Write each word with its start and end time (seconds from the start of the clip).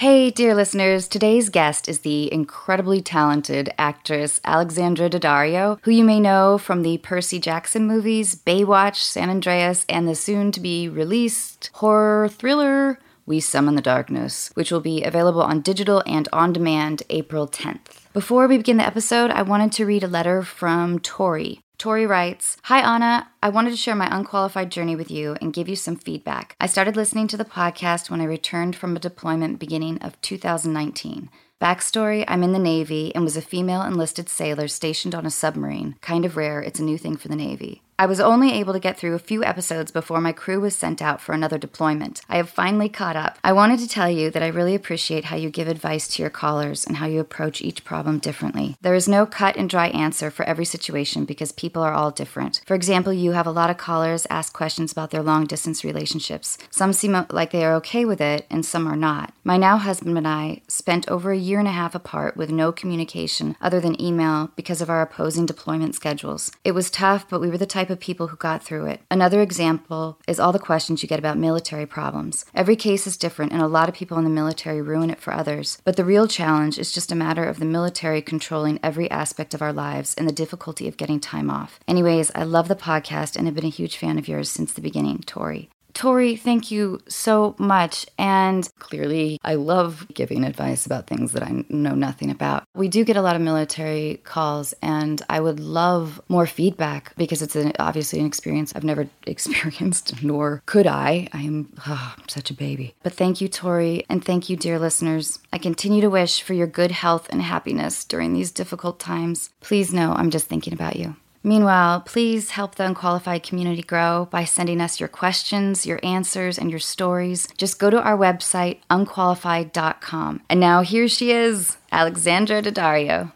Hey, 0.00 0.30
dear 0.30 0.54
listeners, 0.54 1.06
today's 1.06 1.50
guest 1.50 1.86
is 1.86 1.98
the 1.98 2.32
incredibly 2.32 3.02
talented 3.02 3.68
actress 3.76 4.40
Alexandra 4.46 5.10
Daddario, 5.10 5.78
who 5.82 5.90
you 5.90 6.04
may 6.04 6.18
know 6.18 6.56
from 6.56 6.80
the 6.80 6.96
Percy 6.96 7.38
Jackson 7.38 7.86
movies, 7.86 8.34
Baywatch, 8.34 8.96
San 8.96 9.28
Andreas, 9.28 9.84
and 9.90 10.08
the 10.08 10.14
soon 10.14 10.52
to 10.52 10.60
be 10.60 10.88
released 10.88 11.68
horror 11.74 12.30
thriller 12.30 12.98
We 13.26 13.40
Summon 13.40 13.74
the 13.74 13.82
Darkness, 13.82 14.50
which 14.54 14.72
will 14.72 14.80
be 14.80 15.04
available 15.04 15.42
on 15.42 15.60
digital 15.60 16.02
and 16.06 16.26
on 16.32 16.54
demand 16.54 17.02
April 17.10 17.46
10th. 17.46 18.08
Before 18.14 18.48
we 18.48 18.56
begin 18.56 18.78
the 18.78 18.86
episode, 18.86 19.30
I 19.30 19.42
wanted 19.42 19.70
to 19.72 19.84
read 19.84 20.02
a 20.02 20.08
letter 20.08 20.42
from 20.42 20.98
Tori. 21.00 21.60
Tori 21.80 22.06
writes 22.06 22.58
Hi, 22.64 22.80
Anna. 22.80 23.30
I 23.42 23.48
wanted 23.48 23.70
to 23.70 23.76
share 23.78 23.94
my 23.94 24.14
unqualified 24.14 24.70
journey 24.70 24.94
with 24.94 25.10
you 25.10 25.38
and 25.40 25.50
give 25.50 25.66
you 25.66 25.76
some 25.76 25.96
feedback. 25.96 26.54
I 26.60 26.66
started 26.66 26.94
listening 26.94 27.26
to 27.28 27.38
the 27.38 27.44
podcast 27.46 28.10
when 28.10 28.20
I 28.20 28.24
returned 28.24 28.76
from 28.76 28.94
a 28.94 29.00
deployment 29.00 29.58
beginning 29.58 29.96
of 30.02 30.20
2019. 30.20 31.30
Backstory 31.58 32.26
I'm 32.28 32.42
in 32.42 32.52
the 32.52 32.58
Navy 32.58 33.14
and 33.14 33.24
was 33.24 33.38
a 33.38 33.40
female 33.40 33.80
enlisted 33.80 34.28
sailor 34.28 34.68
stationed 34.68 35.14
on 35.14 35.24
a 35.24 35.30
submarine. 35.30 35.96
Kind 36.02 36.26
of 36.26 36.36
rare, 36.36 36.60
it's 36.60 36.80
a 36.80 36.84
new 36.84 36.98
thing 36.98 37.16
for 37.16 37.28
the 37.28 37.36
Navy. 37.36 37.80
I 38.00 38.06
was 38.06 38.18
only 38.18 38.54
able 38.54 38.72
to 38.72 38.78
get 38.78 38.96
through 38.96 39.14
a 39.14 39.18
few 39.18 39.44
episodes 39.44 39.90
before 39.90 40.22
my 40.22 40.32
crew 40.32 40.58
was 40.58 40.74
sent 40.74 41.02
out 41.02 41.20
for 41.20 41.34
another 41.34 41.58
deployment. 41.58 42.22
I 42.30 42.38
have 42.38 42.48
finally 42.48 42.88
caught 42.88 43.14
up. 43.14 43.36
I 43.44 43.52
wanted 43.52 43.78
to 43.80 43.86
tell 43.86 44.08
you 44.08 44.30
that 44.30 44.42
I 44.42 44.46
really 44.46 44.74
appreciate 44.74 45.26
how 45.26 45.36
you 45.36 45.50
give 45.50 45.68
advice 45.68 46.08
to 46.08 46.22
your 46.22 46.30
callers 46.30 46.86
and 46.86 46.96
how 46.96 47.04
you 47.04 47.20
approach 47.20 47.60
each 47.60 47.84
problem 47.84 48.18
differently. 48.18 48.74
There 48.80 48.94
is 48.94 49.06
no 49.06 49.26
cut 49.26 49.56
and 49.56 49.68
dry 49.68 49.88
answer 49.88 50.30
for 50.30 50.46
every 50.46 50.64
situation 50.64 51.26
because 51.26 51.52
people 51.52 51.82
are 51.82 51.92
all 51.92 52.10
different. 52.10 52.62
For 52.64 52.74
example, 52.74 53.12
you 53.12 53.32
have 53.32 53.46
a 53.46 53.50
lot 53.50 53.68
of 53.68 53.76
callers 53.76 54.26
ask 54.30 54.54
questions 54.54 54.92
about 54.92 55.10
their 55.10 55.22
long 55.22 55.44
distance 55.44 55.84
relationships. 55.84 56.56
Some 56.70 56.94
seem 56.94 57.26
like 57.28 57.50
they 57.50 57.66
are 57.66 57.74
okay 57.74 58.06
with 58.06 58.22
it, 58.22 58.46
and 58.48 58.64
some 58.64 58.88
are 58.88 58.96
not. 58.96 59.34
My 59.44 59.58
now 59.58 59.76
husband 59.76 60.16
and 60.16 60.26
I 60.26 60.62
spent 60.68 61.06
over 61.10 61.32
a 61.32 61.36
year 61.36 61.58
and 61.58 61.68
a 61.68 61.72
half 61.72 61.94
apart 61.94 62.34
with 62.34 62.48
no 62.48 62.72
communication 62.72 63.56
other 63.60 63.78
than 63.78 64.00
email 64.00 64.52
because 64.56 64.80
of 64.80 64.88
our 64.88 65.02
opposing 65.02 65.44
deployment 65.44 65.94
schedules. 65.94 66.50
It 66.64 66.72
was 66.72 66.88
tough, 66.88 67.28
but 67.28 67.42
we 67.42 67.50
were 67.50 67.58
the 67.58 67.66
type 67.66 67.89
of 67.90 68.00
people 68.00 68.28
who 68.28 68.36
got 68.36 68.62
through 68.62 68.86
it. 68.86 69.00
Another 69.10 69.40
example 69.40 70.18
is 70.26 70.38
all 70.38 70.52
the 70.52 70.58
questions 70.58 71.02
you 71.02 71.08
get 71.08 71.18
about 71.18 71.38
military 71.38 71.86
problems. 71.86 72.44
Every 72.54 72.76
case 72.76 73.06
is 73.06 73.16
different, 73.16 73.52
and 73.52 73.60
a 73.60 73.66
lot 73.66 73.88
of 73.88 73.94
people 73.94 74.18
in 74.18 74.24
the 74.24 74.30
military 74.30 74.80
ruin 74.80 75.10
it 75.10 75.20
for 75.20 75.32
others. 75.32 75.80
But 75.84 75.96
the 75.96 76.04
real 76.04 76.26
challenge 76.26 76.78
is 76.78 76.92
just 76.92 77.12
a 77.12 77.16
matter 77.16 77.44
of 77.44 77.58
the 77.58 77.64
military 77.64 78.22
controlling 78.22 78.80
every 78.82 79.10
aspect 79.10 79.54
of 79.54 79.62
our 79.62 79.72
lives 79.72 80.14
and 80.14 80.28
the 80.28 80.32
difficulty 80.32 80.88
of 80.88 80.96
getting 80.96 81.20
time 81.20 81.50
off. 81.50 81.80
Anyways, 81.88 82.30
I 82.34 82.44
love 82.44 82.68
the 82.68 82.76
podcast 82.76 83.36
and 83.36 83.46
have 83.46 83.54
been 83.54 83.64
a 83.64 83.68
huge 83.68 83.96
fan 83.96 84.18
of 84.18 84.28
yours 84.28 84.50
since 84.50 84.72
the 84.72 84.80
beginning, 84.80 85.18
Tori. 85.26 85.70
Tori, 85.94 86.36
thank 86.36 86.70
you 86.70 87.00
so 87.08 87.54
much. 87.58 88.06
And 88.18 88.68
clearly, 88.78 89.38
I 89.44 89.54
love 89.54 90.06
giving 90.12 90.44
advice 90.44 90.86
about 90.86 91.06
things 91.06 91.32
that 91.32 91.42
I 91.42 91.64
know 91.68 91.94
nothing 91.94 92.30
about. 92.30 92.64
We 92.74 92.88
do 92.88 93.04
get 93.04 93.16
a 93.16 93.22
lot 93.22 93.36
of 93.36 93.42
military 93.42 94.20
calls, 94.24 94.74
and 94.82 95.22
I 95.28 95.40
would 95.40 95.60
love 95.60 96.20
more 96.28 96.46
feedback 96.46 97.14
because 97.16 97.42
it's 97.42 97.56
an, 97.56 97.72
obviously 97.78 98.20
an 98.20 98.26
experience 98.26 98.72
I've 98.74 98.84
never 98.84 99.08
experienced, 99.26 100.22
nor 100.22 100.62
could 100.66 100.86
I. 100.86 101.28
I 101.32 101.42
am 101.42 101.72
oh, 101.86 102.14
such 102.28 102.50
a 102.50 102.54
baby. 102.54 102.94
But 103.02 103.14
thank 103.14 103.40
you, 103.40 103.48
Tori, 103.48 104.04
and 104.08 104.24
thank 104.24 104.48
you, 104.48 104.56
dear 104.56 104.78
listeners. 104.78 105.38
I 105.52 105.58
continue 105.58 106.00
to 106.00 106.10
wish 106.10 106.42
for 106.42 106.54
your 106.54 106.66
good 106.66 106.90
health 106.90 107.28
and 107.30 107.42
happiness 107.42 108.04
during 108.04 108.32
these 108.32 108.50
difficult 108.50 108.98
times. 109.00 109.50
Please 109.60 109.92
know 109.92 110.12
I'm 110.12 110.30
just 110.30 110.46
thinking 110.46 110.72
about 110.72 110.96
you. 110.96 111.16
Meanwhile, 111.42 112.02
please 112.02 112.50
help 112.50 112.74
the 112.74 112.84
unqualified 112.84 113.42
community 113.42 113.82
grow 113.82 114.28
by 114.30 114.44
sending 114.44 114.80
us 114.80 115.00
your 115.00 115.08
questions, 115.08 115.86
your 115.86 115.98
answers, 116.02 116.58
and 116.58 116.70
your 116.70 116.80
stories. 116.80 117.48
Just 117.56 117.78
go 117.78 117.88
to 117.88 118.00
our 118.00 118.16
website, 118.16 118.78
unqualified.com. 118.90 120.42
And 120.50 120.60
now 120.60 120.82
here 120.82 121.08
she 121.08 121.32
is, 121.32 121.78
Alexandra 121.90 122.62
Daddario. 122.62 123.32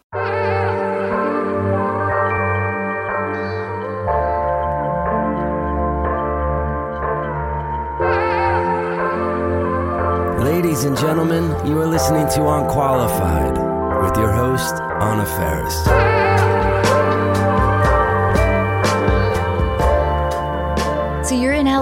Ladies 10.43 10.83
and 10.83 10.95
gentlemen, 10.95 11.43
you 11.65 11.79
are 11.79 11.87
listening 11.87 12.27
to 12.29 12.47
Unqualified 12.47 13.57
with 14.03 14.15
your 14.17 14.31
host, 14.31 14.75
Anna 14.75 15.25
Faris. 15.25 16.24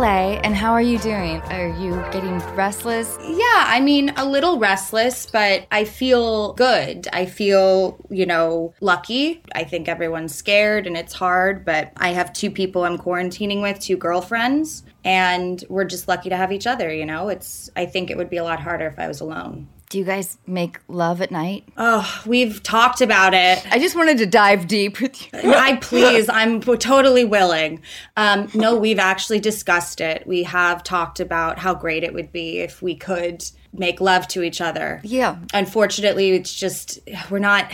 LA, 0.03 0.37
and 0.43 0.53
how 0.53 0.73
are 0.73 0.81
you 0.81 0.99
doing? 0.99 1.39
Are 1.43 1.69
you 1.79 1.91
getting 2.11 2.37
restless? 2.55 3.17
Yeah, 3.21 3.63
I 3.67 3.79
mean, 3.79 4.09
a 4.17 4.25
little 4.25 4.59
restless, 4.59 5.25
but 5.25 5.65
I 5.71 5.85
feel 5.85 6.51
good. 6.55 7.07
I 7.13 7.25
feel, 7.25 7.97
you 8.09 8.25
know, 8.25 8.73
lucky. 8.81 9.41
I 9.55 9.63
think 9.63 9.87
everyone's 9.87 10.35
scared 10.35 10.87
and 10.87 10.97
it's 10.97 11.13
hard, 11.13 11.63
but 11.63 11.93
I 11.95 12.09
have 12.09 12.33
two 12.33 12.51
people 12.51 12.83
I'm 12.83 12.97
quarantining 12.97 13.61
with, 13.61 13.79
two 13.79 13.95
girlfriends, 13.95 14.83
and 15.05 15.63
we're 15.69 15.85
just 15.85 16.09
lucky 16.09 16.27
to 16.27 16.35
have 16.35 16.51
each 16.51 16.67
other, 16.67 16.93
you 16.93 17.05
know? 17.05 17.29
It's 17.29 17.69
I 17.77 17.85
think 17.85 18.11
it 18.11 18.17
would 18.17 18.29
be 18.29 18.35
a 18.35 18.43
lot 18.43 18.59
harder 18.59 18.87
if 18.87 18.99
I 18.99 19.07
was 19.07 19.21
alone. 19.21 19.69
Do 19.93 19.99
you 19.99 20.05
guys 20.05 20.39
make 20.47 20.79
love 20.87 21.21
at 21.21 21.29
night? 21.29 21.65
Oh, 21.77 22.23
we've 22.25 22.63
talked 22.63 22.99
about 22.99 23.35
it. 23.35 23.63
I 23.71 23.77
just 23.77 23.95
wanted 23.95 24.17
to 24.17 24.25
dive 24.25 24.67
deep 24.67 24.99
with 24.99 25.21
you. 25.21 25.29
I 25.53 25.75
please, 25.75 26.27
I'm 26.29 26.61
totally 26.61 27.23
willing. 27.23 27.79
Um, 28.17 28.49
no, 28.55 28.75
we've 28.75 28.97
actually 28.97 29.39
discussed 29.39 30.01
it. 30.01 30.25
We 30.25 30.41
have 30.45 30.81
talked 30.81 31.19
about 31.19 31.59
how 31.59 31.75
great 31.75 32.03
it 32.03 32.11
would 32.11 32.31
be 32.31 32.57
if 32.61 32.81
we 32.81 32.95
could 32.95 33.45
make 33.71 34.01
love 34.01 34.27
to 34.29 34.41
each 34.41 34.61
other. 34.61 34.99
Yeah. 35.03 35.37
Unfortunately, 35.53 36.31
it's 36.31 36.55
just, 36.55 36.97
we're 37.29 37.37
not 37.37 37.71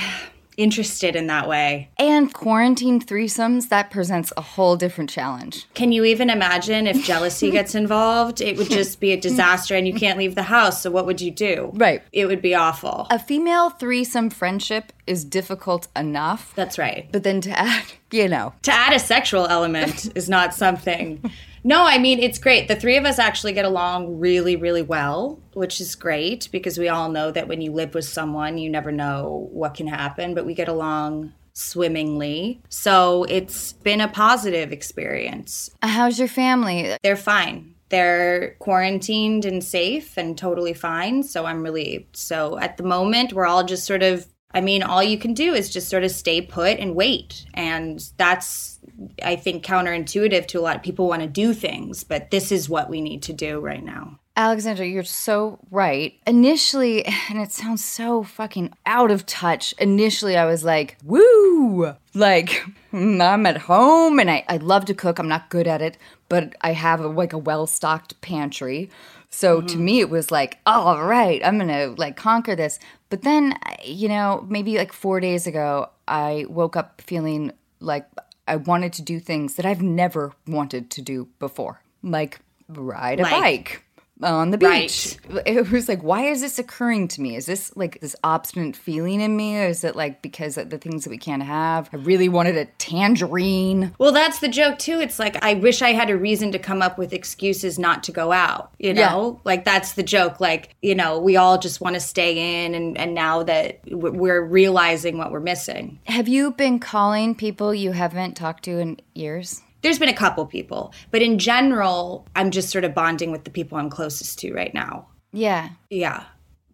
interested 0.59 1.15
in 1.15 1.27
that 1.27 1.47
way. 1.47 1.89
And 1.97 2.33
quarantine 2.33 3.01
threesomes, 3.01 3.69
that 3.69 3.89
presents 3.89 4.33
a 4.35 4.41
whole 4.41 4.75
different 4.75 5.09
challenge. 5.09 5.65
Can 5.73 5.91
you 5.91 6.03
even 6.03 6.29
imagine 6.29 6.85
if 6.85 7.03
jealousy 7.05 7.49
gets 7.57 7.73
involved? 7.73 8.41
It 8.41 8.57
would 8.57 8.69
just 8.69 8.99
be 8.99 9.13
a 9.13 9.19
disaster 9.19 9.75
and 9.75 9.87
you 9.87 9.93
can't 9.93 10.17
leave 10.17 10.35
the 10.35 10.43
house. 10.43 10.83
So, 10.83 10.91
what 10.91 11.05
would 11.05 11.21
you 11.21 11.31
do? 11.31 11.71
Right. 11.73 12.03
It 12.11 12.25
would 12.25 12.41
be 12.41 12.53
awful. 12.53 13.07
A 13.09 13.17
female 13.17 13.69
threesome 13.69 14.29
friendship 14.29 14.91
is 15.07 15.23
difficult 15.23 15.87
enough. 15.95 16.53
That's 16.55 16.77
right. 16.77 17.09
But 17.11 17.23
then 17.23 17.41
to 17.41 17.57
add, 17.57 17.85
you 18.11 18.27
know, 18.27 18.53
to 18.63 18.71
add 18.71 18.93
a 18.93 18.99
sexual 18.99 19.47
element 19.47 20.11
is 20.15 20.29
not 20.29 20.53
something. 20.53 21.31
No, 21.63 21.83
I 21.85 21.97
mean, 21.97 22.19
it's 22.19 22.39
great. 22.39 22.67
The 22.67 22.75
three 22.75 22.97
of 22.97 23.05
us 23.05 23.19
actually 23.19 23.53
get 23.53 23.65
along 23.65 24.19
really, 24.19 24.55
really 24.55 24.81
well, 24.81 25.39
which 25.53 25.81
is 25.81 25.95
great 25.95 26.49
because 26.51 26.77
we 26.77 26.89
all 26.89 27.09
know 27.09 27.31
that 27.31 27.47
when 27.47 27.61
you 27.61 27.71
live 27.71 27.93
with 27.93 28.05
someone, 28.05 28.57
you 28.57 28.69
never 28.69 28.91
know 28.91 29.49
what 29.51 29.73
can 29.73 29.87
happen, 29.87 30.33
but 30.33 30.45
we 30.45 30.53
get 30.53 30.67
along 30.67 31.33
swimmingly. 31.53 32.61
So 32.69 33.25
it's 33.25 33.73
been 33.73 34.01
a 34.01 34.07
positive 34.07 34.71
experience. 34.71 35.69
how's 35.81 36.17
your 36.17 36.27
family? 36.27 36.95
They're 37.03 37.15
fine. 37.15 37.75
They're 37.89 38.55
quarantined 38.59 39.45
and 39.45 39.63
safe 39.63 40.15
and 40.17 40.37
totally 40.37 40.73
fine. 40.73 41.23
So 41.23 41.45
I'm 41.45 41.63
relieved. 41.63 42.15
So 42.15 42.59
at 42.59 42.77
the 42.77 42.83
moment, 42.83 43.33
we're 43.33 43.47
all 43.47 43.63
just 43.63 43.85
sort 43.85 44.03
of 44.03 44.27
I 44.51 44.61
mean, 44.61 44.81
all 44.81 45.03
you 45.03 45.17
can 45.17 45.33
do 45.33 45.53
is 45.53 45.69
just 45.69 45.89
sort 45.89 46.03
of 46.03 46.11
stay 46.11 46.41
put 46.41 46.79
and 46.79 46.95
wait. 46.95 47.45
And 47.53 48.03
that's, 48.17 48.78
I 49.23 49.35
think, 49.35 49.65
counterintuitive 49.65 50.47
to 50.47 50.59
a 50.59 50.61
lot 50.61 50.75
of 50.75 50.83
people 50.83 51.07
want 51.07 51.21
to 51.21 51.27
do 51.27 51.53
things, 51.53 52.03
but 52.03 52.31
this 52.31 52.51
is 52.51 52.69
what 52.69 52.89
we 52.89 53.01
need 53.01 53.21
to 53.23 53.33
do 53.33 53.59
right 53.59 53.83
now. 53.83 54.19
Alexandra, 54.35 54.85
you're 54.85 55.03
so 55.03 55.59
right. 55.69 56.13
Initially, 56.25 57.05
and 57.29 57.39
it 57.39 57.51
sounds 57.51 57.83
so 57.83 58.23
fucking 58.23 58.73
out 58.85 59.11
of 59.11 59.25
touch. 59.25 59.73
Initially, 59.79 60.37
I 60.37 60.45
was 60.45 60.63
like, 60.63 60.97
woo! 61.03 61.93
Like, 62.13 62.63
I'm 62.93 63.45
at 63.45 63.57
home 63.57 64.17
and 64.17 64.31
I, 64.31 64.45
I 64.47 64.57
love 64.57 64.85
to 64.85 64.93
cook. 64.93 65.19
I'm 65.19 65.27
not 65.27 65.49
good 65.49 65.67
at 65.67 65.81
it, 65.81 65.97
but 66.29 66.55
I 66.61 66.71
have 66.71 67.01
a, 67.01 67.07
like 67.07 67.33
a 67.33 67.37
well 67.37 67.67
stocked 67.67 68.19
pantry. 68.21 68.89
So 69.29 69.57
mm-hmm. 69.57 69.67
to 69.67 69.77
me, 69.77 69.99
it 69.99 70.09
was 70.09 70.31
like, 70.31 70.59
all 70.65 71.03
right, 71.03 71.41
I'm 71.43 71.57
gonna 71.57 71.93
like 71.97 72.15
conquer 72.15 72.55
this. 72.55 72.79
But 73.09 73.23
then, 73.23 73.59
you 73.83 74.07
know, 74.07 74.45
maybe 74.49 74.77
like 74.77 74.93
four 74.93 75.19
days 75.19 75.47
ago, 75.47 75.89
I 76.07 76.45
woke 76.47 76.75
up 76.75 77.01
feeling 77.01 77.51
like 77.79 78.05
I 78.49 78.55
wanted 78.55 78.93
to 78.93 79.01
do 79.03 79.19
things 79.19 79.55
that 79.55 79.65
I've 79.65 79.81
never 79.81 80.33
wanted 80.47 80.89
to 80.91 81.01
do 81.01 81.27
before, 81.37 81.83
like 82.01 82.39
ride 82.67 83.19
a 83.19 83.23
like, 83.23 83.41
bike 83.41 83.83
on 84.21 84.51
the 84.51 84.57
beach. 84.57 85.17
Right. 85.29 85.43
It 85.45 85.71
was 85.71 85.87
like, 85.87 86.01
why 86.01 86.23
is 86.25 86.41
this 86.41 86.59
occurring 86.59 87.07
to 87.09 87.21
me? 87.21 87.35
Is 87.35 87.45
this 87.45 87.75
like 87.75 87.99
this 88.01 88.15
obstinate 88.23 88.75
feeling 88.75 89.21
in 89.21 89.35
me? 89.37 89.57
Or 89.57 89.67
is 89.67 89.83
it 89.83 89.95
like 89.95 90.21
because 90.21 90.57
of 90.57 90.69
the 90.69 90.77
things 90.77 91.03
that 91.03 91.09
we 91.09 91.17
can't 91.17 91.43
have? 91.43 91.89
I 91.93 91.97
really 91.97 92.29
wanted 92.29 92.57
a 92.57 92.65
tangerine. 92.77 93.93
Well, 93.97 94.11
that's 94.11 94.39
the 94.39 94.47
joke 94.47 94.79
too. 94.79 94.99
It's 94.99 95.19
like, 95.19 95.41
I 95.43 95.53
wish 95.55 95.81
I 95.81 95.93
had 95.93 96.09
a 96.09 96.17
reason 96.17 96.51
to 96.51 96.59
come 96.59 96.81
up 96.81 96.97
with 96.97 97.13
excuses 97.13 97.79
not 97.79 98.03
to 98.03 98.11
go 98.11 98.31
out, 98.31 98.71
you 98.79 98.93
know? 98.93 99.33
Yeah. 99.33 99.41
Like, 99.45 99.65
that's 99.65 99.93
the 99.93 100.03
joke. 100.03 100.39
Like, 100.39 100.75
you 100.81 100.95
know, 100.95 101.19
we 101.19 101.37
all 101.37 101.57
just 101.57 101.81
want 101.81 101.95
to 101.95 101.99
stay 101.99 102.65
in. 102.65 102.75
And, 102.75 102.97
and 102.97 103.13
now 103.13 103.43
that 103.43 103.79
we're 103.89 104.41
realizing 104.41 105.17
what 105.17 105.31
we're 105.31 105.39
missing. 105.39 105.99
Have 106.05 106.27
you 106.27 106.51
been 106.51 106.79
calling 106.79 107.35
people 107.35 107.73
you 107.73 107.91
haven't 107.91 108.35
talked 108.35 108.63
to 108.65 108.79
in 108.79 108.99
years? 109.13 109.61
There's 109.81 109.99
been 109.99 110.09
a 110.09 110.13
couple 110.13 110.45
people, 110.45 110.93
but 111.11 111.21
in 111.21 111.39
general, 111.39 112.27
I'm 112.35 112.51
just 112.51 112.69
sort 112.69 112.83
of 112.83 112.93
bonding 112.93 113.31
with 113.31 113.43
the 113.43 113.49
people 113.49 113.77
I'm 113.77 113.89
closest 113.89 114.39
to 114.39 114.53
right 114.53 114.73
now. 114.73 115.07
Yeah. 115.31 115.69
Yeah. 115.89 116.23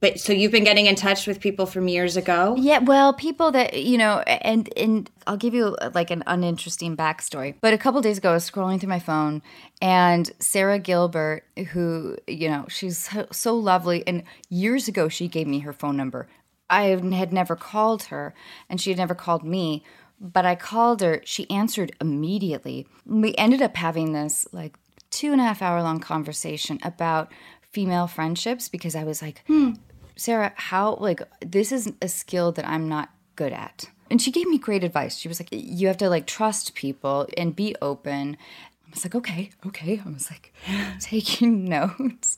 But 0.02 0.20
so 0.20 0.34
you've 0.34 0.52
been 0.52 0.64
getting 0.64 0.86
in 0.86 0.96
touch 0.96 1.26
with 1.26 1.40
people 1.40 1.66
from 1.66 1.88
years 1.88 2.18
ago? 2.18 2.56
Yeah, 2.60 2.80
well, 2.80 3.14
people 3.14 3.52
that 3.54 3.82
you 3.82 3.98
know, 3.98 4.20
and 4.20 4.72
and 4.78 5.10
I'll 5.26 5.38
give 5.38 5.54
you 5.54 5.76
uh, 5.82 5.90
like 5.96 6.12
an 6.12 6.22
uninteresting 6.28 6.96
backstory. 6.98 7.56
But 7.62 7.74
a 7.74 7.78
couple 7.78 8.02
days 8.02 8.18
ago, 8.18 8.32
I 8.32 8.34
was 8.34 8.50
scrolling 8.50 8.80
through 8.80 8.90
my 8.90 9.00
phone, 9.00 9.42
and 9.82 10.32
Sara 10.40 10.80
Gilbert, 10.80 11.46
who 11.72 12.18
you 12.28 12.50
know, 12.50 12.66
she's 12.70 12.98
so, 13.10 13.26
so 13.32 13.56
lovely, 13.56 14.04
and 14.06 14.24
years 14.50 14.88
ago 14.88 15.08
she 15.10 15.28
gave 15.28 15.48
me 15.48 15.60
her 15.60 15.74
phone 15.74 15.98
number. 15.98 16.28
I 16.70 16.84
had 16.84 17.34
never 17.34 17.56
called 17.56 18.04
her, 18.04 18.34
and 18.70 18.82
she 18.82 18.90
had 18.90 18.98
never 18.98 19.16
called 19.16 19.44
me. 19.44 19.84
But 20.20 20.46
I 20.46 20.56
called 20.56 21.02
her. 21.02 21.22
She 21.26 21.50
answered 21.50 21.92
immediately. 22.00 22.88
We 23.06 23.36
ended 23.36 23.62
up 23.62 23.76
having 23.76 24.14
this 24.14 24.48
like 24.52 24.76
two 25.10 25.32
and 25.32 25.42
a 25.42 25.44
half 25.44 25.62
hour 25.62 25.82
long 25.82 26.00
conversation 26.00 26.80
about 26.84 27.32
female 27.72 28.08
friendships 28.08 28.70
because 28.70 28.96
I 28.96 29.04
was 29.04 29.22
like, 29.22 29.44
hmm, 29.48 29.74
Sara, 30.16 30.54
how, 30.56 30.96
like, 30.96 31.22
this 31.42 31.72
is 31.72 31.92
a 32.02 32.08
skill 32.08 32.52
that 32.54 32.68
I'm 32.68 32.88
not 32.88 33.10
good 33.36 33.52
at. 33.52 33.90
And 34.10 34.22
she 34.22 34.32
gave 34.32 34.48
me 34.48 34.58
great 34.58 34.84
advice. 34.84 35.18
She 35.18 35.28
was 35.28 35.40
like, 35.40 35.50
you 35.52 35.88
have 35.88 35.98
to 35.98 36.10
like 36.10 36.28
trust 36.28 36.76
people 36.76 37.28
and 37.38 37.56
be 37.56 37.76
open. 37.82 38.38
I 38.86 38.90
was 38.92 39.04
like, 39.04 39.16
okay, 39.16 39.50
okay. 39.66 40.02
I 40.06 40.10
was 40.10 40.30
like 40.30 40.54
taking 41.00 41.66
notes. 41.70 42.38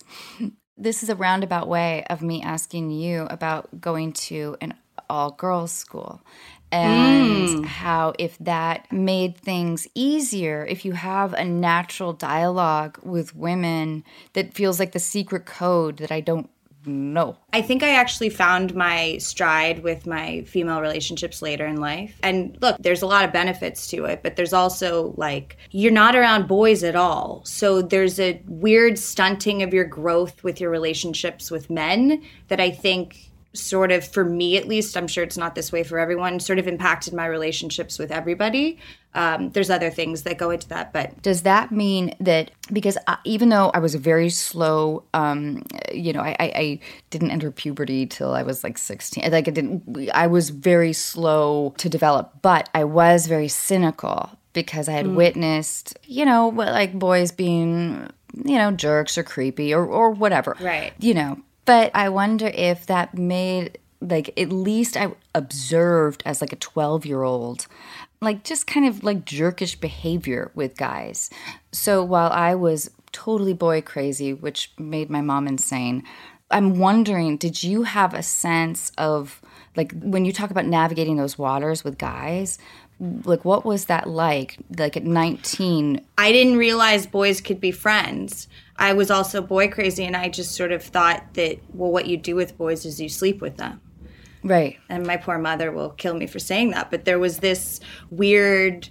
This 0.78 1.04
is 1.04 1.10
a 1.10 1.16
roundabout 1.16 1.68
way 1.68 2.06
of 2.10 2.22
me 2.22 2.42
asking 2.42 2.92
you 2.92 3.28
about 3.30 3.82
going 3.82 4.14
to 4.14 4.56
an 4.62 4.76
all 5.10 5.32
girls 5.32 5.72
school 5.72 6.22
and 6.72 7.48
mm. 7.48 7.66
how 7.66 8.14
if 8.20 8.38
that 8.40 8.92
made 8.92 9.38
things 9.38 9.88
easier 9.96 10.66
if 10.66 10.84
you 10.84 10.94
have 10.94 11.34
a 11.34 11.46
natural 11.46 12.14
dialogue 12.14 13.00
with 13.04 13.36
women 13.36 14.04
that 14.34 14.54
feels 14.54 14.80
like 14.80 14.92
the 14.92 15.00
secret 15.00 15.46
code 15.46 15.98
that 15.98 16.12
I 16.12 16.22
don't 16.22 16.50
know. 16.88 17.38
I 17.54 17.62
think 17.62 17.84
I 17.84 17.90
actually 17.90 18.30
found 18.30 18.74
my 18.74 19.18
stride 19.18 19.84
with 19.84 20.08
my 20.08 20.44
female 20.44 20.82
relationships 20.82 21.42
later 21.42 21.66
in 21.66 21.78
life. 21.78 22.18
And 22.24 22.58
look, 22.62 22.78
there's 22.80 23.02
a 23.02 23.08
lot 23.08 23.26
of 23.26 23.34
benefits 23.34 23.88
to 23.88 24.06
it, 24.06 24.24
but 24.24 24.36
there's 24.36 24.54
also 24.54 25.14
like 25.18 25.58
you're 25.72 25.92
not 25.92 26.16
around 26.16 26.48
boys 26.48 26.84
at 26.84 26.96
all. 26.96 27.42
So 27.46 27.82
there's 27.82 28.20
a 28.20 28.42
weird 28.48 28.98
stunting 28.98 29.64
of 29.64 29.74
your 29.74 29.86
growth 29.86 30.44
with 30.44 30.60
your 30.62 30.70
relationships 30.70 31.52
with 31.52 31.70
men 31.70 32.24
that 32.48 32.60
I 32.60 32.72
think 32.72 33.32
sort 33.54 33.92
of 33.92 34.08
for 34.08 34.24
me 34.24 34.58
at 34.58 34.68
least 34.68 34.96
i'm 34.96 35.08
sure 35.08 35.24
it's 35.24 35.38
not 35.38 35.56
this 35.56 35.72
way 35.72 35.84
for 35.84 36.00
everyone 36.00 36.40
sort 36.40 36.60
of 36.60 36.68
impacted 36.68 37.14
my 37.14 37.26
relationships 37.26 37.98
with 37.98 38.12
everybody. 38.12 38.78
Um, 39.14 39.50
there's 39.50 39.72
other 39.72 39.90
things 39.90 40.24
that 40.24 40.38
go 40.38 40.52
into 40.52 40.68
that 40.68 40.94
but 40.94 41.20
does 41.24 41.42
that 41.42 41.72
mean 41.72 42.14
that 42.20 42.52
because 42.72 43.00
I, 43.08 43.18
even 43.24 43.50
though 43.50 43.72
i 43.74 43.80
was 43.80 43.96
a 43.96 44.00
very 44.00 44.30
slow 44.30 45.06
um, 45.16 45.64
you 45.92 46.14
know 46.14 46.22
I, 46.22 46.36
I, 46.40 46.52
I, 46.56 46.80
didn't 47.10 47.32
enter 47.32 47.50
puberty 47.50 48.06
till 48.06 48.36
i 48.36 48.44
was 48.44 48.64
like 48.64 48.78
16 48.78 49.32
like 49.32 49.48
i 49.48 49.52
didn't 49.52 50.12
i 50.14 50.28
was 50.28 50.52
very 50.52 50.94
slow 50.94 51.74
to 51.78 51.90
develop 51.90 52.44
but 52.44 52.70
i 52.76 52.84
was 52.84 53.26
very 53.26 53.48
cynical 53.48 54.38
because 54.54 54.88
i 54.88 54.92
had 54.92 55.08
mm. 55.08 55.16
witnessed 55.16 55.98
you 56.04 56.24
know 56.24 56.50
like 56.50 56.94
boys 56.94 57.32
being 57.32 58.08
you 58.46 58.58
know 58.58 58.72
jerks 58.72 59.18
or 59.18 59.24
creepy 59.24 59.74
or, 59.74 59.86
or 59.86 60.12
whatever. 60.12 60.56
Right. 60.60 60.94
You 61.00 61.14
know 61.14 61.42
but 61.68 61.92
I 61.94 62.10
wonder 62.10 62.48
if 62.48 62.88
that 62.88 63.16
made 63.16 63.78
like 64.00 64.30
at 64.40 64.50
least 64.50 64.96
I 64.96 65.12
observed 65.36 66.24
as 66.26 66.40
like 66.40 66.54
a 66.54 66.58
12 66.58 67.06
year 67.06 67.24
old 67.24 67.68
like 68.22 68.44
just 68.44 68.66
kind 68.66 68.88
of 68.88 69.04
like 69.04 69.26
jerkish 69.26 69.80
behavior 69.80 70.52
with 70.56 70.78
guys. 70.78 71.30
So 71.72 72.04
while 72.04 72.32
I 72.32 72.56
was 72.56 72.90
totally 73.12 73.54
boy 73.54 73.82
crazy, 73.82 74.34
which 74.34 74.72
made 74.80 75.10
my 75.10 75.22
mom 75.22 75.48
insane, 75.48 76.04
I'm 76.50 76.80
wondering 76.80 77.38
did 77.38 77.62
you 77.62 77.84
have 77.84 78.14
a 78.14 78.24
sense 78.24 78.92
of 78.98 79.42
like 79.76 79.92
when 79.94 80.26
you 80.26 80.34
talk 80.34 80.50
about 80.50 80.66
navigating 80.66 81.18
those 81.18 81.38
waters 81.38 81.84
with 81.84 81.98
guys, 81.98 82.58
like 83.00 83.46
what 83.46 83.64
was 83.64 83.86
that 83.86 84.10
like 84.10 84.58
like 84.78 84.98
at 84.98 85.04
19 85.04 86.02
i 86.18 86.32
didn't 86.32 86.58
realize 86.58 87.06
boys 87.06 87.42
could 87.42 87.60
be 87.60 87.72
friends 87.72 88.48
I 88.78 88.94
was 88.94 89.10
also 89.10 89.42
boy 89.42 89.70
crazy, 89.70 90.06
and 90.06 90.16
I 90.16 90.30
just 90.30 90.56
sort 90.56 90.72
of 90.72 90.84
thought 90.84 91.34
that, 91.34 91.58
well, 91.74 91.92
what 91.92 92.06
you 92.06 92.18
do 92.18 92.36
with 92.36 92.58
boys 92.58 92.86
is 92.86 93.02
you 93.02 93.10
sleep 93.10 93.42
with 93.42 93.58
them. 93.58 93.82
Right. 94.44 94.78
And 94.88 95.06
my 95.06 95.18
poor 95.18 95.40
mother 95.40 95.72
will 95.72 95.90
kill 95.90 96.14
me 96.14 96.28
for 96.28 96.40
saying 96.40 96.72
that. 96.72 96.92
But 96.92 97.06
there 97.06 97.20
was 97.20 97.40
this 97.40 97.80
weird 98.12 98.88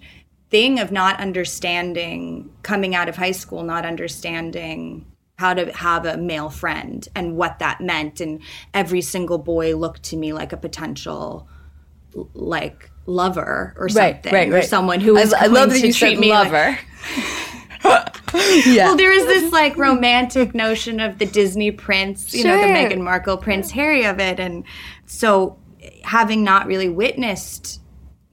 thing 0.50 0.81
of 0.81 0.91
not 0.91 1.20
understanding, 1.20 2.50
coming 2.62 2.94
out 2.94 3.08
of 3.08 3.17
high 3.17 3.32
school, 3.32 3.62
not 3.62 3.87
understanding 3.87 5.06
how 5.38 5.55
to 5.55 5.70
have 5.73 6.05
a 6.05 6.17
male 6.17 6.50
friend 6.50 7.06
and 7.14 7.37
what 7.37 7.61
that 7.61 7.81
meant. 7.81 8.20
And 8.20 8.41
every 8.75 9.03
single 9.03 9.38
boy 9.38 9.76
looked 9.76 10.03
to 10.05 10.17
me 10.17 10.32
like 10.32 10.53
a 10.53 10.56
potential, 10.56 11.49
like, 12.35 12.91
lover 13.06 13.75
or 13.76 13.88
something. 13.88 14.32
Right, 14.32 14.47
right, 14.47 14.53
right. 14.53 14.64
Or 14.64 14.67
someone 14.67 15.00
who 15.00 15.14
was 15.14 15.32
I, 15.32 15.44
I 15.44 15.47
love 15.47 15.70
that 15.70 15.81
you 15.81 15.93
treat 15.93 16.19
me 16.19 16.31
lover. 16.31 16.79
Like, 17.85 18.17
yeah. 18.67 18.87
Well, 18.87 18.97
there 18.97 19.12
is 19.12 19.25
this 19.26 19.53
like 19.53 19.76
romantic 19.76 20.55
notion 20.55 21.00
of 21.00 21.19
the 21.19 21.26
Disney 21.26 21.70
prince, 21.70 22.35
you 22.35 22.43
sure. 22.43 22.50
know, 22.50 22.61
the 22.61 22.73
Meghan 22.73 23.03
Markle 23.03 23.37
Prince 23.37 23.70
Harry 23.70 24.05
of 24.05 24.19
it. 24.19 24.41
And 24.41 24.64
so 25.06 25.58
having 26.03 26.43
not 26.43 26.67
really 26.67 26.88
witnessed 26.88 27.81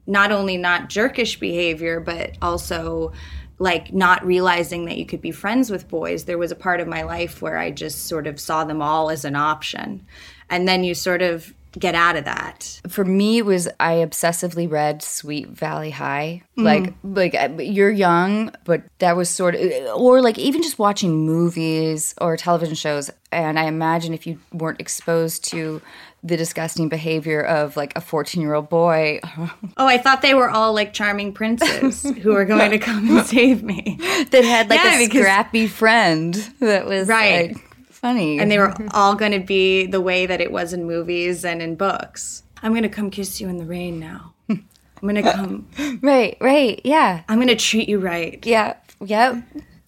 not 0.06 0.32
only 0.32 0.56
not 0.56 0.90
jerkish 0.90 1.38
behavior, 1.40 2.00
but 2.00 2.36
also 2.42 3.12
like 3.58 3.92
not 3.92 4.24
realizing 4.26 4.84
that 4.86 4.98
you 4.98 5.06
could 5.06 5.20
be 5.20 5.30
friends 5.30 5.70
with 5.70 5.88
boys, 5.88 6.24
there 6.24 6.38
was 6.38 6.50
a 6.50 6.56
part 6.56 6.80
of 6.80 6.88
my 6.88 7.02
life 7.02 7.40
where 7.40 7.56
I 7.56 7.70
just 7.70 8.06
sort 8.06 8.26
of 8.26 8.40
saw 8.40 8.64
them 8.64 8.82
all 8.82 9.10
as 9.10 9.24
an 9.24 9.36
option. 9.36 10.04
And 10.50 10.68
then 10.68 10.84
you 10.84 10.94
sort 10.94 11.22
of 11.22 11.54
get 11.78 11.94
out 11.94 12.16
of 12.16 12.24
that? 12.24 12.80
For 12.88 13.04
me, 13.04 13.38
it 13.38 13.44
was 13.44 13.68
I 13.80 13.96
obsessively 13.96 14.70
read 14.70 15.02
Sweet 15.02 15.48
Valley 15.48 15.90
High. 15.90 16.42
Mm. 16.56 16.62
Like, 16.64 16.94
like 17.02 17.34
uh, 17.34 17.62
you're 17.62 17.90
young, 17.90 18.52
but 18.64 18.82
that 18.98 19.16
was 19.16 19.28
sort 19.28 19.54
of, 19.54 19.60
or 19.94 20.20
like 20.22 20.38
even 20.38 20.62
just 20.62 20.78
watching 20.78 21.12
movies 21.12 22.14
or 22.20 22.36
television 22.36 22.74
shows. 22.74 23.10
And 23.32 23.58
I 23.58 23.64
imagine 23.64 24.14
if 24.14 24.26
you 24.26 24.38
weren't 24.52 24.80
exposed 24.80 25.44
to 25.50 25.82
the 26.24 26.38
disgusting 26.38 26.88
behavior 26.88 27.42
of 27.42 27.76
like 27.76 27.94
a 27.96 28.00
14 28.00 28.40
year 28.40 28.54
old 28.54 28.70
boy. 28.70 29.20
oh, 29.76 29.86
I 29.86 29.98
thought 29.98 30.22
they 30.22 30.34
were 30.34 30.48
all 30.48 30.72
like 30.72 30.94
charming 30.94 31.34
princes 31.34 32.02
who 32.02 32.32
were 32.32 32.46
going 32.46 32.70
to 32.70 32.78
come 32.78 33.16
and 33.18 33.26
save 33.26 33.62
me. 33.62 33.98
That 34.30 34.44
had 34.44 34.70
like 34.70 34.80
yeah, 34.82 34.96
a 34.96 34.98
because, 35.06 35.20
scrappy 35.20 35.66
friend 35.66 36.34
that 36.60 36.86
was 36.86 37.08
right. 37.08 37.52
Like, 37.52 37.73
funny. 38.04 38.38
And 38.38 38.50
they 38.50 38.58
were 38.58 38.74
all 38.92 39.14
going 39.14 39.32
to 39.32 39.40
be 39.40 39.86
the 39.86 40.00
way 40.00 40.26
that 40.26 40.40
it 40.40 40.52
was 40.52 40.74
in 40.74 40.84
movies 40.84 41.42
and 41.44 41.62
in 41.62 41.74
books. 41.74 42.42
I'm 42.62 42.72
going 42.72 42.82
to 42.82 42.88
come 42.90 43.10
kiss 43.10 43.40
you 43.40 43.48
in 43.48 43.56
the 43.56 43.64
rain 43.64 43.98
now. 43.98 44.34
I'm 44.48 44.64
going 45.00 45.16
to 45.16 45.32
come. 45.32 45.68
right, 46.02 46.36
right. 46.40 46.80
Yeah. 46.84 47.22
I'm 47.28 47.38
going 47.38 47.48
to 47.48 47.56
treat 47.56 47.88
you 47.88 47.98
right. 47.98 48.44
Yeah. 48.46 48.76
Yep. 49.00 49.42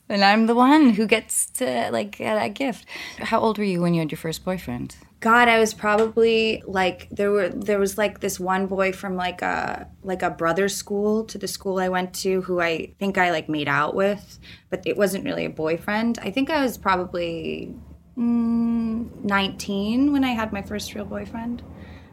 And 0.09 0.25
I'm 0.25 0.47
the 0.47 0.55
one 0.55 0.91
who 0.91 1.07
gets 1.07 1.47
to 1.59 1.91
like 1.91 2.19
get 2.19 2.35
that 2.35 2.55
gift. 2.55 2.87
How 3.19 3.41
old 3.41 3.59
were 3.59 3.65
you 3.65 3.81
when 3.81 3.93
you 3.95 4.01
had 4.01 4.11
your 4.11 4.19
first 4.19 4.45
boyfriend? 4.45 4.97
God, 5.21 5.49
I 5.49 5.59
was 5.59 5.75
probably 5.75 6.63
like 6.67 7.09
there 7.11 7.31
were 7.31 7.49
there 7.49 7.79
was 7.79 7.97
like 7.97 8.21
this 8.21 8.39
one 8.39 8.67
boy 8.67 8.93
from 8.93 9.17
like 9.17 9.43
a 9.43 9.89
like 10.03 10.23
a 10.23 10.31
brother 10.31 10.69
school 10.69 11.25
to 11.25 11.39
the 11.39 11.49
school 11.49 11.81
I 11.81 11.89
went 11.89 12.15
to 12.17 12.43
who 12.43 12.61
I 12.61 12.93
think 12.99 13.17
I 13.19 13.31
like 13.31 13.49
made 13.49 13.69
out 13.69 13.95
with, 13.95 14.39
but 14.69 14.87
it 14.87 14.97
wasn't 14.97 15.25
really 15.25 15.47
a 15.47 15.51
boyfriend. 15.51 16.19
I 16.23 16.31
think 16.31 16.51
I 16.51 16.63
was 16.63 16.77
probably 16.77 17.75
mm, 18.19 19.25
19 19.25 20.13
when 20.13 20.25
I 20.25 20.31
had 20.31 20.53
my 20.53 20.63
first 20.63 20.95
real 20.95 21.05
boyfriend. 21.05 21.63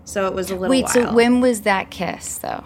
So 0.05 0.27
it 0.27 0.33
was 0.33 0.49
a 0.51 0.55
little 0.55 0.69
Wait, 0.69 0.83
while. 0.83 0.93
so 0.93 1.13
when 1.13 1.39
was 1.41 1.61
that 1.61 1.89
kiss 1.89 2.37
though? 2.37 2.63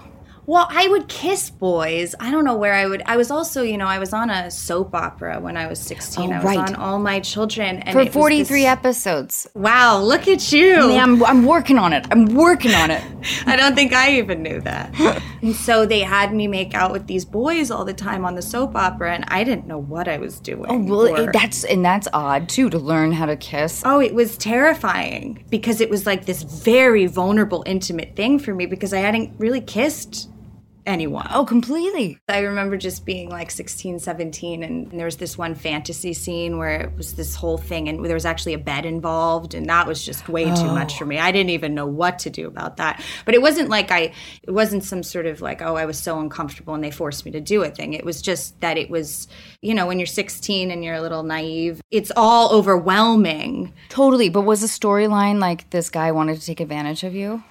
Well, 0.48 0.66
I 0.70 0.88
would 0.88 1.10
kiss 1.10 1.50
boys. 1.50 2.16
I 2.22 2.32
don't 2.32 2.46
know 2.46 2.56
where 2.56 2.74
I 2.74 2.86
would. 2.86 3.04
I 3.06 3.18
was 3.18 3.32
also, 3.32 3.63
you 3.63 3.77
know, 3.77 3.86
I 3.86 4.00
was 4.00 4.13
on 4.13 4.30
a 4.30 4.50
soap 4.50 4.96
opera 4.96 5.42
when 5.42 5.58
I 5.58 5.68
was 5.68 5.77
16. 5.77 6.32
Oh, 6.32 6.34
I 6.34 6.38
was 6.38 6.46
right. 6.46 6.58
on 6.58 6.75
All 6.75 7.00
My 7.00 7.20
Children. 7.20 7.80
And 7.80 7.92
For 7.92 8.10
43 8.10 8.62
this, 8.62 8.66
episodes. 8.66 9.48
Wow, 9.56 10.01
look 10.01 10.30
at 10.30 10.54
you. 10.54 10.94
Yeah, 10.94 11.04
I'm, 11.04 11.22
I'm 11.25 11.46
working 11.46 11.77
on 11.77 11.92
it. 11.92 12.08
I'm 12.12 12.34
working 12.34 12.74
on 12.74 12.92
it. 12.92 13.04
I 13.46 13.58
don't 13.58 13.75
think 13.75 13.92
I 13.92 14.20
even 14.20 14.42
knew 14.42 14.62
that. 14.62 14.98
and 15.42 15.54
so 15.54 15.86
they 15.86 16.00
had 16.00 16.34
me 16.34 16.48
make 16.48 16.74
out 16.74 16.94
with 16.94 17.08
these 17.08 17.25
boys 17.25 17.70
all 17.70 17.84
the 17.84 17.94
time 17.94 18.24
on 18.24 18.36
the 18.36 18.42
soap 18.42 18.74
opera, 18.77 19.13
and 19.13 19.25
I 19.27 19.44
didn't 19.44 19.68
know 19.68 19.80
what 19.80 20.08
I 20.08 20.18
was 20.18 20.39
doing. 20.39 20.68
Oh, 20.70 20.77
well, 20.77 21.27
or, 21.27 21.30
that's, 21.34 21.66
and 21.66 21.84
that's 21.84 22.08
odd 22.13 22.48
too, 22.48 22.70
to 22.70 22.80
learn 22.80 23.12
how 23.12 23.25
to 23.25 23.36
kiss. 23.36 23.84
Oh, 23.84 24.00
it 24.00 24.13
was 24.13 24.38
terrifying 24.38 25.44
because 25.50 25.82
it 25.82 25.89
was 25.89 26.06
like 26.06 26.25
this 26.25 26.44
very 26.44 27.06
vulnerable, 27.06 27.63
intimate 27.66 28.16
thing 28.16 28.39
for 28.39 28.56
me 28.56 28.66
because 28.66 28.94
I 28.94 29.00
hadn't 29.00 29.34
really 29.38 29.60
kissed 29.60 30.30
anyone. 30.88 31.27
Oh, 31.32 31.46
completely. 31.46 32.17
I 32.27 32.39
remember 32.39 32.77
just 32.77 33.06
being 33.06 33.29
like 33.29 33.51
16, 33.51 34.00
17, 34.00 34.63
and 34.63 34.91
there 34.91 35.06
was 35.06 35.17
this 35.17 35.38
one 35.38 35.53
fantasy 35.53 36.13
scene 36.13 36.58
where 36.58 36.82
it 36.82 36.98
was 36.98 37.13
this 37.13 37.36
whole 37.36 37.58
thing, 37.58 37.88
and 37.89 38.03
there 38.03 38.15
was 38.15 38.25
actually 38.25 38.53
a 38.53 38.58
bed 38.58 38.86
involved, 38.86 39.53
and 39.53 39.67
that 39.67 39.86
was 39.86 40.03
just 40.03 40.27
way 40.29 40.46
too 40.46 40.72
much 40.72 40.98
for 40.98 41.03
oh. 41.03 41.08
me. 41.08 41.20
I 41.20 41.32
didn't 41.32 41.51
even 41.51 41.75
know 41.75 41.86
what 41.86 42.20
to 42.20 42.29
do 42.29 42.48
about 42.48 42.77
that. 42.77 43.03
But 43.25 43.36
it 43.36 43.41
wasn't 43.41 43.70
like 43.70 43.91
I, 43.91 44.13
it 44.44 44.51
wasn't 44.51 44.84
some 44.84 45.03
sort 45.03 45.25
of 45.25 45.41
like, 45.41 45.62
oh, 45.62 45.75
I 45.75 45.86
was 45.86 46.00
so 46.00 46.20
uncomfortable 46.20 46.74
and 46.74 46.84
they 46.84 46.91
forced 46.91 47.25
me 47.25 47.32
to 47.32 47.41
do 47.41 47.63
a 47.63 47.70
thing. 47.70 47.94
It 47.94 48.06
was 48.06 48.22
just 48.22 48.60
that 48.62 48.77
it 48.77 48.89
was, 48.89 49.27
you 49.62 49.74
know, 49.74 49.86
when 49.86 50.00
you're 50.00 50.06
16 50.06 50.72
and 50.72 50.84
you're 50.84 50.96
a 50.96 51.01
little 51.01 51.24
naive, 51.24 51.82
it's 51.91 52.12
all 52.15 52.53
overwhelming. 52.53 53.74
Totally. 53.89 54.29
But 54.29 54.41
was 54.41 54.62
the 54.62 54.67
storyline 54.67 55.39
like 55.39 55.70
this 55.70 55.89
guy 55.89 56.12
wanted 56.12 56.39
to 56.39 56.46
take 56.46 56.60
advantage 56.60 57.03
of 57.03 57.13
you? 57.13 57.44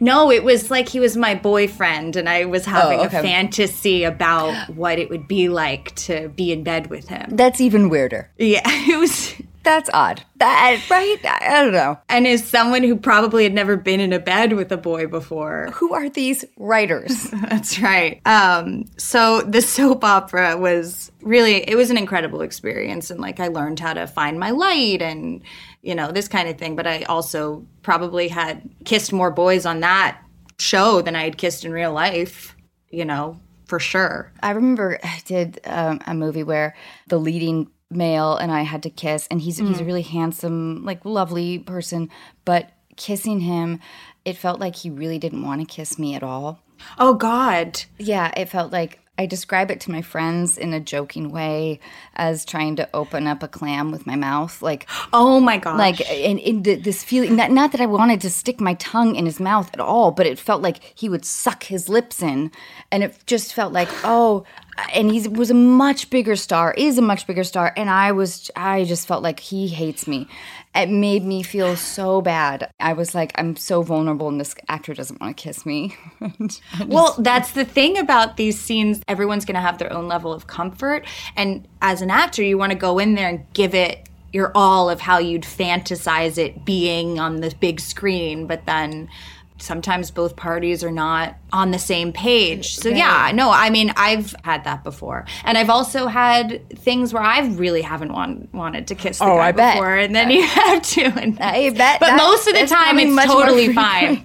No, 0.00 0.30
it 0.30 0.44
was 0.44 0.70
like 0.70 0.88
he 0.88 1.00
was 1.00 1.16
my 1.16 1.34
boyfriend, 1.34 2.16
and 2.16 2.28
I 2.28 2.44
was 2.44 2.66
oh, 2.66 2.70
having 2.70 3.00
Oh, 3.00 3.04
okay. 3.04 3.18
a 3.18 3.22
fantasy 3.22 4.04
about 4.04 4.68
what 4.70 4.98
it 4.98 5.10
would 5.10 5.26
be 5.28 5.48
like 5.48 5.94
to 5.96 6.28
be 6.30 6.52
in 6.52 6.62
bed 6.62 6.88
with 6.88 7.08
him. 7.08 7.30
That's 7.30 7.60
even 7.60 7.88
weirder. 7.88 8.30
Yeah, 8.38 8.62
it 8.66 8.98
was. 8.98 9.34
That's 9.64 9.88
odd. 9.94 10.22
That 10.36 10.84
right? 10.90 11.18
I, 11.24 11.58
I 11.58 11.62
don't 11.62 11.72
know. 11.72 11.98
And 12.10 12.26
as 12.26 12.46
someone 12.46 12.82
who 12.82 12.96
probably 12.96 13.44
had 13.44 13.54
never 13.54 13.76
been 13.76 13.98
in 13.98 14.12
a 14.12 14.18
bed 14.18 14.52
with 14.52 14.70
a 14.70 14.76
boy 14.76 15.06
before, 15.06 15.70
Who 15.72 15.94
are 15.94 16.10
these 16.10 16.44
writers? 16.58 17.30
That's 17.48 17.80
right. 17.80 18.20
Um, 18.26 18.84
so 18.98 19.40
the 19.40 19.62
soap 19.62 20.04
opera 20.04 20.58
was 20.58 21.10
really 21.22 21.68
it 21.68 21.76
was 21.76 21.90
an 21.90 21.96
incredible 21.96 22.42
experience, 22.42 23.10
and 23.10 23.20
like 23.20 23.40
I 23.40 23.48
learned 23.48 23.80
how 23.80 23.94
to 23.94 24.06
find 24.06 24.38
my 24.38 24.50
light 24.50 25.00
and 25.00 25.42
you 25.82 25.94
know 25.94 26.12
this 26.12 26.28
kind 26.28 26.48
of 26.48 26.58
thing. 26.58 26.76
But 26.76 26.86
I 26.86 27.02
also 27.04 27.66
probably 27.82 28.28
had 28.28 28.68
kissed 28.84 29.12
more 29.12 29.30
boys 29.30 29.64
on 29.64 29.80
that 29.80 30.20
show 30.58 31.00
than 31.00 31.16
I 31.16 31.24
had 31.24 31.38
kissed 31.38 31.64
in 31.64 31.72
real 31.72 31.92
life. 31.92 32.54
You 32.90 33.06
know, 33.06 33.40
for 33.66 33.80
sure. 33.80 34.30
I 34.42 34.50
remember 34.50 34.98
I 35.02 35.20
did 35.24 35.58
um, 35.64 36.00
a 36.06 36.14
movie 36.14 36.44
where 36.44 36.76
the 37.08 37.18
leading 37.18 37.70
male 37.96 38.36
and 38.36 38.52
I 38.52 38.62
had 38.62 38.82
to 38.84 38.90
kiss, 38.90 39.26
and 39.30 39.40
he's 39.40 39.58
he's 39.58 39.80
a 39.80 39.84
mm. 39.84 39.86
really 39.86 40.02
handsome, 40.02 40.84
like 40.84 41.04
lovely 41.04 41.58
person, 41.58 42.10
but 42.44 42.70
kissing 42.96 43.40
him, 43.40 43.80
it 44.24 44.36
felt 44.36 44.60
like 44.60 44.76
he 44.76 44.90
really 44.90 45.18
didn't 45.18 45.42
want 45.42 45.60
to 45.60 45.66
kiss 45.66 45.98
me 45.98 46.14
at 46.14 46.22
all. 46.22 46.60
Oh 46.98 47.14
God. 47.14 47.82
Yeah, 47.98 48.32
it 48.36 48.48
felt 48.48 48.72
like 48.72 49.00
I 49.16 49.26
describe 49.26 49.70
it 49.70 49.80
to 49.82 49.92
my 49.92 50.02
friends 50.02 50.58
in 50.58 50.72
a 50.72 50.80
joking 50.80 51.30
way 51.30 51.78
as 52.16 52.44
trying 52.44 52.74
to 52.76 52.88
open 52.92 53.28
up 53.28 53.44
a 53.44 53.48
clam 53.48 53.92
with 53.92 54.06
my 54.06 54.16
mouth, 54.16 54.60
like 54.60 54.88
Oh 55.12 55.38
my 55.40 55.58
God. 55.58 55.78
like 55.78 56.00
and, 56.10 56.64
this 56.64 57.04
feeling 57.04 57.36
not, 57.36 57.50
not 57.50 57.72
that 57.72 57.80
i 57.80 57.86
wanted 57.86 58.20
to 58.22 58.30
stick 58.30 58.60
my 58.60 58.74
tongue 58.74 59.14
in 59.14 59.26
his 59.26 59.38
mouth 59.38 59.70
at 59.72 59.80
all 59.80 60.10
but 60.10 60.26
it 60.26 60.38
felt 60.38 60.62
like 60.62 60.82
he 60.94 61.08
would 61.08 61.24
suck 61.24 61.64
his 61.64 61.88
lips 61.88 62.22
in 62.22 62.50
and 62.90 63.02
it 63.02 63.16
just 63.26 63.52
felt 63.52 63.72
like 63.72 63.88
oh 64.04 64.44
and 64.92 65.10
he 65.10 65.28
was 65.28 65.50
a 65.50 65.54
much 65.54 66.10
bigger 66.10 66.36
star 66.36 66.74
is 66.76 66.98
a 66.98 67.02
much 67.02 67.26
bigger 67.26 67.44
star 67.44 67.72
and 67.76 67.90
i 67.90 68.10
was 68.12 68.50
i 68.56 68.84
just 68.84 69.06
felt 69.06 69.22
like 69.22 69.40
he 69.40 69.68
hates 69.68 70.06
me 70.06 70.26
it 70.74 70.88
made 70.88 71.24
me 71.24 71.42
feel 71.42 71.76
so 71.76 72.20
bad 72.20 72.70
i 72.80 72.92
was 72.92 73.14
like 73.14 73.32
i'm 73.36 73.56
so 73.56 73.82
vulnerable 73.82 74.28
and 74.28 74.40
this 74.40 74.54
actor 74.68 74.94
doesn't 74.94 75.20
want 75.20 75.36
to 75.36 75.42
kiss 75.42 75.64
me 75.64 75.96
Well, 76.86 77.14
that's 77.18 77.52
the 77.52 77.64
thing 77.64 77.98
about 77.98 78.36
these 78.36 78.58
scenes. 78.58 79.02
Everyone's 79.08 79.44
going 79.44 79.54
to 79.54 79.60
have 79.60 79.78
their 79.78 79.92
own 79.92 80.08
level 80.08 80.32
of 80.32 80.46
comfort. 80.46 81.06
And 81.36 81.66
as 81.82 82.02
an 82.02 82.10
actor, 82.10 82.42
you 82.42 82.58
want 82.58 82.72
to 82.72 82.78
go 82.78 82.98
in 82.98 83.14
there 83.14 83.28
and 83.28 83.44
give 83.52 83.74
it 83.74 84.08
your 84.32 84.50
all 84.54 84.90
of 84.90 85.00
how 85.00 85.18
you'd 85.18 85.42
fantasize 85.42 86.38
it 86.38 86.64
being 86.64 87.18
on 87.18 87.36
the 87.40 87.54
big 87.60 87.80
screen. 87.80 88.46
But 88.46 88.66
then 88.66 89.08
sometimes 89.58 90.10
both 90.10 90.34
parties 90.36 90.82
are 90.82 90.90
not 90.90 91.36
on 91.52 91.70
the 91.70 91.78
same 91.78 92.12
page. 92.12 92.74
So, 92.76 92.88
yeah, 92.88 93.30
no, 93.34 93.50
I 93.50 93.70
mean, 93.70 93.92
I've 93.96 94.34
had 94.44 94.64
that 94.64 94.82
before. 94.84 95.24
And 95.44 95.56
I've 95.56 95.70
also 95.70 96.06
had 96.08 96.68
things 96.70 97.14
where 97.14 97.22
I 97.22 97.40
really 97.46 97.82
haven't 97.82 98.12
want, 98.12 98.52
wanted 98.52 98.88
to 98.88 98.94
kiss 98.94 99.18
the 99.20 99.24
Oh, 99.26 99.36
guy 99.36 99.48
I 99.48 99.52
bet. 99.52 99.74
before. 99.76 99.94
And 99.96 100.14
then 100.14 100.30
you 100.30 100.42
have 100.46 100.82
to. 100.82 101.02
And, 101.20 101.38
I 101.40 101.70
bet 101.70 102.00
but 102.00 102.06
that- 102.08 102.16
most 102.16 102.46
of 102.48 102.54
the 102.54 102.66
time, 102.66 102.98
it's 102.98 103.24
totally 103.26 103.72
fine. 103.72 104.24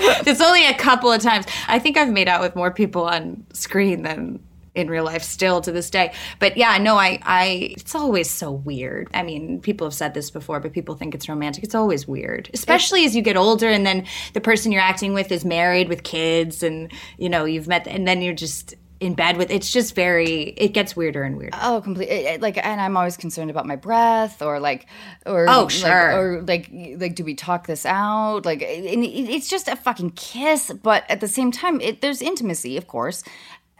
It's 0.00 0.40
only 0.40 0.66
a 0.66 0.74
couple 0.74 1.10
of 1.10 1.20
times. 1.22 1.46
I 1.66 1.78
think 1.78 1.96
I've 1.96 2.10
made 2.10 2.28
out 2.28 2.40
with 2.40 2.54
more 2.54 2.70
people 2.70 3.04
on 3.04 3.44
screen 3.52 4.02
than 4.02 4.38
in 4.78 4.88
real 4.88 5.04
life 5.04 5.22
still 5.22 5.60
to 5.62 5.72
this 5.72 5.90
day. 5.90 6.12
But 6.38 6.56
yeah, 6.56 6.78
no, 6.78 6.96
I 6.96 7.18
I 7.22 7.74
it's 7.76 7.94
always 7.94 8.30
so 8.30 8.50
weird. 8.50 9.08
I 9.12 9.22
mean, 9.22 9.60
people 9.60 9.86
have 9.86 9.94
said 9.94 10.14
this 10.14 10.30
before, 10.30 10.60
but 10.60 10.72
people 10.72 10.94
think 10.94 11.14
it's 11.14 11.28
romantic. 11.28 11.64
It's 11.64 11.74
always 11.74 12.06
weird. 12.08 12.48
Especially 12.54 13.04
as 13.04 13.14
you 13.16 13.22
get 13.22 13.36
older 13.36 13.68
and 13.68 13.84
then 13.84 14.06
the 14.32 14.40
person 14.40 14.72
you're 14.72 14.80
acting 14.82 15.14
with 15.14 15.30
is 15.32 15.44
married 15.44 15.88
with 15.88 16.02
kids 16.02 16.62
and 16.62 16.92
you 17.18 17.28
know, 17.28 17.44
you've 17.44 17.68
met 17.68 17.86
and 17.86 18.06
then 18.06 18.22
you're 18.22 18.34
just 18.34 18.74
in 19.00 19.14
bed 19.14 19.36
with 19.36 19.48
it's 19.52 19.72
just 19.72 19.94
very 19.94 20.40
it 20.56 20.70
gets 20.70 20.96
weirder 20.96 21.22
and 21.22 21.36
weirder. 21.38 21.56
Oh, 21.62 21.80
completely. 21.80 22.36
Like, 22.38 22.56
and 22.66 22.80
I'm 22.80 22.96
always 22.96 23.16
concerned 23.16 23.48
about 23.48 23.64
my 23.64 23.76
breath, 23.76 24.42
or 24.42 24.58
like, 24.58 24.86
or 25.24 25.46
Oh, 25.48 25.60
like- 25.62 25.70
sure. 25.70 26.12
or 26.38 26.42
like, 26.42 26.68
like, 26.96 27.14
do 27.14 27.22
we 27.22 27.34
talk 27.36 27.68
this 27.68 27.86
out? 27.86 28.44
Like, 28.44 28.60
it- 28.60 28.98
it's 29.30 29.48
just 29.48 29.68
a 29.68 29.76
fucking 29.76 30.10
kiss, 30.16 30.72
but 30.82 31.04
at 31.08 31.20
the 31.20 31.28
same 31.28 31.52
time, 31.52 31.80
it, 31.80 32.00
there's 32.00 32.20
intimacy, 32.20 32.76
of 32.76 32.88
course, 32.88 33.22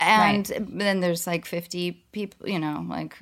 and 0.01 0.47
then 0.69 1.01
there's 1.01 1.27
like 1.27 1.45
50 1.47 1.93
people, 2.13 2.49
you 2.49 2.59
know, 2.59 2.85
like 2.89 3.17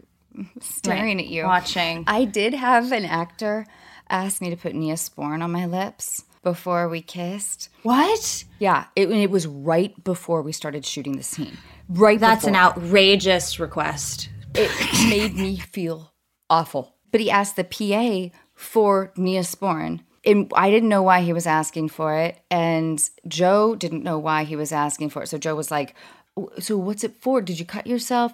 staring 0.61 1.21
at 1.21 1.27
you, 1.27 1.45
Watching. 1.45 2.05
I 2.07 2.25
did 2.25 2.55
have 2.55 2.93
an 2.93 3.05
actor 3.05 3.67
ask 4.09 4.41
me 4.41 4.51
to 4.51 4.57
put 4.57 4.75
Neosporin 4.75 5.43
on 5.43 5.51
my 5.51 5.67
lips 5.67 6.25
before 6.43 6.89
we 6.89 7.01
kissed. 7.03 7.69
What? 7.83 8.45
Yeah, 8.59 8.87
it, 8.95 9.11
it 9.11 9.31
was 9.31 9.47
right 9.47 9.93
before 10.05 10.43
we 10.43 10.53
started 10.53 10.85
shooting 10.87 11.17
the 11.17 11.23
scene. 11.23 11.59
Right, 11.89 12.21
That's 12.21 12.45
before 12.45 12.51
an 12.51 12.57
outrageous 12.57 13.59
request. 13.59 14.29
it 14.55 14.71
made 15.09 15.35
me 15.35 15.57
feel 15.57 16.13
awful. 16.49 16.95
But 17.11 17.21
he 17.21 17.31
asked 17.31 17.57
the 17.57 17.65
PA 17.65 18.37
for 18.55 19.13
Neosporin. 19.17 20.01
And 20.25 20.51
I 20.55 20.71
didn't 20.71 20.89
know 20.89 21.03
why 21.03 21.21
he 21.23 21.33
was 21.33 21.47
asking 21.47 21.89
for 21.91 22.17
it. 22.19 22.39
And 22.51 23.01
Joe 23.29 23.77
didn't 23.77 24.03
know 24.03 24.19
why 24.19 24.43
he 24.45 24.57
was 24.57 24.73
asking 24.73 25.11
for 25.11 25.23
it. 25.23 25.29
So 25.29 25.39
Joe 25.39 25.55
was 25.55 25.71
like, 25.71 25.95
"W- 25.95 26.26
So 26.59 26.77
what's 26.77 27.05
it 27.05 27.15
for? 27.21 27.41
Did 27.41 27.59
you 27.59 27.65
cut 27.65 27.87
yourself? 27.87 28.33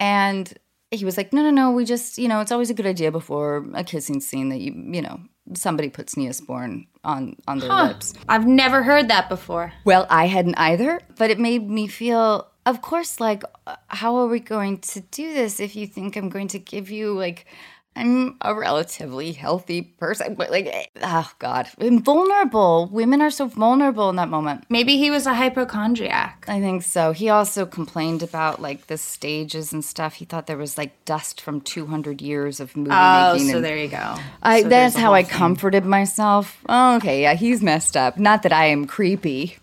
And 0.00 0.52
he 0.90 1.04
was 1.04 1.16
like, 1.16 1.32
No, 1.32 1.42
no, 1.42 1.50
no. 1.50 1.72
We 1.72 1.84
just, 1.84 2.18
you 2.18 2.28
know, 2.28 2.40
it's 2.40 2.52
always 2.52 2.70
a 2.70 2.74
good 2.74 2.86
idea 2.86 3.10
before 3.10 3.66
a 3.74 3.84
kissing 3.84 4.20
scene 4.20 4.48
that 4.50 4.60
you, 4.60 4.72
you 4.74 5.02
know, 5.02 5.20
somebody 5.54 5.88
puts 5.88 6.14
Neosporin 6.14 6.86
on, 7.04 7.36
on 7.48 7.58
their 7.58 7.72
lips. 7.72 8.14
I've 8.28 8.46
never 8.46 8.82
heard 8.82 9.08
that 9.08 9.28
before. 9.28 9.72
Well, 9.84 10.06
I 10.08 10.26
hadn't 10.26 10.54
either, 10.56 11.00
but 11.16 11.30
it 11.30 11.38
made 11.38 11.68
me 11.68 11.88
feel, 11.88 12.48
of 12.64 12.80
course, 12.80 13.20
like, 13.20 13.42
uh, 13.66 13.76
how 13.88 14.16
are 14.16 14.28
we 14.28 14.38
going 14.40 14.78
to 14.78 15.00
do 15.00 15.34
this 15.34 15.58
if 15.60 15.74
you 15.74 15.86
think 15.86 16.16
I'm 16.16 16.28
going 16.28 16.48
to 16.48 16.58
give 16.58 16.90
you, 16.90 17.12
like, 17.12 17.46
I'm 17.94 18.36
a 18.40 18.54
relatively 18.54 19.32
healthy 19.32 19.82
person, 19.82 20.34
but 20.34 20.50
like, 20.50 20.90
oh 21.02 21.30
God, 21.38 21.68
I'm 21.78 22.02
vulnerable. 22.02 22.88
Women 22.90 23.20
are 23.20 23.30
so 23.30 23.46
vulnerable 23.46 24.08
in 24.08 24.16
that 24.16 24.28
moment. 24.30 24.64
Maybe 24.70 24.96
he 24.96 25.10
was 25.10 25.26
a 25.26 25.34
hypochondriac. 25.34 26.46
I 26.48 26.58
think 26.60 26.82
so. 26.84 27.12
He 27.12 27.28
also 27.28 27.66
complained 27.66 28.22
about 28.22 28.62
like 28.62 28.86
the 28.86 28.96
stages 28.96 29.72
and 29.74 29.84
stuff. 29.84 30.14
He 30.14 30.24
thought 30.24 30.46
there 30.46 30.56
was 30.56 30.78
like 30.78 31.04
dust 31.04 31.40
from 31.40 31.60
200 31.60 32.22
years 32.22 32.60
of 32.60 32.74
movie 32.76 32.90
Oh, 32.92 33.34
making. 33.34 33.48
Oh, 33.50 33.52
so 33.52 33.60
there 33.60 33.76
you 33.76 33.88
go. 33.88 34.16
I, 34.42 34.62
So 34.62 34.68
that's 34.68 34.96
how 34.96 35.12
I 35.12 35.22
thing. 35.22 35.30
comforted 35.36 35.84
myself. 35.84 36.62
Oh, 36.70 36.96
okay, 36.96 37.20
yeah, 37.22 37.34
he's 37.34 37.62
messed 37.62 37.96
up. 37.96 38.18
Not 38.18 38.42
that 38.44 38.52
I 38.54 38.66
am 38.66 38.86
creepy 38.86 39.56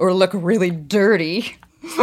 or 0.00 0.12
look 0.12 0.30
really 0.34 0.70
dirty. 0.70 1.54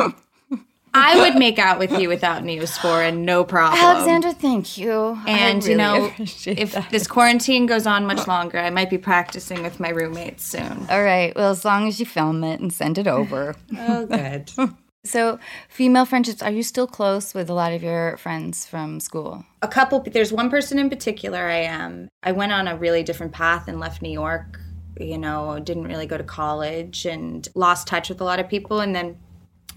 I 0.98 1.20
would 1.20 1.38
make 1.38 1.60
out 1.60 1.80
with 1.80 1.92
you 2.00 2.10
without 2.10 2.44
Neosporin, 2.44 3.20
no 3.20 3.44
problem. 3.44 3.80
Alexandra, 3.80 4.34
thank 4.34 4.78
you. 4.78 5.18
I 5.26 5.32
and 5.32 5.64
you 5.64 5.76
know, 5.76 6.12
if 6.18 6.74
that. 6.74 6.90
this 6.90 7.08
quarantine 7.08 7.66
goes 7.66 7.86
on 7.86 8.06
much 8.06 8.28
longer, 8.28 8.58
I 8.58 8.70
might 8.70 8.90
be 8.90 8.98
practicing 8.98 9.64
with 9.64 9.80
my 9.80 9.90
roommates 9.90 10.46
soon. 10.46 10.88
All 10.90 11.04
right, 11.04 11.36
well, 11.36 11.52
as 11.52 11.64
long 11.64 11.88
as 11.88 12.00
you 12.00 12.06
film 12.06 12.44
it 12.44 12.60
and 12.60 12.74
send 12.74 12.98
it 12.98 13.08
over. 13.08 13.56
Oh, 13.80 14.06
good. 14.06 14.52
so, 15.06 15.40
female 15.70 16.06
friendships, 16.06 16.42
are 16.42 16.52
you 16.52 16.64
still 16.64 16.88
close 16.88 17.34
with 17.34 17.50
a 17.50 17.54
lot 17.54 17.74
of 17.74 17.84
your 17.84 18.18
friends 18.18 18.66
from 18.66 19.00
school? 19.00 19.46
a 19.62 19.68
couple. 19.68 20.00
There's 20.02 20.34
one 20.34 20.50
person 20.50 20.80
in 20.80 20.90
particular. 20.90 21.40
I 21.40 21.62
am. 21.62 22.10
I 22.24 22.32
went 22.32 22.52
on 22.52 22.68
a 22.68 22.76
really 22.78 23.04
different 23.04 23.34
path 23.34 23.68
and 23.68 23.80
left 23.80 24.02
New 24.02 24.12
York. 24.12 24.60
You 25.00 25.18
know, 25.18 25.60
didn't 25.60 25.84
really 25.84 26.08
go 26.08 26.18
to 26.18 26.24
college 26.24 27.06
and 27.06 27.48
lost 27.54 27.88
touch 27.88 28.10
with 28.10 28.20
a 28.20 28.24
lot 28.24 28.40
of 28.40 28.50
people. 28.50 28.80
And 28.80 28.96
then 28.96 29.18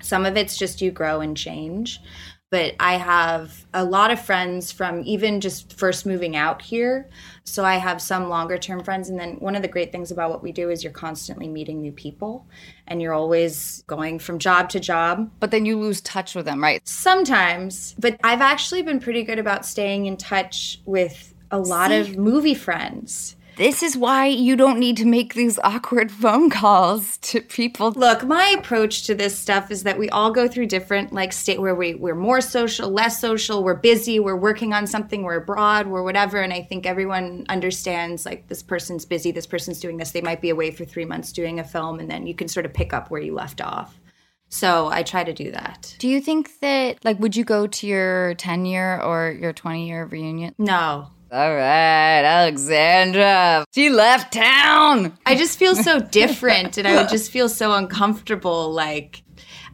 some 0.00 0.26
of 0.26 0.36
it's 0.36 0.56
just 0.56 0.80
you 0.80 0.90
grow 0.90 1.20
and 1.20 1.36
change. 1.36 2.00
But 2.50 2.74
I 2.80 2.94
have 2.94 3.64
a 3.72 3.84
lot 3.84 4.10
of 4.10 4.20
friends 4.20 4.72
from 4.72 5.04
even 5.04 5.40
just 5.40 5.78
first 5.78 6.04
moving 6.04 6.34
out 6.34 6.60
here. 6.60 7.08
So 7.44 7.64
I 7.64 7.76
have 7.76 8.02
some 8.02 8.28
longer 8.28 8.58
term 8.58 8.82
friends. 8.82 9.08
And 9.08 9.18
then 9.20 9.36
one 9.36 9.54
of 9.54 9.62
the 9.62 9.68
great 9.68 9.92
things 9.92 10.10
about 10.10 10.30
what 10.30 10.42
we 10.42 10.50
do 10.50 10.68
is 10.68 10.82
you're 10.82 10.92
constantly 10.92 11.46
meeting 11.46 11.80
new 11.80 11.92
people 11.92 12.48
and 12.88 13.00
you're 13.00 13.14
always 13.14 13.84
going 13.86 14.18
from 14.18 14.40
job 14.40 14.68
to 14.70 14.80
job. 14.80 15.30
But 15.38 15.52
then 15.52 15.64
you 15.64 15.78
lose 15.78 16.00
touch 16.00 16.34
with 16.34 16.44
them, 16.44 16.60
right? 16.60 16.86
Sometimes, 16.88 17.94
but 18.00 18.18
I've 18.24 18.40
actually 18.40 18.82
been 18.82 18.98
pretty 18.98 19.22
good 19.22 19.38
about 19.38 19.64
staying 19.64 20.06
in 20.06 20.16
touch 20.16 20.80
with 20.86 21.32
a 21.52 21.58
lot 21.58 21.92
of 21.92 22.16
movie 22.16 22.54
friends. 22.54 23.36
This 23.60 23.82
is 23.82 23.94
why 23.94 24.24
you 24.24 24.56
don't 24.56 24.78
need 24.78 24.96
to 24.96 25.04
make 25.04 25.34
these 25.34 25.58
awkward 25.58 26.10
phone 26.10 26.48
calls 26.48 27.18
to 27.18 27.42
people. 27.42 27.92
Look, 27.92 28.24
my 28.24 28.56
approach 28.58 29.04
to 29.04 29.14
this 29.14 29.38
stuff 29.38 29.70
is 29.70 29.82
that 29.82 29.98
we 29.98 30.08
all 30.08 30.30
go 30.30 30.48
through 30.48 30.64
different 30.64 31.12
like 31.12 31.30
state 31.30 31.60
where 31.60 31.74
we, 31.74 31.94
we're 31.94 32.14
more 32.14 32.40
social, 32.40 32.88
less 32.88 33.20
social, 33.20 33.62
we're 33.62 33.74
busy, 33.74 34.18
we're 34.18 34.34
working 34.34 34.72
on 34.72 34.86
something, 34.86 35.24
we're 35.24 35.36
abroad, 35.36 35.88
we're 35.88 36.02
whatever. 36.02 36.40
And 36.40 36.54
I 36.54 36.62
think 36.62 36.86
everyone 36.86 37.44
understands 37.50 38.24
like 38.24 38.48
this 38.48 38.62
person's 38.62 39.04
busy, 39.04 39.30
this 39.30 39.46
person's 39.46 39.78
doing 39.78 39.98
this. 39.98 40.12
They 40.12 40.22
might 40.22 40.40
be 40.40 40.48
away 40.48 40.70
for 40.70 40.86
three 40.86 41.04
months 41.04 41.30
doing 41.30 41.60
a 41.60 41.64
film, 41.64 42.00
and 42.00 42.10
then 42.10 42.26
you 42.26 42.34
can 42.34 42.48
sort 42.48 42.64
of 42.64 42.72
pick 42.72 42.94
up 42.94 43.10
where 43.10 43.20
you 43.20 43.34
left 43.34 43.60
off. 43.60 44.00
So 44.48 44.88
I 44.88 45.02
try 45.02 45.22
to 45.22 45.34
do 45.34 45.50
that. 45.50 45.96
Do 45.98 46.08
you 46.08 46.22
think 46.22 46.60
that, 46.60 47.04
like, 47.04 47.20
would 47.20 47.36
you 47.36 47.44
go 47.44 47.66
to 47.66 47.86
your 47.86 48.34
10 48.36 48.64
year 48.64 48.98
or 49.02 49.36
your 49.38 49.52
20 49.52 49.86
year 49.86 50.06
reunion? 50.06 50.54
No. 50.56 51.08
All 51.32 51.54
right, 51.54 52.22
Alexandra. 52.24 53.64
She 53.72 53.88
left 53.88 54.32
town. 54.32 55.16
I 55.24 55.36
just 55.36 55.60
feel 55.60 55.76
so 55.76 56.00
different 56.10 56.76
and 56.76 56.88
I 56.88 56.96
would 56.96 57.08
just 57.08 57.30
feel 57.30 57.48
so 57.48 57.72
uncomfortable. 57.72 58.72
Like, 58.72 59.22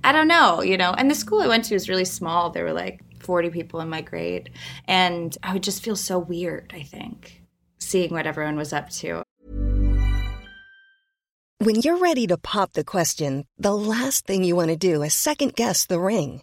I 0.05 0.13
don't 0.13 0.29
know, 0.29 0.61
you 0.61 0.77
know. 0.77 0.93
And 0.93 1.11
the 1.11 1.15
school 1.15 1.41
I 1.41 1.49
went 1.49 1.65
to 1.67 1.75
was 1.75 1.89
really 1.89 2.05
small. 2.05 2.51
There 2.51 2.65
were 2.65 2.75
like 2.75 3.01
40 3.21 3.49
people 3.51 3.81
in 3.81 3.89
my 3.89 4.03
grade. 4.03 4.51
And 4.87 5.35
I 5.43 5.55
would 5.55 5.63
just 5.63 5.83
feel 5.83 5.97
so 5.97 6.19
weird, 6.19 6.75
I 6.75 6.83
think, 6.83 7.41
seeing 7.79 8.13
what 8.13 8.27
everyone 8.27 8.57
was 8.57 8.75
up 8.75 8.91
to. 8.91 9.23
When 11.59 11.81
you're 11.81 11.97
ready 11.97 12.27
to 12.27 12.37
pop 12.37 12.75
the 12.75 12.85
question, 12.85 13.47
the 13.57 13.75
last 13.75 14.27
thing 14.27 14.45
you 14.45 14.55
want 14.55 14.69
to 14.69 14.77
do 14.77 15.03
is 15.03 15.15
second 15.15 15.55
guess 15.55 15.87
the 15.87 15.99
ring. 15.99 16.43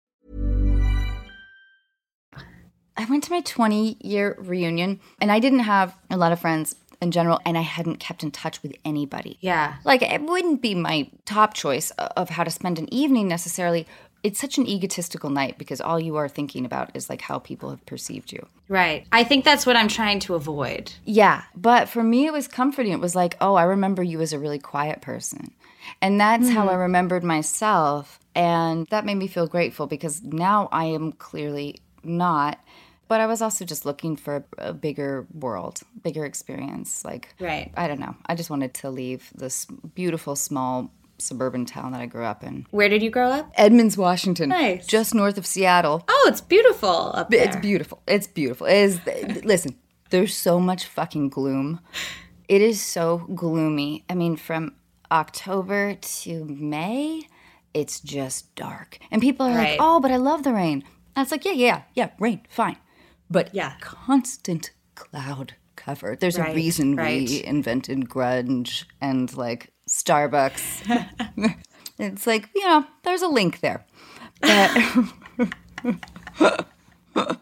I 3.01 3.05
went 3.05 3.23
to 3.25 3.31
my 3.31 3.41
20 3.41 3.97
year 4.01 4.35
reunion 4.37 4.99
and 5.19 5.31
I 5.31 5.39
didn't 5.39 5.59
have 5.59 5.95
a 6.11 6.17
lot 6.17 6.31
of 6.31 6.39
friends 6.39 6.75
in 7.01 7.09
general 7.09 7.39
and 7.45 7.57
I 7.57 7.61
hadn't 7.61 7.97
kept 7.99 8.21
in 8.21 8.29
touch 8.29 8.61
with 8.61 8.75
anybody. 8.85 9.39
Yeah. 9.41 9.77
Like 9.83 10.03
it 10.03 10.21
wouldn't 10.21 10.61
be 10.61 10.75
my 10.75 11.09
top 11.25 11.55
choice 11.55 11.89
of 11.91 12.29
how 12.29 12.43
to 12.43 12.51
spend 12.51 12.77
an 12.77 12.93
evening 12.93 13.27
necessarily. 13.27 13.87
It's 14.21 14.39
such 14.39 14.59
an 14.59 14.67
egotistical 14.67 15.31
night 15.31 15.57
because 15.57 15.81
all 15.81 15.99
you 15.99 16.15
are 16.17 16.29
thinking 16.29 16.63
about 16.63 16.95
is 16.95 17.09
like 17.09 17.21
how 17.21 17.39
people 17.39 17.71
have 17.71 17.83
perceived 17.87 18.31
you. 18.31 18.45
Right. 18.67 19.07
I 19.11 19.23
think 19.23 19.45
that's 19.45 19.65
what 19.65 19.75
I'm 19.75 19.87
trying 19.87 20.19
to 20.19 20.35
avoid. 20.35 20.93
Yeah, 21.03 21.41
but 21.55 21.89
for 21.89 22.03
me 22.03 22.27
it 22.27 22.33
was 22.33 22.47
comforting. 22.47 22.93
It 22.93 22.99
was 22.99 23.15
like, 23.15 23.35
"Oh, 23.41 23.55
I 23.55 23.63
remember 23.63 24.03
you 24.03 24.21
as 24.21 24.31
a 24.31 24.37
really 24.37 24.59
quiet 24.59 25.01
person." 25.01 25.51
And 26.03 26.21
that's 26.21 26.49
how 26.49 26.63
hmm. 26.63 26.69
I 26.69 26.73
remembered 26.73 27.23
myself 27.23 28.19
and 28.35 28.85
that 28.91 29.05
made 29.05 29.15
me 29.15 29.25
feel 29.25 29.47
grateful 29.47 29.87
because 29.87 30.21
now 30.21 30.69
I 30.71 30.85
am 30.85 31.13
clearly 31.13 31.81
not 32.03 32.59
but 33.11 33.19
I 33.19 33.27
was 33.27 33.41
also 33.41 33.65
just 33.65 33.83
looking 33.85 34.15
for 34.15 34.33
a 34.57 34.71
bigger 34.87 35.27
world, 35.45 35.75
bigger 36.01 36.23
experience. 36.31 37.03
Like, 37.03 37.25
Right. 37.41 37.69
I 37.75 37.87
don't 37.89 37.99
know. 37.99 38.15
I 38.31 38.33
just 38.35 38.49
wanted 38.49 38.73
to 38.81 38.89
leave 38.89 39.21
this 39.35 39.65
beautiful 40.01 40.35
small 40.37 40.73
suburban 41.17 41.65
town 41.65 41.91
that 41.91 42.01
I 42.01 42.05
grew 42.13 42.23
up 42.33 42.41
in. 42.49 42.65
Where 42.71 42.87
did 42.93 43.01
you 43.03 43.09
grow 43.17 43.29
up? 43.37 43.51
Edmonds, 43.55 43.97
Washington. 43.97 44.47
Nice. 44.49 44.87
Just 44.87 45.13
north 45.13 45.37
of 45.37 45.45
Seattle. 45.45 45.97
Oh, 46.07 46.25
it's 46.31 46.39
beautiful 46.55 47.11
up 47.19 47.29
there. 47.29 47.43
It's 47.47 47.57
beautiful. 47.57 47.97
It's 48.07 48.27
beautiful. 48.27 48.65
It 48.67 48.77
is 48.87 48.99
listen, 49.43 49.75
there's 50.09 50.33
so 50.33 50.57
much 50.69 50.85
fucking 50.85 51.27
gloom. 51.37 51.81
It 52.47 52.61
is 52.61 52.79
so 52.81 53.05
gloomy. 53.35 54.05
I 54.09 54.13
mean, 54.15 54.35
from 54.37 54.63
October 55.11 55.95
to 55.95 56.45
May, 56.45 57.23
it's 57.73 57.99
just 57.99 58.55
dark. 58.55 58.99
And 59.11 59.21
people 59.21 59.45
are 59.47 59.55
Right. 59.55 59.71
like, 59.71 59.79
"Oh, 59.81 59.99
but 59.99 60.11
I 60.11 60.17
love 60.29 60.43
the 60.43 60.53
rain." 60.53 60.83
And 61.13 61.23
it's 61.23 61.31
like, 61.35 61.43
"Yeah, 61.45 61.57
yeah, 61.67 61.81
yeah, 61.93 62.09
rain, 62.17 62.39
fine." 62.49 62.77
But 63.31 63.55
Yeah. 63.55 63.73
constant 63.79 64.71
cloud 64.95 65.55
cover. 65.77 66.17
There's 66.19 66.37
a 66.37 66.53
reason 66.53 66.95
right. 66.95 67.27
we 67.27 67.43
invented 67.43 68.09
grunge 68.09 68.83
and 68.99 69.35
like 69.35 69.71
Starbucks. 69.89 71.55
it's 71.97 72.27
like, 72.27 72.49
you 72.53 72.65
know, 72.65 72.85
there's 73.03 73.21
a 73.21 73.27
link 73.27 73.61
there. 73.61 73.85
But 74.41 74.71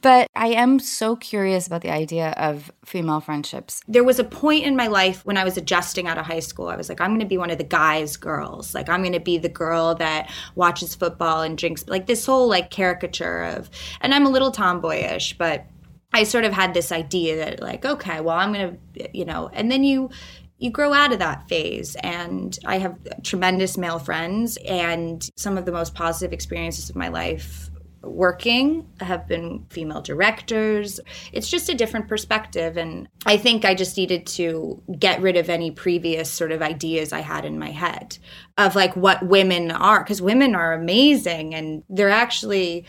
But 0.00 0.28
I 0.34 0.48
am 0.48 0.78
so 0.78 1.16
curious 1.16 1.66
about 1.66 1.82
the 1.82 1.90
idea 1.90 2.30
of 2.36 2.72
female 2.84 3.20
friendships. 3.20 3.80
there 3.88 4.04
was 4.04 4.18
a 4.18 4.24
point 4.24 4.64
in 4.64 4.76
my 4.76 4.86
life 4.86 5.24
when 5.24 5.36
I 5.36 5.44
was 5.44 5.56
adjusting 5.56 6.06
out 6.06 6.18
of 6.18 6.26
high 6.26 6.40
school. 6.40 6.68
I 6.68 6.76
was 6.76 6.88
like, 6.88 7.00
I'm 7.00 7.10
going 7.10 7.20
to 7.20 7.26
be 7.26 7.38
one 7.38 7.50
of 7.50 7.58
the 7.58 7.64
guys' 7.64 8.16
girls. 8.16 8.74
Like, 8.74 8.88
I'm 8.88 9.00
going 9.00 9.12
to 9.12 9.20
be 9.20 9.38
the 9.38 9.48
girl 9.48 9.94
that 9.96 10.30
watches 10.54 10.94
football 10.94 11.42
and 11.42 11.56
drinks, 11.56 11.84
like 11.86 12.06
this 12.06 12.26
whole 12.26 12.48
like 12.48 12.70
caricature 12.70 13.44
of, 13.44 13.70
and 14.00 14.14
I'm 14.14 14.26
a 14.26 14.30
little 14.30 14.50
tomboyish, 14.50 15.38
but 15.38 15.66
I 16.12 16.24
sort 16.24 16.44
of 16.44 16.52
had 16.52 16.74
this 16.74 16.92
idea 16.92 17.36
that 17.36 17.60
like, 17.60 17.84
okay, 17.84 18.20
well, 18.20 18.36
I'm 18.36 18.52
going 18.52 18.78
to, 18.94 19.08
you 19.16 19.24
know, 19.24 19.50
and 19.52 19.70
then 19.70 19.84
you, 19.84 20.10
you 20.58 20.70
grow 20.70 20.92
out 20.92 21.12
of 21.12 21.18
that 21.18 21.48
phase 21.48 21.96
and 21.96 22.58
i 22.64 22.78
have 22.78 22.96
tremendous 23.22 23.76
male 23.76 23.98
friends 23.98 24.56
and 24.64 25.28
some 25.36 25.58
of 25.58 25.66
the 25.66 25.72
most 25.72 25.94
positive 25.94 26.32
experiences 26.32 26.88
of 26.88 26.96
my 26.96 27.08
life 27.08 27.70
working 28.06 28.88
have 29.00 29.26
been 29.26 29.66
female 29.70 30.00
directors. 30.00 31.00
It's 31.32 31.48
just 31.48 31.68
a 31.68 31.74
different 31.74 32.08
perspective. 32.08 32.76
And 32.76 33.08
I 33.26 33.36
think 33.36 33.64
I 33.64 33.74
just 33.74 33.96
needed 33.96 34.26
to 34.28 34.82
get 34.98 35.20
rid 35.20 35.36
of 35.36 35.48
any 35.48 35.70
previous 35.70 36.30
sort 36.30 36.52
of 36.52 36.62
ideas 36.62 37.12
I 37.12 37.20
had 37.20 37.44
in 37.44 37.58
my 37.58 37.70
head 37.70 38.18
of 38.58 38.74
like 38.74 38.94
what 38.96 39.26
women 39.26 39.70
are, 39.70 40.02
because 40.02 40.22
women 40.22 40.54
are 40.54 40.72
amazing 40.72 41.54
and 41.54 41.82
they're 41.88 42.10
actually 42.10 42.84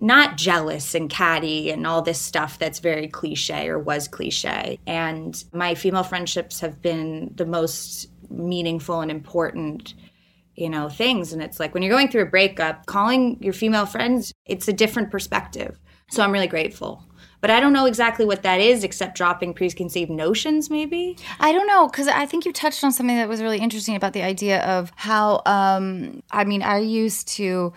not 0.00 0.36
jealous 0.36 0.94
and 0.94 1.10
catty 1.10 1.70
and 1.70 1.86
all 1.86 2.02
this 2.02 2.20
stuff 2.20 2.58
that's 2.58 2.78
very 2.78 3.08
cliche 3.08 3.68
or 3.68 3.78
was 3.78 4.06
cliche. 4.08 4.78
And 4.86 5.42
my 5.52 5.74
female 5.74 6.04
friendships 6.04 6.60
have 6.60 6.80
been 6.80 7.32
the 7.34 7.46
most 7.46 8.08
meaningful 8.30 9.00
and 9.00 9.10
important 9.10 9.94
you 10.58 10.68
know 10.68 10.88
things. 10.88 11.32
And 11.32 11.42
it's 11.42 11.60
like 11.60 11.72
when 11.72 11.82
you're 11.82 11.92
going 11.92 12.08
through 12.08 12.22
a 12.22 12.26
breakup 12.26 12.86
calling 12.86 13.42
your 13.42 13.52
female 13.52 13.86
friends 13.86 14.32
it's 14.46 14.68
a 14.68 14.72
different 14.72 15.10
perspective. 15.10 15.78
So 16.10 16.22
i'm 16.22 16.32
really 16.32 16.46
grateful. 16.46 17.04
But 17.40 17.50
i 17.50 17.60
don't 17.60 17.72
know 17.72 17.86
exactly 17.86 18.24
what 18.24 18.42
that 18.42 18.60
is 18.60 18.82
except 18.82 19.16
dropping 19.16 19.54
preconceived 19.54 20.10
notions 20.10 20.70
maybe? 20.70 21.16
I 21.38 21.52
don't 21.52 21.66
know 21.66 21.86
because 21.86 22.08
I 22.08 22.26
think 22.26 22.44
you 22.44 22.52
touched 22.52 22.82
on 22.82 22.92
something 22.92 23.16
that 23.16 23.28
was 23.28 23.40
really 23.40 23.58
interesting 23.58 23.96
about 23.96 24.12
the 24.12 24.22
idea 24.22 24.62
of 24.64 24.92
how. 24.96 25.42
Um, 25.46 26.22
I 26.30 26.44
mean, 26.44 26.62
I 26.62 26.78
used 26.78 27.28
to 27.36 27.72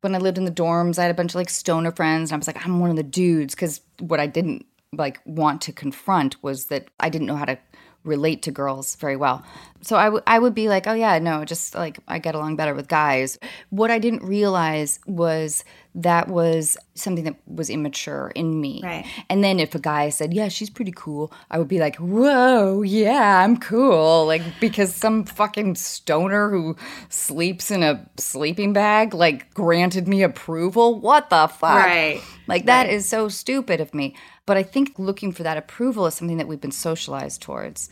when 0.00 0.14
I 0.14 0.18
lived 0.18 0.36
in 0.36 0.44
the 0.44 0.50
dorms, 0.50 0.98
I 0.98 1.02
had 1.02 1.10
a 1.10 1.14
bunch 1.14 1.32
of 1.32 1.36
like 1.36 1.48
stoner 1.48 1.90
friends, 1.90 2.30
and 2.30 2.36
I 2.36 2.38
was 2.38 2.46
like, 2.46 2.64
I'm 2.64 2.78
one 2.78 2.90
of 2.90 2.96
the 2.96 3.02
dudes 3.02 3.54
because 3.54 3.80
what 4.00 4.20
I 4.20 4.26
didn't 4.26 4.66
like 4.92 5.20
want 5.24 5.60
to 5.62 5.72
confront 5.72 6.42
was 6.42 6.66
that 6.66 6.88
I 7.00 7.08
didn't 7.08 7.26
know 7.26 7.36
how 7.36 7.46
to 7.46 7.58
relate 8.04 8.42
to 8.42 8.50
girls 8.50 8.96
very 8.96 9.16
well. 9.16 9.44
So 9.82 9.96
I, 9.96 10.04
w- 10.04 10.22
I 10.26 10.38
would 10.38 10.54
be 10.54 10.68
like, 10.68 10.86
oh 10.86 10.94
yeah, 10.94 11.18
no, 11.18 11.44
just 11.44 11.74
like 11.74 11.98
I 12.08 12.18
get 12.18 12.34
along 12.34 12.56
better 12.56 12.74
with 12.74 12.88
guys. 12.88 13.38
What 13.70 13.90
I 13.90 13.98
didn't 13.98 14.22
realize 14.22 15.00
was 15.06 15.64
that 15.94 16.28
was 16.28 16.76
something 16.94 17.24
that 17.24 17.36
was 17.46 17.70
immature 17.70 18.30
in 18.34 18.60
me. 18.60 18.80
Right. 18.82 19.04
And 19.28 19.42
then 19.42 19.58
if 19.58 19.74
a 19.74 19.78
guy 19.78 20.10
said, 20.10 20.32
yeah, 20.32 20.48
she's 20.48 20.70
pretty 20.70 20.92
cool, 20.94 21.32
I 21.50 21.58
would 21.58 21.68
be 21.68 21.78
like, 21.78 21.96
whoa, 21.96 22.82
yeah, 22.82 23.42
I'm 23.42 23.56
cool. 23.56 24.26
Like, 24.26 24.42
because 24.60 24.94
some 24.94 25.24
fucking 25.24 25.74
stoner 25.74 26.50
who 26.50 26.76
sleeps 27.08 27.70
in 27.70 27.82
a 27.82 28.08
sleeping 28.16 28.72
bag, 28.72 29.12
like, 29.14 29.52
granted 29.54 30.06
me 30.06 30.22
approval. 30.22 31.00
What 31.00 31.30
the 31.30 31.48
fuck? 31.48 31.84
Right. 31.84 32.22
Like, 32.46 32.66
that 32.66 32.88
is 32.88 33.08
so 33.08 33.28
stupid 33.28 33.80
of 33.80 33.94
me. 33.94 34.14
But 34.46 34.58
I 34.58 34.62
think 34.62 34.98
looking 34.98 35.32
for 35.32 35.42
that 35.42 35.56
approval 35.56 36.06
is 36.06 36.14
something 36.14 36.36
that 36.36 36.46
we've 36.46 36.60
been 36.60 36.70
socialized 36.70 37.40
towards. 37.40 37.88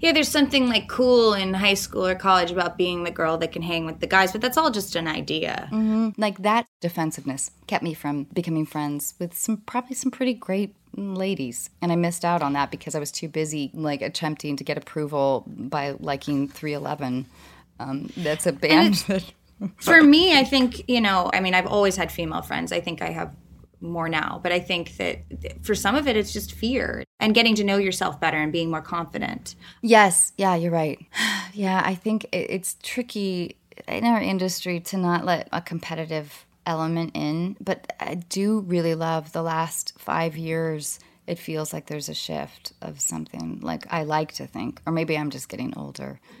yeah 0.00 0.12
there's 0.12 0.28
something 0.28 0.68
like 0.68 0.88
cool 0.88 1.34
in 1.34 1.54
high 1.54 1.74
school 1.74 2.06
or 2.06 2.14
college 2.14 2.50
about 2.50 2.76
being 2.76 3.04
the 3.04 3.10
girl 3.10 3.36
that 3.38 3.52
can 3.52 3.62
hang 3.62 3.86
with 3.86 4.00
the 4.00 4.06
guys 4.06 4.32
but 4.32 4.40
that's 4.40 4.56
all 4.56 4.70
just 4.70 4.96
an 4.96 5.08
idea 5.08 5.68
mm-hmm. 5.72 6.10
Like, 6.18 6.38
that 6.42 6.66
defensiveness 6.80 7.50
kept 7.66 7.82
me 7.82 7.94
from 7.94 8.24
becoming 8.44 8.66
friends 8.66 9.14
with 9.18 9.34
some, 9.34 9.56
probably 9.56 9.94
some 9.94 10.10
pretty 10.10 10.34
great 10.34 10.74
ladies. 10.94 11.70
And 11.80 11.90
I 11.90 11.96
missed 11.96 12.24
out 12.24 12.42
on 12.42 12.52
that 12.52 12.70
because 12.70 12.94
I 12.94 12.98
was 12.98 13.10
too 13.10 13.28
busy, 13.28 13.70
like, 13.72 14.02
attempting 14.02 14.56
to 14.56 14.64
get 14.64 14.76
approval 14.76 15.44
by 15.46 15.96
liking 15.98 16.48
311. 16.48 17.26
Um, 17.80 18.10
that's 18.16 18.46
a 18.46 18.52
band 18.52 18.94
that. 19.08 19.32
for 19.78 20.02
me 20.02 20.36
i 20.36 20.44
think 20.44 20.88
you 20.88 21.00
know 21.00 21.30
i 21.32 21.40
mean 21.40 21.54
i've 21.54 21.66
always 21.66 21.96
had 21.96 22.10
female 22.10 22.42
friends 22.42 22.70
i 22.70 22.80
think 22.80 23.00
i 23.00 23.10
have 23.10 23.34
more 23.84 24.08
now. 24.08 24.40
But 24.42 24.50
I 24.50 24.58
think 24.58 24.96
that 24.96 25.18
for 25.62 25.74
some 25.74 25.94
of 25.94 26.08
it, 26.08 26.16
it's 26.16 26.32
just 26.32 26.52
fear 26.52 27.04
and 27.20 27.34
getting 27.34 27.54
to 27.56 27.64
know 27.64 27.76
yourself 27.76 28.18
better 28.18 28.38
and 28.38 28.50
being 28.50 28.70
more 28.70 28.82
confident. 28.82 29.54
Yes, 29.82 30.32
yeah, 30.36 30.56
you're 30.56 30.72
right. 30.72 30.98
yeah, 31.52 31.82
I 31.84 31.94
think 31.94 32.26
it's 32.32 32.76
tricky 32.82 33.56
in 33.86 34.04
our 34.04 34.20
industry 34.20 34.80
to 34.80 34.96
not 34.96 35.24
let 35.24 35.48
a 35.52 35.60
competitive 35.60 36.43
element 36.66 37.12
in, 37.14 37.56
but 37.60 37.92
I 38.00 38.14
do 38.14 38.60
really 38.60 38.94
love 38.94 39.32
the 39.32 39.42
last 39.42 39.92
five 39.98 40.36
years. 40.36 40.98
It 41.26 41.38
feels 41.38 41.72
like 41.72 41.86
there's 41.86 42.08
a 42.08 42.14
shift 42.14 42.72
of 42.82 43.00
something. 43.00 43.60
Like 43.62 43.86
I 43.92 44.04
like 44.04 44.32
to 44.34 44.46
think, 44.46 44.80
or 44.86 44.92
maybe 44.92 45.16
I'm 45.16 45.30
just 45.30 45.48
getting 45.48 45.76
older. 45.76 46.20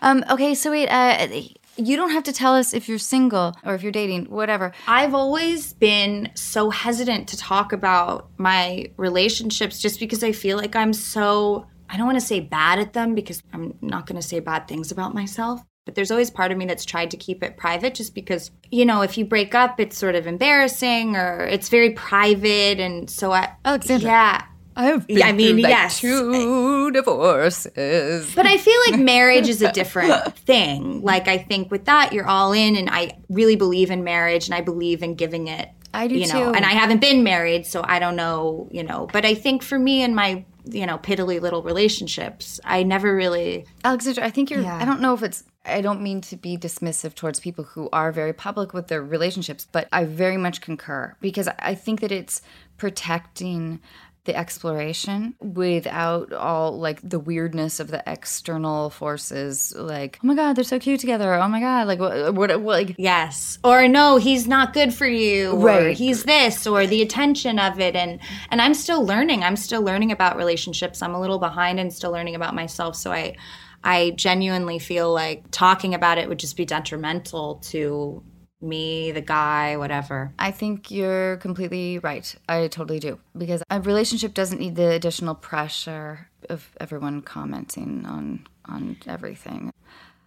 um. 0.00 0.24
Okay. 0.30 0.54
So 0.54 0.70
wait. 0.70 0.88
Uh, 0.88 1.28
you 1.76 1.96
don't 1.96 2.10
have 2.10 2.24
to 2.24 2.32
tell 2.32 2.54
us 2.54 2.74
if 2.74 2.88
you're 2.88 2.98
single 2.98 3.54
or 3.64 3.74
if 3.74 3.82
you're 3.82 3.92
dating, 3.92 4.26
whatever. 4.26 4.72
I've 4.86 5.14
always 5.14 5.72
been 5.72 6.30
so 6.34 6.70
hesitant 6.70 7.28
to 7.28 7.36
talk 7.36 7.72
about 7.72 8.30
my 8.36 8.90
relationships 8.96 9.80
just 9.80 9.98
because 9.98 10.22
I 10.22 10.32
feel 10.32 10.58
like 10.58 10.76
I'm 10.76 10.92
so, 10.92 11.66
I 11.88 11.96
don't 11.96 12.06
want 12.06 12.20
to 12.20 12.26
say 12.26 12.40
bad 12.40 12.78
at 12.78 12.92
them 12.92 13.14
because 13.14 13.42
I'm 13.52 13.76
not 13.80 14.06
going 14.06 14.20
to 14.20 14.26
say 14.26 14.40
bad 14.40 14.68
things 14.68 14.92
about 14.92 15.14
myself. 15.14 15.62
But 15.84 15.96
there's 15.96 16.10
always 16.10 16.30
part 16.30 16.52
of 16.52 16.58
me 16.58 16.66
that's 16.66 16.84
tried 16.84 17.10
to 17.10 17.16
keep 17.16 17.42
it 17.42 17.56
private 17.56 17.94
just 17.94 18.14
because, 18.14 18.52
you 18.70 18.84
know, 18.84 19.02
if 19.02 19.18
you 19.18 19.24
break 19.24 19.54
up, 19.54 19.80
it's 19.80 19.98
sort 19.98 20.14
of 20.14 20.26
embarrassing 20.26 21.16
or 21.16 21.44
it's 21.44 21.68
very 21.68 21.90
private. 21.90 22.78
And 22.78 23.10
so 23.10 23.32
I, 23.32 23.52
Alexandra. 23.64 24.08
Yeah. 24.08 24.44
I've 24.74 25.06
been 25.06 25.22
I 25.22 25.32
mean, 25.32 25.56
through 25.56 25.62
like 25.64 25.70
yes. 25.70 26.00
two 26.00 26.90
divorces. 26.92 28.34
But 28.34 28.46
I 28.46 28.56
feel 28.56 28.80
like 28.88 29.00
marriage 29.00 29.48
is 29.48 29.60
a 29.60 29.70
different 29.80 30.34
thing. 30.38 31.02
Like 31.02 31.28
I 31.28 31.36
think 31.36 31.70
with 31.70 31.84
that 31.86 32.12
you're 32.12 32.26
all 32.26 32.52
in 32.52 32.76
and 32.76 32.88
I 32.88 33.18
really 33.28 33.56
believe 33.56 33.90
in 33.90 34.02
marriage 34.02 34.46
and 34.46 34.54
I 34.54 34.62
believe 34.62 35.02
in 35.02 35.14
giving 35.14 35.48
it 35.48 35.68
I 35.94 36.08
do 36.08 36.14
you 36.14 36.26
know, 36.26 36.52
too. 36.52 36.56
and 36.56 36.64
I 36.64 36.70
haven't 36.70 37.00
been 37.00 37.22
married, 37.22 37.66
so 37.66 37.82
I 37.84 37.98
don't 37.98 38.16
know, 38.16 38.68
you 38.70 38.82
know. 38.82 39.08
But 39.12 39.24
I 39.24 39.34
think 39.34 39.62
for 39.62 39.78
me 39.78 40.02
and 40.02 40.14
my, 40.14 40.44
you 40.64 40.86
know, 40.86 40.98
piddly 40.98 41.40
little 41.40 41.62
relationships, 41.62 42.60
I 42.64 42.82
never 42.82 43.14
really 43.14 43.66
Alexandra, 43.84 44.24
I 44.24 44.30
think 44.30 44.50
you're 44.50 44.60
yeah. 44.60 44.78
I 44.80 44.84
don't 44.84 45.00
know 45.00 45.14
if 45.14 45.22
it's 45.22 45.44
I 45.64 45.80
don't 45.80 46.02
mean 46.02 46.20
to 46.22 46.36
be 46.36 46.56
dismissive 46.56 47.14
towards 47.14 47.38
people 47.38 47.64
who 47.64 47.88
are 47.92 48.10
very 48.10 48.32
public 48.32 48.72
with 48.72 48.88
their 48.88 49.02
relationships, 49.02 49.66
but 49.70 49.88
I 49.92 50.04
very 50.04 50.36
much 50.36 50.60
concur 50.60 51.14
because 51.20 51.48
I 51.58 51.74
think 51.74 52.00
that 52.00 52.10
it's 52.10 52.42
protecting 52.78 53.80
the 54.24 54.36
exploration 54.36 55.34
without 55.40 56.32
all 56.32 56.78
like 56.78 57.00
the 57.02 57.18
weirdness 57.18 57.80
of 57.80 57.88
the 57.88 58.02
external 58.06 58.88
forces 58.88 59.74
like 59.76 60.20
oh 60.22 60.26
my 60.26 60.34
god 60.34 60.54
they're 60.54 60.64
so 60.64 60.78
cute 60.78 61.00
together. 61.00 61.34
Oh 61.34 61.48
my 61.48 61.60
god 61.60 61.88
like 61.88 61.98
what, 61.98 62.34
what, 62.34 62.60
what 62.60 62.86
like 62.86 62.94
yes. 62.98 63.58
Or 63.64 63.88
no 63.88 64.18
he's 64.18 64.46
not 64.46 64.74
good 64.74 64.94
for 64.94 65.06
you 65.06 65.56
right. 65.56 65.82
Or 65.82 65.90
he's 65.90 66.22
this 66.24 66.66
or 66.66 66.86
the 66.86 67.02
attention 67.02 67.58
of 67.58 67.80
it. 67.80 67.96
And 67.96 68.20
and 68.50 68.62
i'm 68.62 68.74
still 68.74 69.04
learning. 69.04 69.42
I'm 69.42 69.56
still 69.56 69.82
learning 69.82 70.12
about 70.12 70.36
relationships. 70.36 71.02
I'm 71.02 71.14
a 71.14 71.20
little 71.20 71.40
behind 71.40 71.80
and 71.80 71.92
still 71.92 72.12
learning 72.12 72.36
about 72.36 72.54
myself. 72.54 72.94
So 72.96 73.12
i 73.12 73.36
I 73.84 74.10
genuinely 74.10 74.78
feel 74.78 75.12
like 75.12 75.50
talking 75.50 75.94
about 75.94 76.18
it 76.18 76.28
would 76.28 76.38
just 76.38 76.56
be 76.56 76.64
detrimental 76.64 77.56
to 77.70 78.22
me, 78.62 79.12
the 79.12 79.20
guy, 79.20 79.76
whatever. 79.76 80.32
I 80.38 80.50
think 80.50 80.90
you're 80.90 81.36
completely 81.38 81.98
right. 81.98 82.34
I 82.48 82.68
totally 82.68 83.00
do. 83.00 83.18
Because 83.36 83.62
a 83.70 83.80
relationship 83.80 84.34
doesn't 84.34 84.60
need 84.60 84.76
the 84.76 84.90
additional 84.90 85.34
pressure 85.34 86.28
of 86.48 86.68
everyone 86.80 87.22
commenting 87.22 88.04
on 88.06 88.46
on 88.66 88.96
everything. 89.06 89.72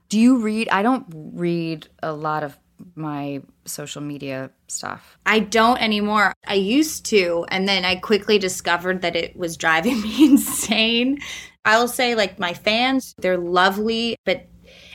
Do 0.10 0.20
you 0.20 0.38
read? 0.38 0.70
I 0.70 0.84
don't 0.84 1.06
read 1.34 1.88
a 2.04 2.12
lot 2.12 2.44
of 2.44 2.58
my 2.96 3.42
social 3.66 4.02
media 4.02 4.52
stuff. 4.68 5.18
I 5.26 5.40
don't 5.40 5.82
anymore. 5.82 6.34
I 6.46 6.56
used 6.56 7.06
to, 7.08 7.46
and 7.50 7.68
then 7.68 7.86
I 7.86 7.96
quickly 7.96 8.38
discovered 8.38 9.02
that 9.02 9.16
it 9.16 9.36
was 9.36 9.58
driving 9.58 10.02
me 10.04 10.26
insane. 10.26 11.20
I'll 11.64 11.88
say, 11.88 12.14
like, 12.16 12.38
my 12.38 12.54
fans, 12.54 13.16
they're 13.18 13.38
lovely, 13.38 14.18
but 14.24 14.46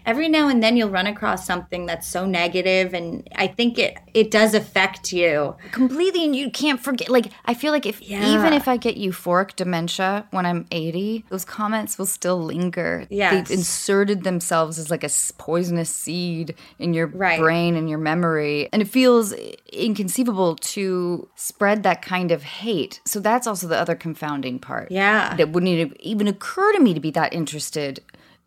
every 0.07 0.29
now 0.29 0.49
and 0.49 0.63
then 0.63 0.77
you'll 0.77 0.91
run 0.91 1.07
across 1.07 1.47
something 1.47 1.87
that's 1.87 2.07
so 2.07 2.27
negative 2.27 2.95
and 2.95 3.29
i 3.37 3.47
think 3.47 3.79
it 3.79 3.97
it 4.15 4.31
does 4.31 4.55
affect 4.55 5.13
you 5.13 5.57
completely 5.73 6.25
and 6.25 6.35
you 6.35 6.51
can't 6.51 6.81
forget 6.81 7.09
like 7.09 7.33
i 7.47 7.55
feel 7.55 7.73
like 7.73 7.87
if 7.87 8.01
yeah. 8.03 8.37
even 8.37 8.53
if 8.53 8.69
i 8.69 8.77
get 8.77 8.97
euphoric 8.97 9.55
dementia 9.57 10.27
when 10.31 10.47
i'm 10.47 10.67
80 10.71 11.25
those 11.29 11.45
comments 11.45 11.99
will 11.99 12.07
still 12.07 12.41
linger 12.43 13.07
yes. 13.11 13.33
they've 13.33 13.59
inserted 13.59 14.25
themselves 14.25 14.79
as 14.79 14.91
like 14.91 15.05
a 15.05 15.11
poisonous 15.39 15.91
seed 15.91 16.55
in 16.79 16.95
your 16.95 17.07
right. 17.09 17.39
brain 17.39 17.77
and 17.77 17.89
your 17.89 17.99
memory 17.99 18.69
and 18.73 18.83
it 18.83 18.89
feels 18.89 19.33
inconceivable 19.73 20.57
to 20.57 21.29
spread 21.35 21.83
that 21.83 22.03
kind 22.03 22.31
of 22.31 22.43
hate 22.43 23.01
so 23.05 23.21
that's 23.21 23.47
also 23.47 23.67
the 23.67 23.79
other 23.79 23.95
confounding 23.95 24.59
part 24.59 24.91
yeah 24.91 25.35
that 25.37 25.51
wouldn't 25.51 25.97
even 26.01 26.29
occur 26.29 26.73
to 26.73 26.81
me 26.81 26.95
to 26.95 27.01
be 27.01 27.11
that 27.11 27.33
interested 27.33 28.01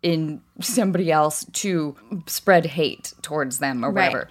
in 0.04 0.42
somebody 0.60 1.10
else 1.10 1.46
to 1.52 1.96
spread 2.26 2.66
hate 2.66 3.14
towards 3.22 3.58
them 3.58 3.82
or 3.82 3.90
whatever. 3.90 4.18
Right. 4.18 4.28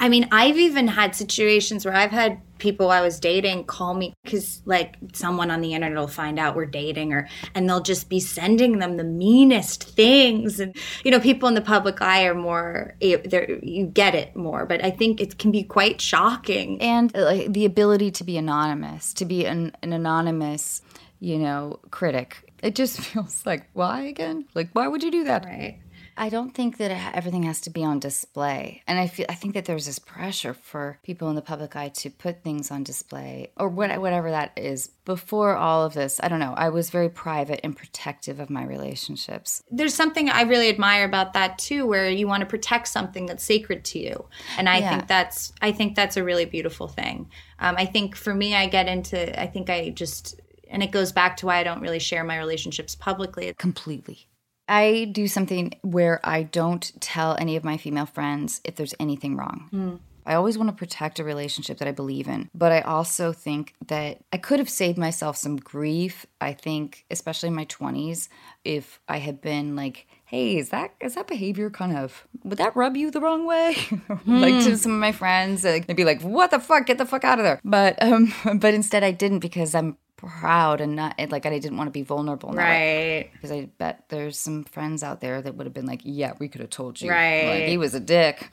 I 0.00 0.08
mean, 0.08 0.26
I've 0.32 0.56
even 0.56 0.88
had 0.88 1.14
situations 1.14 1.84
where 1.84 1.94
I've 1.94 2.10
had 2.10 2.40
people 2.56 2.90
I 2.90 3.02
was 3.02 3.20
dating 3.20 3.64
call 3.64 3.92
me 3.92 4.14
because, 4.24 4.62
like, 4.64 4.96
someone 5.12 5.50
on 5.50 5.60
the 5.60 5.74
internet 5.74 5.98
will 5.98 6.08
find 6.08 6.38
out 6.38 6.56
we're 6.56 6.64
dating, 6.64 7.12
or 7.12 7.28
and 7.54 7.68
they'll 7.68 7.82
just 7.82 8.08
be 8.08 8.18
sending 8.18 8.78
them 8.78 8.96
the 8.96 9.04
meanest 9.04 9.84
things. 9.84 10.58
And 10.58 10.74
you 11.04 11.10
know, 11.10 11.20
people 11.20 11.48
in 11.50 11.54
the 11.54 11.60
public 11.60 12.00
eye 12.00 12.24
are 12.24 12.34
more, 12.34 12.94
eh, 13.02 13.18
you 13.62 13.86
get 13.86 14.14
it 14.14 14.34
more. 14.34 14.64
But 14.64 14.82
I 14.82 14.90
think 14.90 15.20
it 15.20 15.38
can 15.38 15.50
be 15.50 15.64
quite 15.64 16.00
shocking. 16.00 16.80
And 16.80 17.14
uh, 17.14 17.24
like, 17.26 17.52
the 17.52 17.66
ability 17.66 18.10
to 18.12 18.24
be 18.24 18.38
anonymous, 18.38 19.12
to 19.14 19.26
be 19.26 19.44
an, 19.44 19.72
an 19.82 19.92
anonymous, 19.92 20.80
you 21.18 21.38
know, 21.38 21.78
critic 21.90 22.49
it 22.62 22.74
just 22.74 23.00
feels 23.00 23.44
like, 23.46 23.68
why 23.72 24.02
again? 24.02 24.46
Like, 24.54 24.70
why 24.72 24.88
would 24.88 25.02
you 25.02 25.10
do 25.10 25.24
that? 25.24 25.44
Right. 25.44 25.80
I 26.20 26.28
don't 26.28 26.50
think 26.50 26.76
that 26.76 26.90
everything 27.14 27.44
has 27.44 27.62
to 27.62 27.70
be 27.70 27.82
on 27.82 27.98
display. 27.98 28.82
And 28.86 28.98
I 28.98 29.06
feel 29.06 29.24
I 29.30 29.34
think 29.34 29.54
that 29.54 29.64
there's 29.64 29.86
this 29.86 29.98
pressure 29.98 30.52
for 30.52 30.98
people 31.02 31.30
in 31.30 31.34
the 31.34 31.40
public 31.40 31.74
eye 31.76 31.88
to 31.88 32.10
put 32.10 32.42
things 32.42 32.70
on 32.70 32.82
display 32.82 33.52
or 33.56 33.70
whatever 33.70 34.30
that 34.30 34.52
is. 34.56 34.90
Before 35.06 35.56
all 35.56 35.82
of 35.84 35.94
this, 35.94 36.20
I 36.22 36.28
don't 36.28 36.38
know, 36.38 36.52
I 36.54 36.68
was 36.68 36.90
very 36.90 37.08
private 37.08 37.60
and 37.64 37.74
protective 37.74 38.38
of 38.38 38.50
my 38.50 38.64
relationships. 38.64 39.62
There's 39.70 39.94
something 39.94 40.28
I 40.28 40.42
really 40.42 40.68
admire 40.68 41.04
about 41.04 41.32
that 41.32 41.58
too 41.58 41.86
where 41.86 42.10
you 42.10 42.28
want 42.28 42.42
to 42.42 42.46
protect 42.46 42.88
something 42.88 43.24
that's 43.24 43.42
sacred 43.42 43.84
to 43.86 43.98
you. 43.98 44.26
And 44.58 44.68
I 44.68 44.78
yeah. 44.78 44.90
think 44.90 45.08
that's 45.08 45.54
I 45.62 45.72
think 45.72 45.96
that's 45.96 46.18
a 46.18 46.24
really 46.24 46.44
beautiful 46.44 46.86
thing. 46.86 47.30
Um, 47.58 47.76
I 47.78 47.86
think 47.86 48.14
for 48.14 48.34
me 48.34 48.54
I 48.54 48.66
get 48.66 48.88
into 48.88 49.40
I 49.40 49.46
think 49.46 49.70
I 49.70 49.88
just 49.88 50.38
and 50.70 50.82
it 50.82 50.90
goes 50.90 51.12
back 51.12 51.36
to 51.38 51.46
why 51.46 51.58
I 51.58 51.64
don't 51.64 51.80
really 51.80 51.98
share 51.98 52.24
my 52.24 52.38
relationships 52.38 52.94
publicly. 52.94 53.52
Completely. 53.58 54.26
I 54.68 55.10
do 55.12 55.26
something 55.26 55.74
where 55.82 56.20
I 56.22 56.44
don't 56.44 56.92
tell 57.00 57.36
any 57.38 57.56
of 57.56 57.64
my 57.64 57.76
female 57.76 58.06
friends 58.06 58.60
if 58.64 58.76
there's 58.76 58.94
anything 59.00 59.36
wrong. 59.36 59.68
Mm. 59.72 59.98
I 60.24 60.34
always 60.34 60.56
want 60.56 60.70
to 60.70 60.76
protect 60.76 61.18
a 61.18 61.24
relationship 61.24 61.78
that 61.78 61.88
I 61.88 61.92
believe 61.92 62.28
in, 62.28 62.50
but 62.54 62.70
I 62.70 62.82
also 62.82 63.32
think 63.32 63.74
that 63.88 64.18
I 64.32 64.36
could 64.36 64.60
have 64.60 64.68
saved 64.68 64.98
myself 64.98 65.36
some 65.36 65.56
grief. 65.56 66.24
I 66.40 66.52
think, 66.52 67.04
especially 67.10 67.48
in 67.48 67.54
my 67.54 67.64
20s, 67.64 68.28
if 68.64 69.00
I 69.08 69.18
had 69.18 69.40
been 69.40 69.74
like, 69.74 70.06
"Hey, 70.24 70.58
is 70.58 70.68
that 70.68 70.94
is 71.00 71.14
that 71.14 71.26
behavior 71.26 71.68
kind 71.70 71.96
of 71.96 72.28
would 72.44 72.58
that 72.58 72.76
rub 72.76 72.96
you 72.96 73.10
the 73.10 73.20
wrong 73.20 73.46
way?" 73.46 73.74
like 74.26 74.62
to 74.62 74.70
hmm. 74.70 74.74
some 74.76 74.92
of 74.92 75.00
my 75.00 75.12
friends, 75.12 75.64
like, 75.64 75.86
they'd 75.86 75.96
be 75.96 76.04
like, 76.04 76.22
"What 76.22 76.50
the 76.50 76.60
fuck? 76.60 76.86
Get 76.86 76.98
the 76.98 77.06
fuck 77.06 77.24
out 77.24 77.38
of 77.38 77.44
there!" 77.44 77.60
But 77.64 78.00
um, 78.02 78.32
but 78.56 78.74
instead, 78.74 79.02
I 79.02 79.10
didn't 79.10 79.40
because 79.40 79.74
I'm 79.74 79.96
proud 80.20 80.80
and 80.80 80.96
not 80.96 81.18
like 81.30 81.46
I 81.46 81.58
didn't 81.58 81.76
want 81.76 81.88
to 81.88 81.92
be 81.92 82.02
vulnerable. 82.02 82.52
Right. 82.52 83.30
Because 83.32 83.50
I 83.50 83.68
bet 83.78 84.04
there's 84.08 84.38
some 84.38 84.64
friends 84.64 85.02
out 85.02 85.20
there 85.20 85.40
that 85.40 85.54
would 85.54 85.66
have 85.66 85.74
been 85.74 85.86
like, 85.86 86.00
yeah, 86.04 86.32
we 86.38 86.48
could 86.48 86.60
have 86.60 86.70
told 86.70 87.00
you. 87.00 87.10
Right. 87.10 87.60
Like, 87.60 87.68
he 87.68 87.78
was 87.78 87.94
a 87.94 88.00
dick. 88.00 88.50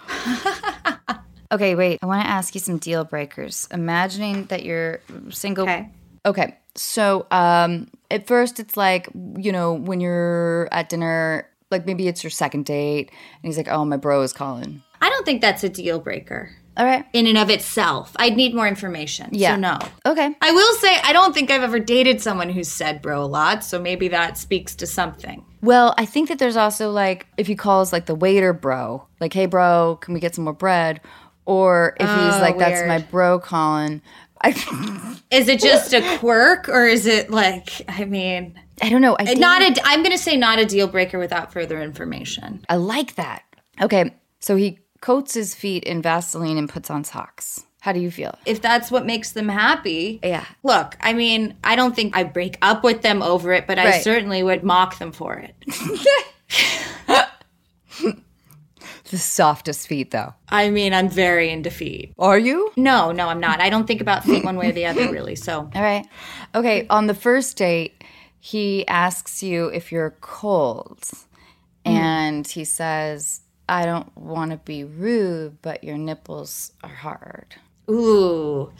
okay, 1.51 1.75
wait. 1.75 1.99
I 2.01 2.05
want 2.05 2.23
to 2.23 2.29
ask 2.29 2.55
you 2.55 2.61
some 2.61 2.77
deal 2.77 3.03
breakers. 3.03 3.67
Imagining 3.71 4.45
that 4.45 4.63
you're 4.63 5.01
single. 5.29 5.63
Okay. 5.63 5.89
Okay. 6.25 6.57
So, 6.75 7.27
um, 7.31 7.89
at 8.09 8.27
first, 8.27 8.59
it's 8.59 8.77
like, 8.77 9.09
you 9.37 9.51
know, 9.51 9.73
when 9.73 9.99
you're 9.99 10.69
at 10.71 10.89
dinner, 10.89 11.49
like 11.71 11.85
maybe 11.85 12.07
it's 12.07 12.23
your 12.23 12.31
second 12.31 12.65
date, 12.65 13.09
and 13.09 13.49
he's 13.49 13.57
like, 13.57 13.67
oh, 13.67 13.83
my 13.83 13.97
bro 13.97 14.21
is 14.21 14.31
calling. 14.31 14.83
I 15.01 15.09
don't 15.09 15.25
think 15.25 15.41
that's 15.41 15.63
a 15.63 15.69
deal 15.69 15.99
breaker. 15.99 16.51
All 16.77 16.85
right. 16.85 17.05
In 17.11 17.25
and 17.25 17.39
of 17.39 17.49
itself. 17.49 18.13
I'd 18.17 18.37
need 18.37 18.53
more 18.53 18.67
information. 18.67 19.29
Yeah. 19.31 19.55
So 19.55 19.59
no. 19.59 19.79
Okay. 20.05 20.35
I 20.41 20.51
will 20.51 20.73
say 20.75 20.95
I 21.03 21.11
don't 21.11 21.33
think 21.33 21.49
I've 21.49 21.63
ever 21.63 21.79
dated 21.79 22.21
someone 22.21 22.49
who's 22.49 22.67
said 22.67 23.01
bro 23.01 23.23
a 23.23 23.25
lot, 23.25 23.63
so 23.63 23.81
maybe 23.81 24.07
that 24.09 24.37
speaks 24.37 24.75
to 24.75 24.87
something. 24.87 25.43
Well, 25.61 25.95
I 25.97 26.05
think 26.05 26.29
that 26.29 26.37
there's 26.37 26.55
also 26.55 26.91
like 26.91 27.25
if 27.37 27.47
he 27.47 27.55
calls 27.55 27.91
like 27.91 28.05
the 28.05 28.13
waiter 28.13 28.53
bro, 28.53 29.07
like, 29.19 29.33
hey 29.33 29.47
bro, 29.47 29.97
can 30.01 30.13
we 30.13 30.19
get 30.19 30.35
some 30.35 30.43
more 30.43 30.53
bread? 30.53 31.01
Or 31.45 31.95
if 31.99 32.07
oh, 32.07 32.25
he's 32.25 32.41
like, 32.41 32.59
that's 32.59 32.87
my 32.87 32.99
bro 32.99 33.39
Colin. 33.39 34.03
I, 34.41 34.49
is 35.31 35.47
it 35.47 35.59
just 35.59 35.93
a 35.93 36.17
quirk 36.19 36.69
or 36.69 36.85
is 36.85 37.07
it 37.07 37.31
like 37.31 37.81
I 37.87 38.05
mean 38.05 38.59
I 38.83 38.89
don't 38.89 39.01
know. 39.01 39.17
I 39.19 39.33
not 39.33 39.63
a 39.63 39.75
I'm 39.83 40.03
gonna 40.03 40.17
say 40.19 40.37
not 40.37 40.59
a 40.59 40.65
deal 40.65 40.87
breaker 40.87 41.17
without 41.17 41.51
further 41.51 41.81
information. 41.81 42.63
I 42.69 42.75
like 42.75 43.15
that. 43.15 43.43
Okay. 43.81 44.13
So 44.39 44.55
he 44.55 44.79
coats 45.01 45.33
his 45.33 45.55
feet 45.55 45.83
in 45.83 46.01
Vaseline 46.01 46.57
and 46.57 46.69
puts 46.69 46.89
on 46.89 47.03
socks. 47.03 47.63
How 47.81 47.93
do 47.93 47.99
you 47.99 48.11
feel? 48.11 48.37
If 48.45 48.61
that's 48.61 48.91
what 48.91 49.05
makes 49.05 49.31
them 49.31 49.47
happy. 49.47 50.19
Yeah. 50.23 50.45
Look, 50.63 50.97
I 50.99 51.13
mean, 51.13 51.55
I 51.63 51.75
don't 51.75 51.95
think 51.95 52.17
I'd 52.17 52.33
break 52.33 52.57
up 52.61 52.83
with 52.83 53.01
them 53.01 53.21
over 53.21 53.53
it, 53.53 53.67
but 53.67 53.79
I 53.79 53.99
certainly 53.99 54.43
would 54.43 54.63
mock 54.63 54.97
them 54.99 55.11
for 55.11 55.35
it. 55.37 55.55
The 59.09 59.17
softest 59.17 59.87
feet, 59.87 60.11
though. 60.11 60.33
I 60.49 60.69
mean, 60.69 60.93
I'm 60.93 61.07
very 61.07 61.49
into 61.49 61.69
feet. 61.69 62.13
Are 62.19 62.37
you? 62.37 62.71
No, 62.75 63.13
no, 63.13 63.29
I'm 63.29 63.39
not. 63.39 63.61
I 63.61 63.69
don't 63.69 63.87
think 63.87 64.01
about 64.01 64.25
feet 64.25 64.43
one 64.43 64.57
way 64.57 64.69
or 64.69 64.73
the 64.73 64.85
other, 64.85 65.09
really. 65.11 65.35
So, 65.35 65.69
All 65.73 65.81
right. 65.81 66.05
Okay, 66.53 66.85
on 66.89 67.07
the 67.07 67.13
first 67.13 67.55
date, 67.55 68.03
he 68.39 68.85
asks 68.87 69.41
you 69.41 69.67
if 69.67 69.91
you're 69.91 70.17
cold. 70.19 70.99
Mm. 71.85 71.91
And 71.91 72.47
he 72.47 72.65
says, 72.65 73.41
I 73.69 73.85
don't 73.85 74.15
want 74.17 74.51
to 74.51 74.57
be 74.57 74.83
rude, 74.83 75.61
but 75.61 75.83
your 75.83 75.97
nipples 75.97 76.71
are 76.83 76.89
hard. 76.89 77.55
ooh, 77.89 78.71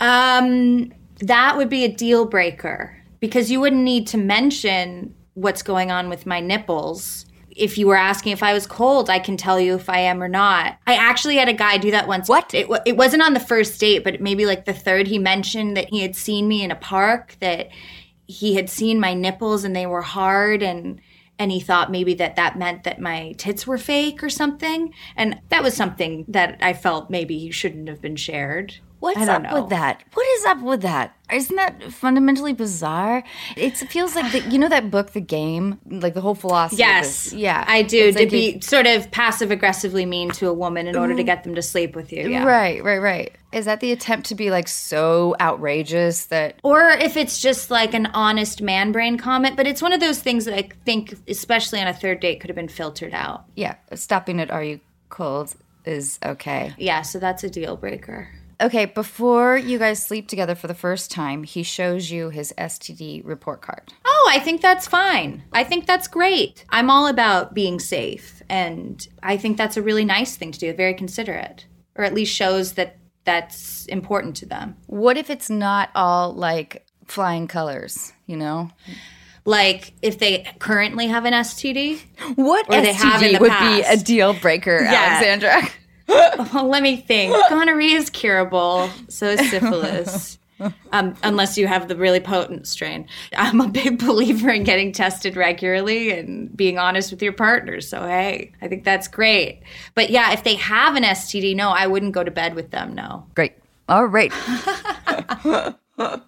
um, 0.00 0.92
that 1.20 1.56
would 1.56 1.68
be 1.68 1.84
a 1.84 1.92
deal 1.92 2.24
breaker 2.26 2.96
because 3.20 3.50
you 3.50 3.60
wouldn't 3.60 3.82
need 3.82 4.06
to 4.08 4.18
mention 4.18 5.14
what's 5.34 5.62
going 5.62 5.90
on 5.90 6.08
with 6.08 6.26
my 6.26 6.40
nipples. 6.40 7.26
If 7.50 7.76
you 7.76 7.86
were 7.86 7.96
asking 7.96 8.32
if 8.32 8.42
I 8.42 8.54
was 8.54 8.66
cold, 8.66 9.10
I 9.10 9.18
can 9.18 9.36
tell 9.36 9.60
you 9.60 9.74
if 9.74 9.88
I 9.88 9.98
am 9.98 10.22
or 10.22 10.28
not. 10.28 10.78
I 10.86 10.94
actually 10.94 11.36
had 11.36 11.48
a 11.48 11.54
guy 11.54 11.76
do 11.76 11.90
that 11.90 12.08
once. 12.08 12.28
What? 12.28 12.52
It, 12.54 12.66
it 12.86 12.96
wasn't 12.96 13.22
on 13.22 13.34
the 13.34 13.40
first 13.40 13.78
date, 13.78 14.04
but 14.04 14.20
maybe 14.20 14.46
like 14.46 14.64
the 14.64 14.72
third. 14.72 15.06
He 15.06 15.18
mentioned 15.18 15.76
that 15.76 15.90
he 15.90 16.00
had 16.00 16.16
seen 16.16 16.48
me 16.48 16.62
in 16.62 16.70
a 16.70 16.76
park, 16.76 17.36
that 17.40 17.68
he 18.26 18.54
had 18.54 18.70
seen 18.70 18.98
my 18.98 19.12
nipples 19.14 19.64
and 19.64 19.76
they 19.76 19.86
were 19.86 20.02
hard 20.02 20.62
and 20.62 21.00
and 21.38 21.50
he 21.50 21.60
thought 21.60 21.90
maybe 21.90 22.14
that 22.14 22.36
that 22.36 22.58
meant 22.58 22.84
that 22.84 23.00
my 23.00 23.32
tits 23.38 23.66
were 23.66 23.78
fake 23.78 24.22
or 24.22 24.30
something. 24.30 24.92
And 25.16 25.40
that 25.48 25.62
was 25.62 25.74
something 25.74 26.24
that 26.28 26.58
i 26.60 26.72
felt 26.72 27.10
maybe 27.10 27.50
shouldn't 27.50 27.88
have 27.88 28.00
been 28.00 28.16
shared 28.16 28.76
What's 29.02 29.28
up 29.28 29.42
know. 29.42 29.62
with 29.62 29.70
that? 29.70 30.04
What 30.14 30.26
is 30.38 30.44
up 30.44 30.62
with 30.62 30.82
that? 30.82 31.16
Isn't 31.32 31.56
that 31.56 31.92
fundamentally 31.92 32.52
bizarre? 32.52 33.24
It 33.56 33.76
feels 33.76 34.14
like 34.14 34.30
the, 34.30 34.48
you 34.48 34.60
know 34.60 34.68
that 34.68 34.92
book, 34.92 35.10
The 35.10 35.20
Game, 35.20 35.80
like 35.84 36.14
the 36.14 36.20
whole 36.20 36.36
philosophy. 36.36 36.78
yes 36.78 37.32
yeah, 37.32 37.64
i 37.66 37.82
do 37.82 38.06
It's 38.06 38.16
to 38.16 38.22
like 38.22 38.30
be 38.30 38.60
sort 38.60 38.86
of 38.86 39.10
passive 39.10 39.50
aggressively 39.50 40.06
mean 40.06 40.30
to 40.32 40.48
a 40.48 40.52
woman 40.52 40.86
in 40.86 40.96
order 40.96 41.16
to 41.16 41.22
mm. 41.22 41.26
get 41.26 41.42
them 41.42 41.56
to 41.56 41.62
sleep 41.62 41.96
with 41.96 42.12
you 42.12 42.28
yeah 42.28 42.44
Right, 42.44 42.82
right, 42.84 42.98
right. 42.98 43.32
Is 43.52 43.64
that 43.64 43.80
the 43.80 43.90
attempt 43.90 44.28
to 44.28 44.34
be 44.34 44.50
like 44.50 44.68
so 44.68 45.34
outrageous 45.40 46.26
that 46.26 46.60
or 46.62 46.90
if 46.90 47.16
it's 47.16 47.40
just 47.40 47.70
like 47.70 47.94
an 47.94 48.06
honest 48.06 48.62
man 48.62 48.92
brain 48.92 49.18
comment 49.18 49.56
but 49.56 49.66
it's 49.66 49.82
one 49.82 49.92
of 49.92 49.98
those 50.00 50.20
things 50.20 50.44
that 50.44 50.56
i 50.56 50.68
think 50.84 51.14
especially 51.28 51.80
on 51.80 51.88
a 51.88 51.94
third 51.94 52.20
date 52.20 52.40
could 52.40 52.50
have 52.50 52.56
been 52.56 52.68
filtered 52.68 53.12
out 53.12 53.44
yeah, 53.56 53.74
stopping 53.94 54.38
it. 54.38 54.50
"Are 54.50 54.62
you 54.62 54.78
cold?" 55.08 55.54
is 55.84 56.20
okay. 56.24 56.72
yeah 56.78 57.02
so 57.02 57.18
that's 57.18 57.42
a 57.42 57.50
deal 57.50 57.76
breaker 57.76 58.28
Okay, 58.62 58.84
before 58.84 59.56
you 59.56 59.76
guys 59.78 60.00
sleep 60.00 60.28
together 60.28 60.54
for 60.54 60.68
the 60.68 60.74
first 60.74 61.10
time, 61.10 61.42
he 61.42 61.64
shows 61.64 62.10
you 62.12 62.30
his 62.30 62.54
STD 62.56 63.22
report 63.26 63.60
card. 63.60 63.92
Oh, 64.04 64.30
I 64.32 64.38
think 64.38 64.60
that's 64.60 64.86
fine. 64.86 65.42
I 65.52 65.64
think 65.64 65.86
that's 65.86 66.06
great. 66.06 66.64
I'm 66.70 66.88
all 66.88 67.08
about 67.08 67.54
being 67.54 67.80
safe, 67.80 68.40
and 68.48 69.04
I 69.22 69.36
think 69.36 69.56
that's 69.56 69.76
a 69.76 69.82
really 69.82 70.04
nice 70.04 70.36
thing 70.36 70.52
to 70.52 70.58
do, 70.60 70.72
very 70.74 70.94
considerate, 70.94 71.66
or 71.96 72.04
at 72.04 72.14
least 72.14 72.32
shows 72.34 72.74
that 72.74 72.98
that's 73.24 73.86
important 73.86 74.36
to 74.36 74.46
them. 74.46 74.76
What 74.86 75.16
if 75.16 75.28
it's 75.28 75.50
not 75.50 75.90
all 75.96 76.32
like 76.32 76.86
flying 77.06 77.48
colors, 77.48 78.12
you 78.26 78.36
know? 78.36 78.70
Like 79.44 79.92
if 80.02 80.18
they 80.20 80.46
currently 80.60 81.08
have 81.08 81.24
an 81.24 81.32
STD. 81.32 82.00
What 82.36 82.66
Or 82.68 82.80
they 82.80 82.92
have 82.92 83.22
in 83.24 83.32
the 83.32 83.38
would 83.40 83.50
past. 83.50 83.76
be 83.76 83.82
a 83.88 83.96
deal 84.04 84.34
breaker, 84.34 84.80
Yeah. 84.82 85.18
Alexandra? 85.20 85.68
Well, 86.52 86.68
let 86.68 86.82
me 86.82 86.96
think. 86.96 87.34
Gonorrhea 87.48 87.96
is 87.96 88.10
curable. 88.10 88.90
So 89.08 89.28
is 89.28 89.50
syphilis. 89.50 90.38
Um, 90.92 91.16
unless 91.24 91.58
you 91.58 91.66
have 91.66 91.88
the 91.88 91.96
really 91.96 92.20
potent 92.20 92.68
strain. 92.68 93.08
I'm 93.36 93.60
a 93.60 93.66
big 93.66 93.98
believer 93.98 94.50
in 94.50 94.62
getting 94.62 94.92
tested 94.92 95.36
regularly 95.36 96.12
and 96.12 96.56
being 96.56 96.78
honest 96.78 97.10
with 97.10 97.20
your 97.20 97.32
partner. 97.32 97.80
So, 97.80 98.06
hey, 98.06 98.52
I 98.60 98.68
think 98.68 98.84
that's 98.84 99.08
great. 99.08 99.62
But 99.96 100.10
yeah, 100.10 100.32
if 100.32 100.44
they 100.44 100.54
have 100.54 100.94
an 100.94 101.02
STD, 101.02 101.56
no, 101.56 101.70
I 101.70 101.88
wouldn't 101.88 102.12
go 102.12 102.22
to 102.22 102.30
bed 102.30 102.54
with 102.54 102.70
them. 102.70 102.94
No. 102.94 103.26
Great. 103.34 103.54
All 103.88 104.06
right. 104.06 104.32
Look, 105.98 106.22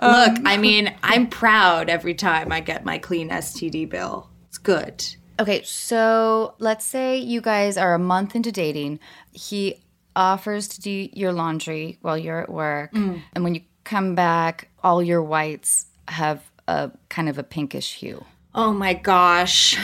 I 0.00 0.56
mean, 0.58 0.94
I'm 1.02 1.26
proud 1.28 1.90
every 1.90 2.14
time 2.14 2.52
I 2.52 2.60
get 2.60 2.84
my 2.84 2.98
clean 2.98 3.28
STD 3.28 3.88
bill. 3.88 4.30
It's 4.48 4.58
good. 4.58 5.04
Okay, 5.42 5.62
so 5.64 6.54
let's 6.60 6.86
say 6.86 7.18
you 7.18 7.40
guys 7.40 7.76
are 7.76 7.94
a 7.94 7.98
month 7.98 8.36
into 8.36 8.52
dating. 8.52 9.00
He 9.32 9.82
offers 10.14 10.68
to 10.68 10.80
do 10.80 11.08
your 11.12 11.32
laundry 11.32 11.98
while 12.00 12.16
you're 12.16 12.40
at 12.40 12.48
work. 12.48 12.92
Mm. 12.92 13.22
And 13.32 13.42
when 13.42 13.56
you 13.56 13.62
come 13.82 14.14
back, 14.14 14.68
all 14.84 15.02
your 15.02 15.20
whites 15.20 15.86
have 16.06 16.48
a 16.68 16.92
kind 17.08 17.28
of 17.28 17.38
a 17.38 17.42
pinkish 17.42 17.94
hue. 17.94 18.24
Oh 18.54 18.72
my 18.72 18.94
gosh. 18.94 19.76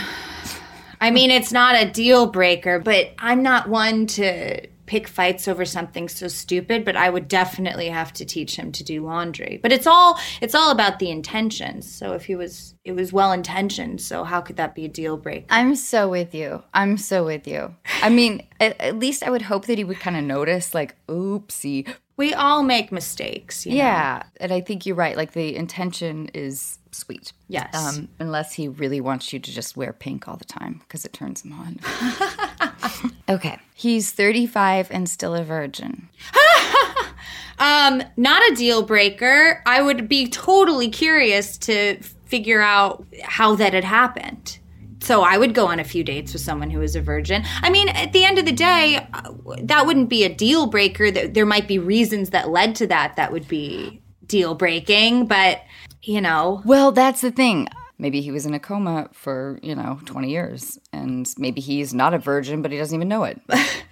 I 1.01 1.11
mean, 1.11 1.33
it's 1.33 1.51
not 1.51 1.75
a 1.75 1.91
deal 1.91 2.29
breaker, 2.29 2.79
but 2.79 3.13
I'm 3.19 3.43
not 3.43 3.69
one 3.69 4.07
to 4.07 4.65
pick 4.89 5.07
fights 5.07 5.47
over 5.47 5.65
something 5.65 6.09
so 6.09 6.27
stupid, 6.27 6.85
but 6.85 6.97
I 6.97 7.11
would 7.11 7.29
definitely 7.29 7.89
have 7.91 8.13
to 8.15 8.25
teach 8.25 8.57
him 8.57 8.73
to 8.73 8.83
do 8.83 9.05
laundry. 9.05 9.61
But 9.63 9.71
it's 9.71 9.87
all 9.87 10.19
it's 10.41 10.55
all 10.55 10.71
about 10.73 10.99
the 10.99 11.11
intentions. 11.11 11.89
So 11.89 12.15
if 12.15 12.25
he 12.25 12.35
was 12.35 12.75
it 12.85 12.93
was 12.93 13.13
well 13.13 13.31
intentioned, 13.31 14.01
so 14.01 14.25
how 14.25 14.41
could 14.41 14.57
that 14.57 14.75
be 14.75 14.87
a 14.87 14.89
deal 14.89 15.17
breaker? 15.17 15.47
I'm 15.51 15.77
so 15.77 16.09
with 16.09 16.35
you. 16.35 16.63
I'm 16.73 16.97
so 16.97 17.25
with 17.25 17.47
you. 17.47 17.75
I 18.03 18.09
mean, 18.09 18.47
at, 18.61 18.81
at 18.81 18.99
least 18.99 19.23
I 19.23 19.31
would 19.31 19.43
hope 19.43 19.67
that 19.67 19.79
he 19.79 19.85
would 19.85 20.01
kind 20.01 20.17
of 20.17 20.25
notice, 20.25 20.75
like, 20.75 20.97
oopsie. 21.07 21.93
We 22.17 22.35
all 22.35 22.63
make 22.63 22.91
mistakes, 22.91 23.65
you 23.65 23.73
know? 23.73 23.79
Yeah. 23.79 24.23
And 24.41 24.53
I 24.53 24.61
think 24.61 24.87
you're 24.87 24.97
right. 24.97 25.17
Like, 25.17 25.33
the 25.33 25.55
intention 25.55 26.31
is 26.35 26.79
sweet. 26.91 27.33
Yes. 27.49 27.75
Um, 27.75 28.09
unless 28.19 28.55
he 28.55 28.69
really 28.69 29.01
wants 29.01 29.33
you 29.33 29.39
to 29.39 29.53
just 29.53 29.77
wear 29.77 29.93
pink 29.93 30.27
all 30.27 30.37
the 30.37 30.45
time 30.45 30.81
because 30.81 31.05
it 31.05 31.13
turns 31.13 31.45
him 31.45 31.53
on. 31.53 31.79
okay. 33.29 33.59
He's 33.75 34.13
35 34.13 34.91
and 34.91 35.09
still 35.09 35.35
a 35.35 35.45
virgin. 35.45 36.09
Um, 37.59 38.03
not 38.17 38.43
a 38.51 38.55
deal 38.55 38.83
breaker. 38.83 39.63
I 39.67 39.83
would 39.83 40.09
be 40.09 40.29
totally 40.29 40.89
curious 40.89 41.59
to 41.59 42.01
figure 42.27 42.61
out 42.61 43.05
how 43.25 43.57
that 43.57 43.73
had 43.73 43.85
happened. 43.85 44.59
So 45.01 45.23
I 45.23 45.39
would 45.39 45.55
go 45.55 45.67
on 45.67 45.79
a 45.79 45.85
few 45.85 46.03
dates 46.05 46.33
with 46.33 46.43
someone 46.43 46.71
who 46.71 46.83
is 46.83 46.97
a 46.97 47.01
virgin. 47.01 47.45
I 47.63 47.71
mean, 47.71 47.89
at 47.89 48.13
the 48.13 48.25
end 48.25 48.39
of 48.39 48.47
the 48.47 48.53
day, 48.53 49.07
uh, 49.13 49.33
that 49.63 49.87
wouldn't 49.87 50.09
be 50.09 50.25
a 50.25 50.35
deal 50.35 50.67
breaker. 50.67 51.11
There 51.11 51.29
there 51.29 51.47
might 51.47 51.69
be 51.69 51.79
reasons 51.79 52.31
that 52.31 52.49
led 52.51 52.75
to 52.77 52.87
that 52.89 53.17
that 53.17 53.33
would 53.33 53.49
be 53.49 54.03
deal 54.27 54.55
breaking, 54.55 55.27
but 55.27 55.63
you 56.03 56.21
know, 56.21 56.63
Well, 56.65 56.93
that's 56.93 57.21
the 57.21 57.31
thing. 57.31 57.69
Maybe 57.99 58.21
he 58.21 58.31
was 58.31 58.47
in 58.47 58.55
a 58.55 58.61
coma 58.61 59.09
for, 59.13 59.59
you 59.63 59.75
know, 59.75 59.99
20 60.05 60.31
years. 60.31 60.79
And 60.93 61.29
maybe 61.37 61.61
he's 61.61 61.93
not 61.93 62.15
a 62.15 62.19
virgin, 62.19 62.63
but 62.63 62.71
he 62.71 62.79
doesn't 62.79 62.95
even 62.95 63.09
know 63.09 63.25
it. 63.25 63.41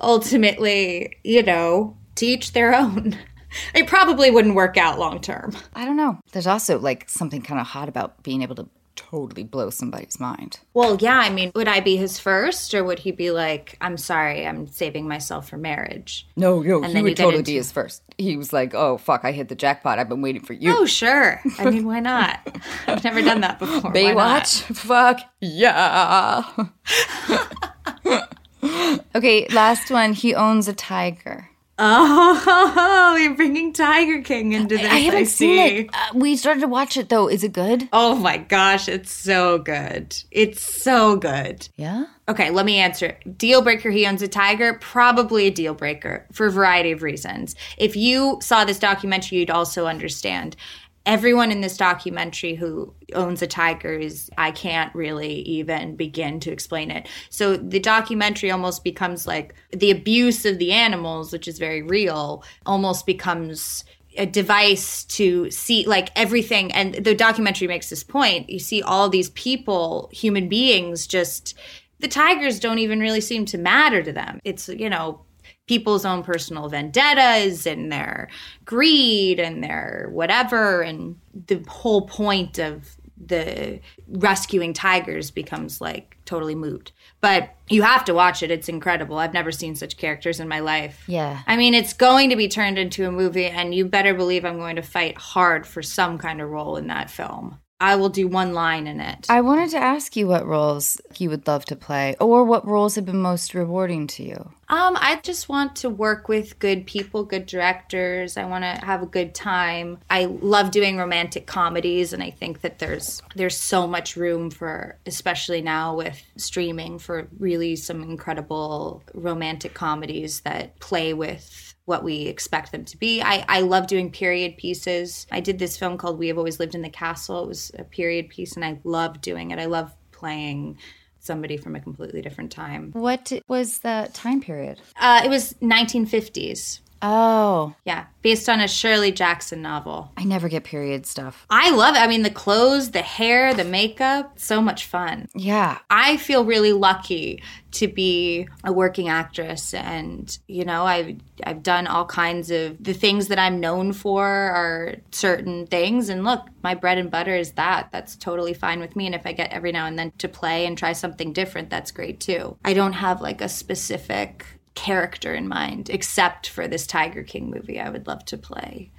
ultimately, 0.00 1.16
you 1.24 1.42
know, 1.42 1.96
to 2.16 2.26
each 2.26 2.52
their 2.52 2.74
own. 2.74 3.18
It 3.74 3.86
probably 3.86 4.30
wouldn't 4.30 4.54
work 4.54 4.78
out 4.78 4.98
long 4.98 5.20
term. 5.20 5.54
I 5.74 5.84
don't 5.84 5.98
know. 5.98 6.18
There's 6.32 6.46
also 6.46 6.78
like 6.78 7.06
something 7.10 7.42
kind 7.42 7.60
of 7.60 7.66
hot 7.66 7.86
about 7.86 8.22
being 8.22 8.40
able 8.40 8.54
to 8.54 8.66
totally 8.96 9.44
blow 9.44 9.70
somebody's 9.70 10.18
mind. 10.20 10.60
Well, 10.74 10.96
yeah, 11.00 11.18
I 11.18 11.30
mean, 11.30 11.52
would 11.54 11.68
I 11.68 11.80
be 11.80 11.96
his 11.96 12.18
first 12.18 12.74
or 12.74 12.84
would 12.84 13.00
he 13.00 13.12
be 13.12 13.30
like, 13.30 13.76
I'm 13.80 13.96
sorry, 13.96 14.46
I'm 14.46 14.66
saving 14.66 15.08
myself 15.08 15.48
for 15.48 15.56
marriage? 15.56 16.26
No, 16.36 16.60
no, 16.62 16.82
And 16.82 16.96
he 16.96 17.02
would 17.02 17.16
totally 17.16 17.38
into- 17.38 17.50
be 17.52 17.56
his 17.56 17.72
first. 17.72 18.02
He 18.18 18.36
was 18.36 18.52
like, 18.52 18.74
"Oh 18.74 18.98
fuck, 18.98 19.22
I 19.24 19.32
hit 19.32 19.48
the 19.48 19.54
jackpot. 19.54 19.98
I've 19.98 20.08
been 20.08 20.20
waiting 20.22 20.42
for 20.42 20.52
you." 20.52 20.76
Oh, 20.76 20.86
sure. 20.86 21.40
I 21.58 21.70
mean, 21.70 21.86
why 21.86 21.98
not? 22.00 22.40
I've 22.86 23.02
never 23.02 23.22
done 23.22 23.40
that 23.40 23.58
before. 23.58 23.90
Baywatch, 23.92 24.62
fuck 24.76 25.20
yeah. 25.40 26.44
okay, 29.14 29.46
last 29.48 29.90
one. 29.90 30.12
He 30.12 30.34
owns 30.34 30.68
a 30.68 30.72
tiger. 30.72 31.48
Oh, 31.84 33.16
you're 33.20 33.34
bringing 33.34 33.72
Tiger 33.72 34.22
King 34.22 34.52
into 34.52 34.76
this. 34.76 34.86
I 34.86 34.98
haven't 34.98 35.26
see. 35.26 35.56
seen 35.56 35.58
it. 35.58 35.90
Uh, 35.92 36.10
we 36.14 36.36
started 36.36 36.60
to 36.60 36.68
watch 36.68 36.96
it 36.96 37.08
though. 37.08 37.28
Is 37.28 37.42
it 37.42 37.52
good? 37.52 37.88
Oh 37.92 38.14
my 38.14 38.36
gosh, 38.36 38.88
it's 38.88 39.10
so 39.10 39.58
good. 39.58 40.16
It's 40.30 40.62
so 40.62 41.16
good. 41.16 41.68
Yeah. 41.74 42.04
Okay, 42.28 42.50
let 42.50 42.66
me 42.66 42.78
answer. 42.78 43.18
Deal 43.36 43.62
breaker, 43.62 43.90
he 43.90 44.06
owns 44.06 44.22
a 44.22 44.28
tiger. 44.28 44.74
Probably 44.74 45.48
a 45.48 45.50
deal 45.50 45.74
breaker 45.74 46.24
for 46.30 46.46
a 46.46 46.52
variety 46.52 46.92
of 46.92 47.02
reasons. 47.02 47.56
If 47.78 47.96
you 47.96 48.38
saw 48.40 48.64
this 48.64 48.78
documentary, 48.78 49.38
you'd 49.38 49.50
also 49.50 49.86
understand. 49.86 50.54
Everyone 51.04 51.50
in 51.50 51.60
this 51.60 51.76
documentary 51.76 52.54
who 52.54 52.94
owns 53.14 53.42
a 53.42 53.46
tiger 53.46 53.92
is, 53.92 54.30
I 54.38 54.50
can't 54.50 54.94
really 54.94 55.34
even 55.42 55.96
begin 55.96 56.40
to 56.40 56.52
explain 56.52 56.90
it. 56.90 57.08
So 57.30 57.56
the 57.56 57.80
documentary 57.80 58.50
almost 58.50 58.84
becomes 58.84 59.26
like 59.26 59.54
the 59.72 59.90
abuse 59.90 60.44
of 60.44 60.58
the 60.58 60.72
animals, 60.72 61.32
which 61.32 61.48
is 61.48 61.58
very 61.58 61.82
real, 61.82 62.44
almost 62.66 63.06
becomes 63.06 63.84
a 64.18 64.26
device 64.26 65.04
to 65.04 65.50
see 65.50 65.86
like 65.86 66.10
everything 66.14 66.70
and 66.72 66.96
the 66.96 67.14
documentary 67.14 67.66
makes 67.66 67.88
this 67.88 68.04
point 68.04 68.50
you 68.50 68.58
see 68.58 68.82
all 68.82 69.08
these 69.08 69.30
people 69.30 70.10
human 70.12 70.50
beings 70.50 71.06
just 71.06 71.58
the 72.02 72.08
tigers 72.08 72.58
don't 72.58 72.80
even 72.80 73.00
really 73.00 73.20
seem 73.20 73.46
to 73.46 73.56
matter 73.56 74.02
to 74.02 74.12
them. 74.12 74.40
It's, 74.44 74.68
you 74.68 74.90
know, 74.90 75.24
people's 75.66 76.04
own 76.04 76.22
personal 76.22 76.68
vendettas 76.68 77.66
and 77.66 77.90
their 77.90 78.28
greed 78.64 79.38
and 79.38 79.62
their 79.62 80.08
whatever. 80.10 80.82
And 80.82 81.18
the 81.46 81.64
whole 81.68 82.06
point 82.06 82.58
of 82.58 82.96
the 83.24 83.80
rescuing 84.08 84.72
tigers 84.72 85.30
becomes 85.30 85.80
like 85.80 86.16
totally 86.24 86.54
moot. 86.54 86.92
But 87.20 87.54
you 87.68 87.82
have 87.82 88.04
to 88.06 88.14
watch 88.14 88.42
it. 88.42 88.50
It's 88.50 88.68
incredible. 88.68 89.18
I've 89.18 89.32
never 89.32 89.52
seen 89.52 89.76
such 89.76 89.96
characters 89.96 90.40
in 90.40 90.48
my 90.48 90.60
life. 90.60 91.04
Yeah. 91.06 91.42
I 91.46 91.56
mean, 91.56 91.74
it's 91.74 91.92
going 91.92 92.30
to 92.30 92.36
be 92.36 92.48
turned 92.48 92.78
into 92.78 93.06
a 93.06 93.12
movie, 93.12 93.46
and 93.46 93.74
you 93.74 93.84
better 93.84 94.12
believe 94.12 94.44
I'm 94.44 94.58
going 94.58 94.76
to 94.76 94.82
fight 94.82 95.16
hard 95.16 95.66
for 95.66 95.82
some 95.82 96.18
kind 96.18 96.40
of 96.40 96.50
role 96.50 96.76
in 96.76 96.88
that 96.88 97.10
film. 97.10 97.60
I 97.82 97.96
will 97.96 98.10
do 98.10 98.28
one 98.28 98.54
line 98.54 98.86
in 98.86 99.00
it. 99.00 99.26
I 99.28 99.40
wanted 99.40 99.70
to 99.70 99.78
ask 99.78 100.14
you 100.14 100.28
what 100.28 100.46
roles 100.46 101.00
you 101.18 101.28
would 101.30 101.48
love 101.48 101.64
to 101.64 101.74
play, 101.74 102.14
or 102.20 102.44
what 102.44 102.64
roles 102.64 102.94
have 102.94 103.04
been 103.04 103.20
most 103.20 103.54
rewarding 103.54 104.06
to 104.06 104.22
you. 104.22 104.52
Um, 104.68 104.96
I 104.98 105.20
just 105.22 105.48
want 105.48 105.76
to 105.76 105.90
work 105.90 106.28
with 106.28 106.60
good 106.60 106.86
people, 106.86 107.24
good 107.24 107.44
directors. 107.44 108.36
I 108.36 108.44
want 108.44 108.62
to 108.62 108.86
have 108.86 109.02
a 109.02 109.06
good 109.06 109.34
time. 109.34 109.98
I 110.08 110.26
love 110.26 110.70
doing 110.70 110.96
romantic 110.96 111.46
comedies, 111.46 112.12
and 112.12 112.22
I 112.22 112.30
think 112.30 112.60
that 112.60 112.78
there's 112.78 113.20
there's 113.34 113.56
so 113.56 113.88
much 113.88 114.16
room 114.16 114.50
for, 114.50 114.96
especially 115.04 115.60
now 115.60 115.96
with 115.96 116.22
streaming, 116.36 117.00
for 117.00 117.26
really 117.40 117.74
some 117.74 118.02
incredible 118.04 119.02
romantic 119.12 119.74
comedies 119.74 120.40
that 120.42 120.78
play 120.78 121.12
with 121.14 121.61
what 121.84 122.04
we 122.04 122.22
expect 122.22 122.72
them 122.72 122.84
to 122.84 122.96
be. 122.96 123.22
I, 123.22 123.44
I 123.48 123.60
love 123.60 123.86
doing 123.86 124.10
period 124.10 124.56
pieces. 124.56 125.26
I 125.32 125.40
did 125.40 125.58
this 125.58 125.76
film 125.76 125.98
called 125.98 126.18
We 126.18 126.28
Have 126.28 126.38
Always 126.38 126.60
Lived 126.60 126.74
in 126.74 126.82
the 126.82 126.90
Castle. 126.90 127.44
It 127.44 127.48
was 127.48 127.72
a 127.78 127.84
period 127.84 128.28
piece, 128.28 128.54
and 128.54 128.64
I 128.64 128.78
love 128.84 129.20
doing 129.20 129.50
it. 129.50 129.58
I 129.58 129.66
love 129.66 129.92
playing 130.12 130.78
somebody 131.18 131.56
from 131.56 131.76
a 131.76 131.80
completely 131.80 132.20
different 132.20 132.50
time. 132.50 132.90
What 132.92 133.32
was 133.48 133.78
the 133.78 134.10
time 134.12 134.40
period? 134.40 134.80
Uh, 135.00 135.22
it 135.24 135.28
was 135.28 135.54
1950s. 135.54 136.80
Oh, 137.02 137.74
Yeah, 137.84 138.06
based 138.22 138.48
on 138.48 138.60
a 138.60 138.68
Shirley 138.68 139.10
Jackson 139.10 139.60
novel. 139.60 140.12
I 140.16 140.22
never 140.24 140.48
get 140.48 140.62
period 140.62 141.04
stuff. 141.04 141.46
I 141.50 141.70
love 141.70 141.96
it. 141.96 141.98
I 141.98 142.06
mean, 142.06 142.22
the 142.22 142.30
clothes, 142.30 142.92
the 142.92 143.02
hair, 143.02 143.52
the 143.52 143.64
makeup, 143.64 144.38
so 144.38 144.62
much 144.62 144.86
fun. 144.86 145.28
Yeah. 145.34 145.78
I 145.90 146.16
feel 146.16 146.44
really 146.44 146.72
lucky 146.72 147.42
to 147.72 147.88
be 147.88 148.46
a 148.64 148.72
working 148.72 149.08
actress 149.08 149.72
and 149.72 150.38
you 150.46 150.64
know 150.64 150.84
I've 150.84 151.16
I've 151.42 151.62
done 151.62 151.86
all 151.86 152.04
kinds 152.04 152.50
of 152.50 152.82
the 152.82 152.92
things 152.92 153.28
that 153.28 153.38
I'm 153.38 153.60
known 153.60 153.92
for 153.94 154.26
are 154.26 154.96
certain 155.10 155.66
things 155.66 156.10
and 156.10 156.22
look 156.22 156.46
my 156.62 156.74
bread 156.74 156.98
and 156.98 157.10
butter 157.10 157.34
is 157.34 157.52
that 157.52 157.88
that's 157.90 158.14
totally 158.16 158.52
fine 158.52 158.78
with 158.78 158.94
me 158.94 159.06
and 159.06 159.14
if 159.14 159.26
I 159.26 159.32
get 159.32 159.52
every 159.52 159.72
now 159.72 159.86
and 159.86 159.98
then 159.98 160.12
to 160.18 160.28
play 160.28 160.66
and 160.66 160.76
try 160.76 160.92
something 160.92 161.32
different 161.32 161.70
that's 161.70 161.90
great 161.90 162.20
too. 162.20 162.58
I 162.64 162.74
don't 162.74 162.92
have 162.92 163.22
like 163.22 163.40
a 163.40 163.48
specific 163.48 164.44
character 164.74 165.34
in 165.34 165.48
mind 165.48 165.90
except 165.90 166.48
for 166.48 166.66
this 166.66 166.86
Tiger 166.86 167.22
King 167.22 167.50
movie 167.50 167.80
I 167.80 167.90
would 167.90 168.06
love 168.06 168.24
to 168.26 168.38
play. 168.38 168.92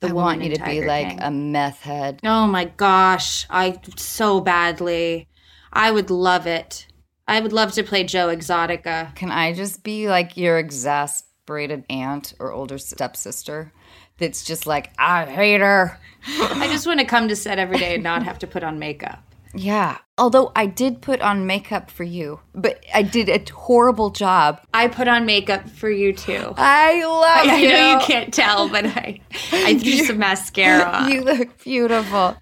The 0.00 0.08
I 0.08 0.12
want 0.12 0.42
you 0.42 0.54
to 0.54 0.64
be 0.64 0.84
like 0.84 1.08
King. 1.08 1.22
a 1.22 1.30
meth 1.30 1.80
head. 1.80 2.20
Oh 2.24 2.46
my 2.46 2.66
gosh, 2.66 3.46
I 3.50 3.80
so 3.96 4.40
badly. 4.40 5.26
I 5.72 5.90
would 5.90 6.10
love 6.10 6.46
it. 6.46 6.86
I 7.26 7.40
would 7.40 7.52
love 7.52 7.72
to 7.72 7.82
play 7.82 8.04
Joe 8.04 8.28
Exotica. 8.28 9.14
Can 9.14 9.30
I 9.30 9.52
just 9.52 9.82
be 9.82 10.08
like 10.08 10.36
your 10.36 10.58
exasperated 10.58 11.84
aunt 11.90 12.32
or 12.38 12.52
older 12.52 12.78
stepsister 12.78 13.72
that's 14.18 14.44
just 14.44 14.66
like, 14.66 14.92
I 14.98 15.26
hate 15.26 15.60
her? 15.60 15.98
I 16.26 16.68
just 16.68 16.86
want 16.86 17.00
to 17.00 17.06
come 17.06 17.28
to 17.28 17.36
set 17.36 17.58
every 17.58 17.78
day 17.78 17.94
and 17.94 18.02
not 18.02 18.22
have 18.22 18.38
to 18.40 18.46
put 18.46 18.64
on 18.64 18.78
makeup. 18.78 19.22
Yeah. 19.54 19.98
Although 20.16 20.50
I 20.56 20.66
did 20.66 21.00
put 21.00 21.20
on 21.20 21.46
makeup 21.46 21.90
for 21.90 22.04
you, 22.04 22.40
but 22.54 22.84
I 22.92 23.02
did 23.02 23.28
a 23.28 23.52
horrible 23.52 24.10
job. 24.10 24.60
I 24.74 24.88
put 24.88 25.06
on 25.08 25.26
makeup 25.26 25.68
for 25.68 25.90
you 25.90 26.12
too. 26.12 26.54
I 26.56 27.04
love 27.04 27.48
I 27.48 27.56
you. 27.56 27.68
know 27.68 27.92
you 27.92 28.06
can't 28.06 28.34
tell, 28.34 28.68
but 28.68 28.84
I 28.86 29.20
I 29.52 29.78
threw 29.78 30.04
some 30.04 30.18
mascara. 30.18 31.08
You 31.08 31.22
look 31.22 31.62
beautiful. 31.62 32.36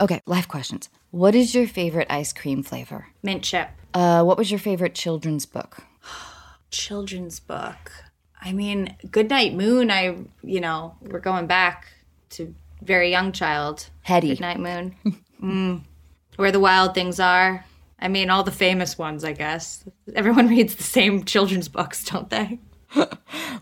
Okay, 0.00 0.20
life 0.26 0.48
questions. 0.48 0.88
What 1.10 1.34
is 1.34 1.54
your 1.54 1.66
favorite 1.66 2.08
ice 2.10 2.32
cream 2.32 2.62
flavor? 2.62 3.06
Mint 3.22 3.42
chip. 3.42 3.68
Uh, 3.94 4.22
what 4.24 4.36
was 4.36 4.50
your 4.50 4.60
favorite 4.60 4.94
children's 4.94 5.46
book? 5.46 5.78
Children's 6.70 7.40
book. 7.40 7.92
I 8.42 8.52
mean, 8.52 8.96
Goodnight 9.10 9.54
Moon, 9.54 9.90
I 9.90 10.16
you 10.42 10.60
know, 10.60 10.96
we're 11.00 11.20
going 11.20 11.46
back 11.46 11.86
to 12.30 12.54
very 12.82 13.10
young 13.10 13.32
child. 13.32 13.88
Hetty. 14.02 14.28
Goodnight 14.28 14.60
Moon. 14.60 14.94
mm. 15.42 15.82
Where 16.36 16.52
the 16.52 16.60
Wild 16.60 16.94
Things 16.94 17.20
Are. 17.20 17.64
I 17.98 18.08
mean, 18.08 18.28
all 18.28 18.42
the 18.42 18.50
famous 18.50 18.98
ones, 18.98 19.24
I 19.24 19.32
guess. 19.32 19.84
Everyone 20.14 20.48
reads 20.56 20.74
the 20.74 20.82
same 20.82 21.24
children's 21.24 21.68
books, 21.68 22.04
don't 22.04 22.30
they? 22.30 22.58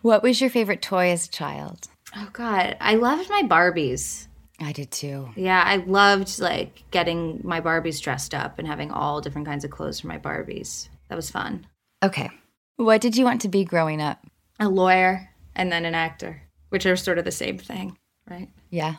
What 0.02 0.24
was 0.24 0.40
your 0.40 0.50
favorite 0.50 0.82
toy 0.82 1.10
as 1.10 1.26
a 1.26 1.30
child? 1.30 1.86
Oh, 2.16 2.28
God. 2.32 2.76
I 2.80 2.96
loved 2.96 3.30
my 3.30 3.42
Barbies. 3.44 4.26
I 4.60 4.72
did 4.72 4.90
too. 4.90 5.28
Yeah, 5.36 5.62
I 5.64 5.76
loved 5.76 6.40
like 6.40 6.82
getting 6.90 7.40
my 7.44 7.60
Barbies 7.60 8.00
dressed 8.02 8.34
up 8.34 8.58
and 8.58 8.66
having 8.66 8.90
all 8.90 9.20
different 9.20 9.46
kinds 9.46 9.64
of 9.64 9.70
clothes 9.70 10.00
for 10.00 10.08
my 10.08 10.18
Barbies. 10.18 10.88
That 11.08 11.14
was 11.16 11.30
fun. 11.30 11.66
Okay. 12.02 12.30
What 12.76 13.00
did 13.00 13.16
you 13.16 13.24
want 13.24 13.42
to 13.42 13.48
be 13.48 13.64
growing 13.64 14.00
up? 14.02 14.24
A 14.58 14.68
lawyer 14.68 15.30
and 15.54 15.70
then 15.70 15.84
an 15.84 15.94
actor, 15.94 16.42
which 16.70 16.84
are 16.84 16.96
sort 16.96 17.18
of 17.18 17.24
the 17.24 17.30
same 17.30 17.58
thing, 17.58 17.96
right? 18.28 18.48
Yeah. 18.70 18.96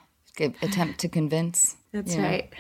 Attempt 0.62 1.00
to 1.00 1.10
convince. 1.10 1.76
That's 1.92 2.16
right. 2.16 2.52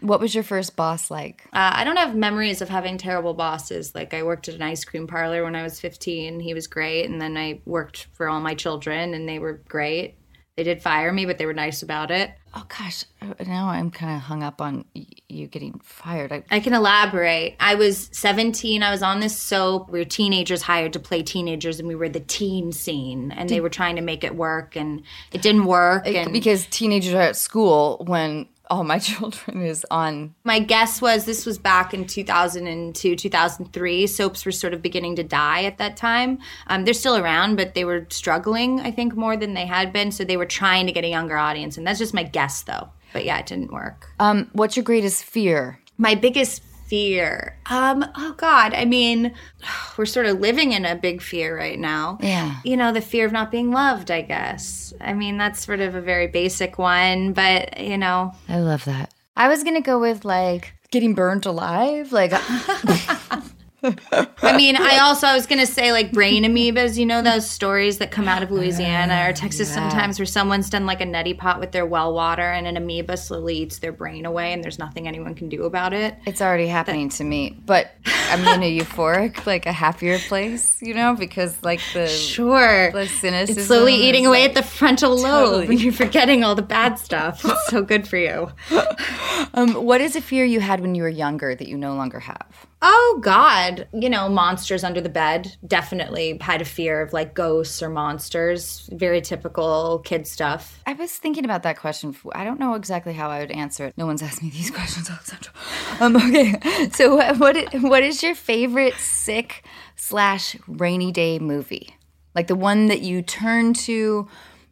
What 0.00 0.20
was 0.20 0.34
your 0.34 0.44
first 0.44 0.76
boss 0.76 1.10
like? 1.10 1.48
Uh, 1.52 1.72
I 1.74 1.84
don't 1.84 1.96
have 1.96 2.14
memories 2.14 2.60
of 2.60 2.68
having 2.68 2.98
terrible 2.98 3.34
bosses. 3.34 3.94
Like 3.94 4.12
I 4.12 4.22
worked 4.22 4.48
at 4.48 4.54
an 4.54 4.62
ice 4.62 4.84
cream 4.84 5.06
parlor 5.06 5.42
when 5.42 5.56
I 5.56 5.62
was 5.62 5.80
15. 5.80 6.38
He 6.40 6.54
was 6.54 6.66
great, 6.66 7.08
and 7.08 7.20
then 7.20 7.36
I 7.36 7.60
worked 7.64 8.08
for 8.12 8.28
all 8.28 8.40
my 8.40 8.54
children, 8.54 9.14
and 9.14 9.28
they 9.28 9.38
were 9.38 9.62
great. 9.68 10.16
They 10.56 10.64
did 10.64 10.82
fire 10.82 11.12
me, 11.12 11.26
but 11.26 11.38
they 11.38 11.46
were 11.46 11.54
nice 11.54 11.82
about 11.82 12.10
it. 12.10 12.30
Oh 12.58 12.64
gosh, 12.68 13.04
uh, 13.20 13.34
now 13.46 13.68
I'm 13.68 13.90
kind 13.90 14.16
of 14.16 14.22
hung 14.22 14.42
up 14.42 14.62
on 14.62 14.86
you 15.28 15.46
getting 15.46 15.78
fired. 15.84 16.32
I, 16.32 16.42
I 16.50 16.60
can 16.60 16.72
elaborate. 16.72 17.54
I 17.60 17.74
was 17.74 18.08
17. 18.12 18.82
I 18.82 18.90
was 18.90 19.02
on 19.02 19.20
this 19.20 19.36
soap. 19.36 19.90
We 19.90 19.98
were 19.98 20.06
teenagers 20.06 20.62
hired 20.62 20.94
to 20.94 20.98
play 20.98 21.22
teenagers, 21.22 21.78
and 21.78 21.86
we 21.86 21.94
were 21.94 22.08
the 22.08 22.20
teen 22.20 22.72
scene. 22.72 23.30
And 23.32 23.50
they 23.50 23.60
were 23.60 23.68
trying 23.68 23.96
to 23.96 24.02
make 24.02 24.24
it 24.24 24.34
work, 24.34 24.74
and 24.74 25.02
it 25.32 25.42
didn't 25.42 25.66
work. 25.66 26.06
And 26.06 26.32
because 26.32 26.64
teenagers 26.68 27.12
are 27.12 27.20
at 27.20 27.36
school 27.36 28.02
when 28.06 28.46
all 28.70 28.84
my 28.84 28.98
children 29.10 29.62
is 29.62 29.84
on. 29.90 30.34
my 30.44 30.58
guess 30.58 31.00
was 31.00 31.24
this 31.24 31.46
was 31.46 31.58
back 31.58 31.94
in 31.94 32.06
2002, 32.06 33.16
2003. 33.16 34.06
Soaps 34.06 34.44
were 34.44 34.52
sort 34.52 34.74
of 34.74 34.82
beginning 34.82 35.16
to 35.16 35.22
die 35.22 35.64
at 35.64 35.78
that 35.78 35.96
time. 35.96 36.38
Um, 36.66 36.84
they're 36.84 36.94
still 36.94 37.16
around, 37.16 37.56
but 37.56 37.74
they 37.74 37.84
were 37.84 38.06
struggling, 38.10 38.80
I 38.80 38.90
think, 38.90 39.14
more 39.14 39.36
than 39.36 39.54
they 39.54 39.66
had 39.66 39.92
been. 39.92 40.10
So 40.12 40.24
they 40.24 40.36
were 40.36 40.46
trying 40.46 40.86
to 40.86 40.92
get 40.92 41.04
a 41.04 41.08
younger 41.08 41.36
audience. 41.36 41.76
And 41.76 41.86
that's 41.86 41.98
just 41.98 42.14
my 42.14 42.22
guess, 42.22 42.62
though. 42.62 42.88
But 43.12 43.24
yeah, 43.24 43.38
it 43.38 43.46
didn't 43.46 43.72
work. 43.72 44.08
Um, 44.18 44.50
what's 44.52 44.76
your 44.76 44.84
greatest 44.84 45.24
fear? 45.24 45.80
My 45.98 46.14
biggest 46.14 46.62
fear. 46.86 47.56
Um, 47.66 48.04
oh 48.16 48.34
God, 48.36 48.74
I 48.74 48.84
mean, 48.84 49.34
we're 49.96 50.06
sort 50.06 50.26
of 50.26 50.40
living 50.40 50.72
in 50.72 50.84
a 50.84 50.94
big 50.94 51.22
fear 51.22 51.56
right 51.56 51.78
now. 51.78 52.18
Yeah. 52.20 52.60
You 52.64 52.76
know, 52.76 52.92
the 52.92 53.00
fear 53.00 53.26
of 53.26 53.32
not 53.32 53.50
being 53.50 53.70
loved, 53.70 54.10
I 54.10 54.22
guess. 54.22 54.92
I 55.00 55.14
mean, 55.14 55.38
that's 55.38 55.64
sort 55.64 55.80
of 55.80 55.94
a 55.94 56.00
very 56.00 56.26
basic 56.26 56.78
one, 56.78 57.32
but 57.32 57.80
you 57.80 57.98
know, 57.98 58.32
I 58.48 58.60
love 58.60 58.84
that. 58.84 59.12
I 59.36 59.48
was 59.48 59.64
gonna 59.64 59.82
go 59.82 59.98
with 60.00 60.24
like 60.24 60.74
getting 60.90 61.14
burnt 61.14 61.46
alive. 61.46 62.12
Like, 62.12 62.32
I 64.42 64.56
mean, 64.56 64.76
I 64.76 64.98
also 64.98 65.26
I 65.26 65.34
was 65.34 65.46
gonna 65.46 65.66
say 65.66 65.92
like 65.92 66.12
brain 66.12 66.44
amoebas. 66.44 66.96
You 66.96 67.06
know 67.06 67.22
those 67.22 67.48
stories 67.48 67.98
that 67.98 68.10
come 68.10 68.28
out 68.28 68.42
of 68.42 68.50
Louisiana 68.50 69.26
or 69.28 69.32
Texas 69.32 69.72
sometimes, 69.72 70.18
where 70.18 70.26
someone's 70.26 70.70
done 70.70 70.86
like 70.86 71.00
a 71.00 71.04
neti 71.04 71.36
pot 71.36 71.60
with 71.60 71.72
their 71.72 71.86
well 71.86 72.14
water, 72.14 72.42
and 72.42 72.66
an 72.66 72.76
amoeba 72.76 73.16
slowly 73.16 73.56
eats 73.58 73.78
their 73.78 73.92
brain 73.92 74.26
away, 74.26 74.52
and 74.52 74.62
there's 74.64 74.78
nothing 74.78 75.06
anyone 75.08 75.34
can 75.34 75.48
do 75.48 75.64
about 75.64 75.92
it. 75.92 76.16
it's 76.26 76.40
already 76.42 76.66
happening 76.66 77.08
to 77.10 77.24
me, 77.24 77.58
but 77.66 77.90
I'm 78.30 78.40
in 78.46 78.62
a 78.62 78.78
euphoric, 78.78 79.46
like 79.46 79.66
a 79.66 79.72
happier 79.72 80.18
place, 80.18 80.80
you 80.82 80.94
know, 80.94 81.14
because 81.14 81.62
like 81.62 81.80
the 81.94 82.06
Sure, 82.08 82.90
the 82.92 83.06
cynicism. 83.06 83.58
it's 83.58 83.66
slowly 83.68 83.94
eating 83.94 84.26
away 84.26 84.44
at 84.44 84.54
the 84.54 84.62
frontal 84.62 85.16
lobe, 85.16 85.68
and 85.70 85.80
you're 85.80 85.92
forgetting 85.92 86.42
all 86.44 86.54
the 86.54 86.62
bad 86.62 86.98
stuff. 86.98 87.44
It's 87.44 87.66
so 87.68 87.82
good 87.82 88.06
for 88.08 88.16
you. 88.16 88.50
Um, 89.54 89.74
what 89.74 90.00
is 90.00 90.16
a 90.16 90.20
fear 90.20 90.44
you 90.44 90.60
had 90.60 90.80
when 90.80 90.94
you 90.94 91.02
were 91.02 91.08
younger 91.08 91.54
that 91.54 91.68
you 91.68 91.76
no 91.76 91.94
longer 91.94 92.20
have? 92.20 92.66
Oh 92.88 93.18
God, 93.20 93.88
you 93.92 94.08
know, 94.08 94.28
monsters 94.28 94.84
under 94.84 95.00
the 95.00 95.08
bed. 95.08 95.56
Definitely 95.66 96.38
had 96.40 96.62
a 96.62 96.64
fear 96.64 97.00
of 97.00 97.12
like 97.12 97.34
ghosts 97.34 97.82
or 97.82 97.88
monsters. 97.88 98.88
Very 98.92 99.20
typical 99.20 99.98
kid 100.04 100.24
stuff. 100.24 100.80
I 100.86 100.92
was 100.92 101.10
thinking 101.10 101.44
about 101.44 101.64
that 101.64 101.80
question. 101.80 102.14
I 102.32 102.44
don't 102.44 102.60
know 102.60 102.74
exactly 102.74 103.12
how 103.12 103.28
I 103.28 103.40
would 103.40 103.50
answer 103.50 103.86
it. 103.86 103.94
No 103.96 104.06
one's 104.06 104.22
asked 104.22 104.40
me 104.40 104.50
these 104.50 104.70
questions, 104.78 105.10
Alexandra. 105.10 105.52
Um, 105.98 106.14
okay, 106.14 106.88
so 106.92 107.16
what 107.16 107.38
what 107.40 107.74
what 107.82 108.04
is 108.04 108.22
your 108.22 108.36
favorite 108.36 108.94
sick 108.94 109.64
slash 109.96 110.54
rainy 110.68 111.10
day 111.10 111.40
movie? 111.40 111.96
Like 112.36 112.46
the 112.46 112.54
one 112.54 112.86
that 112.86 113.00
you 113.00 113.20
turn 113.20 113.74
to 113.74 114.28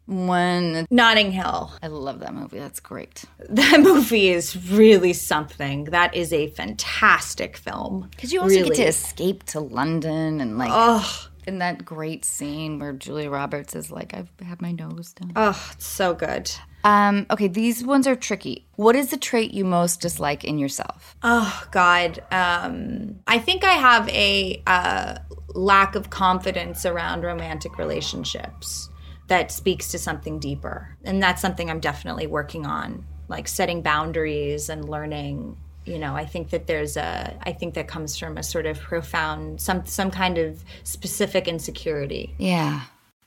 When 0.07 0.85
Notting 0.91 1.31
Hill. 1.31 1.71
I 1.81 1.87
love 1.87 2.19
that 2.19 2.33
movie. 2.33 2.59
That's 2.59 2.79
great. 2.79 3.25
That 3.49 3.79
movie 3.79 4.29
is 4.29 4.69
really 4.71 5.13
something. 5.13 5.85
That 5.85 6.13
is 6.15 6.31
a 6.31 6.49
fantastic 6.49 7.57
film. 7.57 8.07
Because 8.11 8.31
you 8.31 8.41
also 8.41 8.55
Really. 8.55 8.69
get 8.69 8.75
to 8.77 8.83
escape 8.87 9.43
to 9.45 9.59
London 9.59 10.41
and 10.41 10.57
like 10.57 10.69
Oh, 10.71 11.27
in 11.47 11.59
that 11.59 11.83
great 11.85 12.23
scene 12.25 12.79
where 12.79 12.93
Julia 12.93 13.29
Roberts 13.29 13.75
is 13.75 13.89
like, 13.91 14.13
I've 14.13 14.29
had 14.47 14.61
my 14.61 14.71
nose 14.71 15.13
done. 15.13 15.31
oh, 15.35 15.69
it's 15.73 15.85
so 15.87 16.13
good. 16.13 16.51
Um, 16.83 17.25
okay, 17.31 17.47
these 17.47 17.83
ones 17.83 18.05
are 18.05 18.15
tricky. 18.15 18.67
What 18.75 18.95
is 18.95 19.09
the 19.09 19.17
trait 19.17 19.53
you 19.55 19.65
most 19.65 20.01
dislike 20.01 20.43
in 20.43 20.59
yourself? 20.59 21.15
Oh 21.23 21.65
God, 21.71 22.19
um, 22.31 23.15
I 23.25 23.39
think 23.39 23.63
I 23.63 23.71
have 23.71 24.07
a 24.09 24.61
uh, 24.67 25.17
lack 25.55 25.95
of 25.95 26.11
confidence 26.11 26.85
around 26.85 27.23
romantic 27.23 27.79
relationships 27.79 28.89
that 29.27 29.51
speaks 29.51 29.89
to 29.91 29.99
something 29.99 30.39
deeper, 30.39 30.95
and 31.03 31.21
that's 31.21 31.41
something 31.41 31.69
I'm 31.69 31.79
definitely 31.79 32.27
working 32.27 32.65
on, 32.65 33.05
like 33.27 33.47
setting 33.47 33.81
boundaries 33.81 34.69
and 34.69 34.87
learning. 34.87 35.57
You 35.85 35.99
know, 35.99 36.15
I 36.15 36.25
think 36.25 36.49
that 36.49 36.65
there's 36.67 36.97
a, 36.97 37.37
I 37.43 37.53
think 37.53 37.75
that 37.75 37.87
comes 37.87 38.17
from 38.17 38.37
a 38.37 38.43
sort 38.43 38.65
of 38.65 38.79
profound, 38.79 39.61
some 39.61 39.85
some 39.85 40.11
kind 40.11 40.37
of 40.37 40.63
specific 40.83 41.47
insecurity. 41.47 42.33
Yeah. 42.37 42.81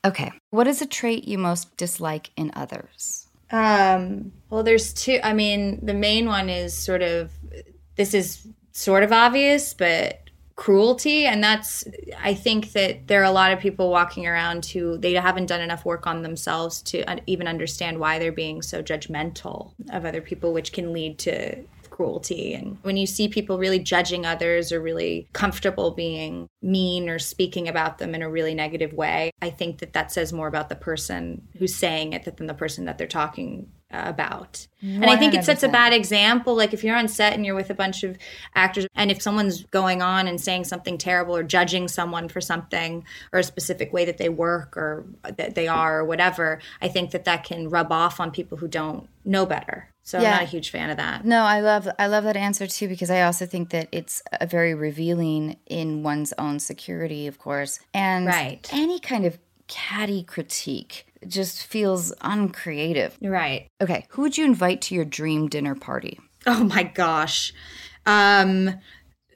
Okay. 0.05 0.31
What 0.51 0.67
is 0.67 0.81
a 0.81 0.85
trait 0.85 1.25
you 1.25 1.37
most 1.37 1.75
dislike 1.77 2.31
in 2.37 2.51
others? 2.55 3.27
Um, 3.51 4.31
well, 4.49 4.63
there's 4.63 4.93
two. 4.93 5.19
I 5.23 5.33
mean, 5.33 5.79
the 5.85 5.93
main 5.93 6.27
one 6.27 6.49
is 6.49 6.73
sort 6.73 7.01
of 7.01 7.31
this 7.95 8.13
is 8.13 8.47
sort 8.71 9.03
of 9.03 9.11
obvious, 9.11 9.73
but 9.73 10.28
cruelty, 10.59 11.25
and 11.25 11.41
that's. 11.41 11.85
I 12.21 12.33
think 12.33 12.73
that 12.73 13.07
there 13.07 13.21
are 13.21 13.23
a 13.23 13.31
lot 13.31 13.53
of 13.53 13.59
people 13.59 13.89
walking 13.89 14.27
around 14.27 14.65
who 14.65 14.97
they 14.97 15.13
haven't 15.13 15.45
done 15.45 15.61
enough 15.61 15.85
work 15.85 16.05
on 16.05 16.21
themselves 16.21 16.81
to 16.83 17.05
even 17.27 17.47
understand 17.47 17.97
why 17.97 18.19
they're 18.19 18.33
being 18.33 18.61
so 18.61 18.83
judgmental 18.83 19.71
of 19.89 20.03
other 20.03 20.19
people, 20.19 20.51
which 20.51 20.73
can 20.73 20.91
lead 20.91 21.17
to 21.19 21.63
cruelty. 21.89 22.53
And 22.53 22.77
when 22.81 22.97
you 22.97 23.07
see 23.07 23.29
people 23.29 23.57
really 23.57 23.79
judging 23.79 24.25
others 24.25 24.73
or 24.73 24.81
really 24.81 25.29
comfortable 25.31 25.91
being 25.91 26.49
mean 26.61 27.07
or 27.07 27.19
speaking 27.19 27.69
about 27.69 27.97
them 27.97 28.13
in 28.13 28.21
a 28.21 28.29
really 28.29 28.53
negative 28.53 28.91
way, 28.91 29.31
I 29.41 29.51
think 29.51 29.79
that 29.79 29.93
that 29.93 30.11
says 30.11 30.33
more 30.33 30.47
about 30.49 30.67
the 30.67 30.75
person 30.75 31.47
who's 31.57 31.73
saying 31.73 32.11
it 32.11 32.25
than 32.35 32.47
the 32.47 32.53
person 32.53 32.83
that 32.85 32.97
they're 32.97 33.07
talking 33.07 33.71
about. 33.91 34.67
And 34.81 35.05
I 35.05 35.17
think 35.17 35.33
it 35.33 35.43
sets 35.43 35.63
a 35.63 35.67
bad 35.67 35.93
example. 35.93 36.55
Like 36.55 36.73
if 36.73 36.83
you're 36.83 36.95
on 36.95 37.07
set 37.07 37.33
and 37.33 37.45
you're 37.45 37.55
with 37.55 37.69
a 37.69 37.73
bunch 37.73 38.03
of 38.03 38.17
actors, 38.55 38.85
and 38.95 39.11
if 39.11 39.21
someone's 39.21 39.63
going 39.65 40.01
on 40.01 40.27
and 40.27 40.39
saying 40.39 40.65
something 40.65 40.97
terrible 40.97 41.35
or 41.35 41.43
judging 41.43 41.87
someone 41.87 42.29
for 42.29 42.39
something 42.39 43.03
or 43.33 43.39
a 43.39 43.43
specific 43.43 43.91
way 43.91 44.05
that 44.05 44.17
they 44.17 44.29
work 44.29 44.77
or 44.77 45.05
that 45.23 45.55
they 45.55 45.67
are 45.67 45.99
or 45.99 46.05
whatever, 46.05 46.59
I 46.81 46.87
think 46.87 47.11
that 47.11 47.25
that 47.25 47.43
can 47.43 47.69
rub 47.69 47.91
off 47.91 48.19
on 48.19 48.31
people 48.31 48.57
who 48.59 48.67
don't 48.67 49.09
know 49.25 49.45
better. 49.45 49.89
So 50.03 50.19
Yeah. 50.19 50.29
I'm 50.29 50.33
not 50.37 50.43
a 50.43 50.45
huge 50.45 50.69
fan 50.71 50.89
of 50.89 50.97
that. 50.97 51.25
No, 51.25 51.41
I 51.43 51.59
love 51.59 51.87
I 51.99 52.07
love 52.07 52.23
that 52.23 52.37
answer 52.37 52.67
too 52.67 52.87
because 52.87 53.11
I 53.11 53.21
also 53.23 53.45
think 53.45 53.69
that 53.71 53.89
it's 53.91 54.21
a 54.39 54.45
very 54.47 54.73
revealing 54.73 55.57
in 55.67 56.03
one's 56.03 56.33
own 56.37 56.59
security, 56.59 57.27
of 57.27 57.37
course. 57.37 57.79
And 57.93 58.25
Right. 58.27 58.67
any 58.71 58.99
kind 58.99 59.25
of 59.25 59.37
catty 59.67 60.23
critique 60.23 61.05
just 61.27 61.65
feels 61.65 62.13
uncreative. 62.21 63.17
Right. 63.21 63.67
Okay, 63.81 64.05
who 64.09 64.21
would 64.23 64.37
you 64.37 64.45
invite 64.45 64.81
to 64.83 64.95
your 64.95 65.05
dream 65.05 65.47
dinner 65.47 65.75
party? 65.75 66.19
Oh 66.47 66.63
my 66.63 66.83
gosh. 66.83 67.53
Um, 68.05 68.75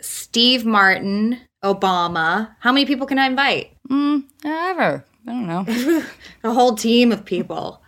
Steve 0.01 0.65
Martin, 0.65 1.39
Obama. 1.63 2.55
How 2.59 2.71
many 2.71 2.86
people 2.86 3.05
can 3.07 3.19
I 3.19 3.27
invite? 3.27 3.71
Mm, 3.89 4.23
Ever. 4.43 5.05
I 5.27 5.31
don't 5.31 5.47
know. 5.47 6.03
A 6.43 6.51
whole 6.53 6.75
team 6.75 7.11
of 7.11 7.23
people. 7.23 7.81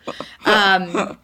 Um, 0.46 1.18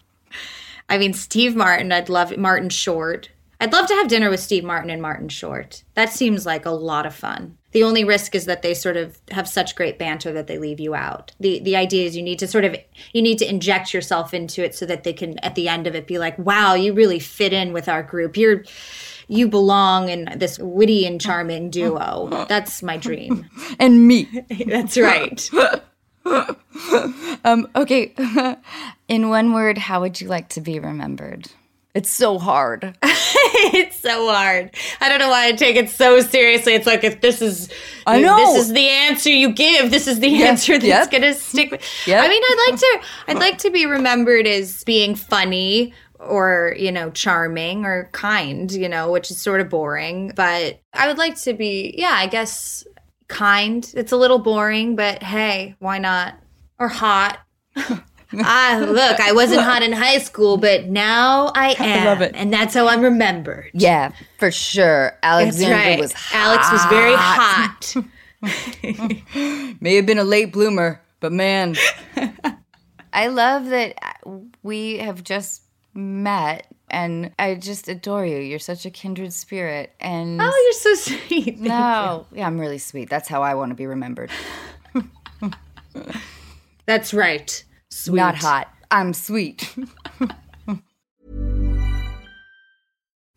I 0.89 0.97
mean, 0.97 1.13
Steve 1.13 1.55
Martin, 1.55 1.91
I'd 1.91 2.09
love 2.09 2.36
Martin 2.38 2.69
Short. 2.69 3.30
I'd 3.61 3.72
love 3.72 3.88
to 3.88 3.93
have 3.93 4.07
dinner 4.09 4.30
with 4.30 4.39
Steve 4.41 4.63
Martin 4.65 4.89
and 4.89 5.01
Martin 5.01 5.30
Short. 5.30 5.84
That 5.93 6.09
seems 6.09 6.45
like 6.45 6.65
a 6.65 6.72
lot 6.72 7.05
of 7.05 7.15
fun. 7.15 7.57
The 7.72 7.84
only 7.84 8.03
risk 8.03 8.36
is 8.36 8.45
that 8.45 8.61
they 8.61 8.74
sort 8.74 8.97
of 8.97 9.17
have 9.32 9.47
such 9.47 9.76
great 9.76 9.97
banter 9.97 10.34
that 10.34 10.47
they 10.47 10.57
leave 10.57 10.80
you 10.80 10.93
out. 10.93 11.32
The 11.39 11.59
the 11.59 11.76
idea 11.76 12.05
is 12.05 12.15
you 12.15 12.24
need 12.24 12.39
to 12.39 12.47
sort 12.47 12.65
of 12.65 12.76
you 13.13 13.22
need 13.22 13.38
to 13.39 13.49
inject 13.49 13.93
yourself 13.93 14.34
into 14.34 14.63
it 14.63 14.76
so 14.76 14.86
that 14.86 15.03
they 15.03 15.13
can 15.13 15.39
at 15.39 15.55
the 15.55 15.67
end 15.67 15.88
of 15.88 15.95
it 15.95 16.07
be 16.07 16.19
like, 16.19 16.38
"Wow, 16.38 16.74
you 16.74 16.93
really 16.93 17.19
fit 17.19 17.53
in 17.53 17.74
with 17.74 17.88
our 17.88 18.03
group. 18.03 18.36
You're 18.36 18.63
you 19.28 19.47
belong 19.47 20.09
in 20.09 20.30
this 20.36 20.59
witty 20.59 21.05
and 21.05 21.19
charming 21.19 21.69
duo." 21.69 22.45
That's 22.49 22.84
my 22.84 22.97
dream. 22.97 23.49
and 23.80 24.07
me. 24.07 24.28
That's 24.65 24.97
right. 24.97 25.49
Um, 27.43 27.67
okay. 27.76 28.13
In 29.07 29.30
one 29.30 29.53
word, 29.53 29.78
how 29.78 30.01
would 30.01 30.22
you 30.22 30.28
like 30.28 30.49
to 30.49 30.61
be 30.61 30.80
remembered? 30.80 31.49
It's 31.93 32.09
so 32.09 32.39
hard. 32.39 32.97
it's 33.03 33.99
so 33.99 34.27
hard. 34.27 34.73
I 35.01 35.09
don't 35.09 35.19
know 35.19 35.29
why 35.29 35.47
I 35.47 35.51
take 35.51 35.75
it 35.75 35.89
so 35.89 36.21
seriously. 36.21 36.73
It's 36.73 36.87
like 36.87 37.03
if 37.03 37.21
this 37.21 37.41
is 37.41 37.69
I 38.07 38.21
know. 38.21 38.37
this 38.37 38.65
is 38.65 38.73
the 38.73 38.87
answer 38.87 39.29
you 39.29 39.51
give, 39.51 39.91
this 39.91 40.07
is 40.07 40.19
the 40.19 40.43
answer 40.43 40.73
that's 40.73 40.85
yep. 40.85 41.11
gonna 41.11 41.33
stick 41.33 41.71
with 41.71 41.81
Yep. 42.07 42.23
I 42.23 42.27
mean 42.29 42.41
I'd 42.43 42.67
like 42.69 42.79
to 42.79 43.01
I'd 43.27 43.39
like 43.39 43.57
to 43.59 43.71
be 43.71 43.85
remembered 43.85 44.47
as 44.47 44.83
being 44.85 45.15
funny 45.15 45.93
or, 46.21 46.75
you 46.77 46.91
know, 46.91 47.09
charming 47.11 47.85
or 47.85 48.09
kind, 48.11 48.71
you 48.71 48.87
know, 48.87 49.11
which 49.11 49.31
is 49.31 49.41
sort 49.41 49.61
of 49.61 49.69
boring. 49.69 50.31
But 50.35 50.79
I 50.93 51.07
would 51.07 51.17
like 51.17 51.39
to 51.41 51.53
be, 51.53 51.95
yeah, 51.97 52.13
I 52.13 52.27
guess 52.27 52.85
kind. 53.27 53.89
It's 53.95 54.11
a 54.11 54.17
little 54.17 54.39
boring, 54.39 54.95
but 54.95 55.23
hey, 55.23 55.75
why 55.79 55.97
not? 55.97 56.35
Or 56.79 56.87
hot. 56.87 57.39
ah, 58.39 58.86
look, 58.88 59.19
I 59.19 59.32
wasn't 59.32 59.61
hot 59.61 59.84
in 59.84 59.91
high 59.91 60.19
school, 60.19 60.57
but 60.57 60.88
now 60.88 61.51
I 61.55 61.75
am. 61.77 61.77
I 62.01 62.05
love 62.05 62.21
it. 62.21 62.32
And 62.36 62.51
that's 62.51 62.73
how 62.73 62.88
I'm 62.88 63.01
remembered. 63.01 63.71
Yeah, 63.73 64.11
for 64.38 64.51
sure. 64.51 65.17
That's 65.21 65.23
Alexandra 65.23 65.77
right. 65.77 65.99
was 65.99 66.13
Alex 66.34 66.71
was 66.71 66.86
very 66.86 67.15
hot. 67.15 67.95
May 69.82 69.95
have 69.95 70.05
been 70.05 70.17
a 70.17 70.23
late 70.23 70.51
bloomer, 70.51 71.01
but 71.19 71.32
man. 71.32 71.75
I 73.13 73.27
love 73.27 73.67
that 73.69 73.95
we 74.63 74.97
have 74.97 75.23
just 75.23 75.63
met 75.93 76.67
and 76.89 77.32
I 77.38 77.55
just 77.55 77.88
adore 77.88 78.25
you. 78.25 78.38
You're 78.38 78.59
such 78.59 78.86
a 78.86 78.89
kindred 78.89 79.34
spirit. 79.34 79.93
And 79.99 80.41
oh, 80.41 80.45
you're 80.63 80.95
so 80.95 81.11
sweet. 81.11 81.45
Thank 81.57 81.59
no, 81.59 82.25
yeah, 82.34 82.47
I'm 82.47 82.59
really 82.59 82.77
sweet. 82.77 83.09
That's 83.09 83.27
how 83.27 83.41
I 83.43 83.55
want 83.55 83.69
to 83.71 83.75
be 83.75 83.86
remembered. 83.86 84.32
That's 86.86 87.13
right. 87.13 87.63
Sweet. 87.91 88.15
Not 88.15 88.35
hot. 88.35 88.73
I'm 88.89 89.13
sweet. 89.13 89.73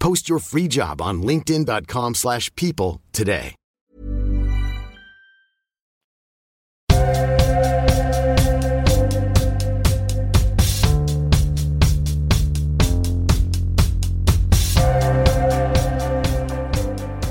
Post 0.00 0.28
your 0.28 0.40
free 0.40 0.66
job 0.66 1.00
on 1.00 1.22
linkedin.com/people 1.22 2.14
slash 2.14 2.54
people 2.56 3.00
today. 3.12 3.54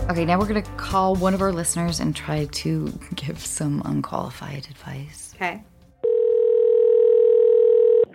Okay, 0.10 0.26
now 0.26 0.38
we're 0.38 0.48
going 0.48 0.62
to 0.62 0.70
call 0.72 1.16
one 1.16 1.34
of 1.34 1.42
our 1.42 1.54
listeners 1.54 2.00
and 2.00 2.16
try 2.16 2.46
to 2.46 2.92
give 3.16 3.46
some 3.46 3.82
unqualified 3.86 4.68
advice. 4.70 5.34
Okay. 5.36 5.62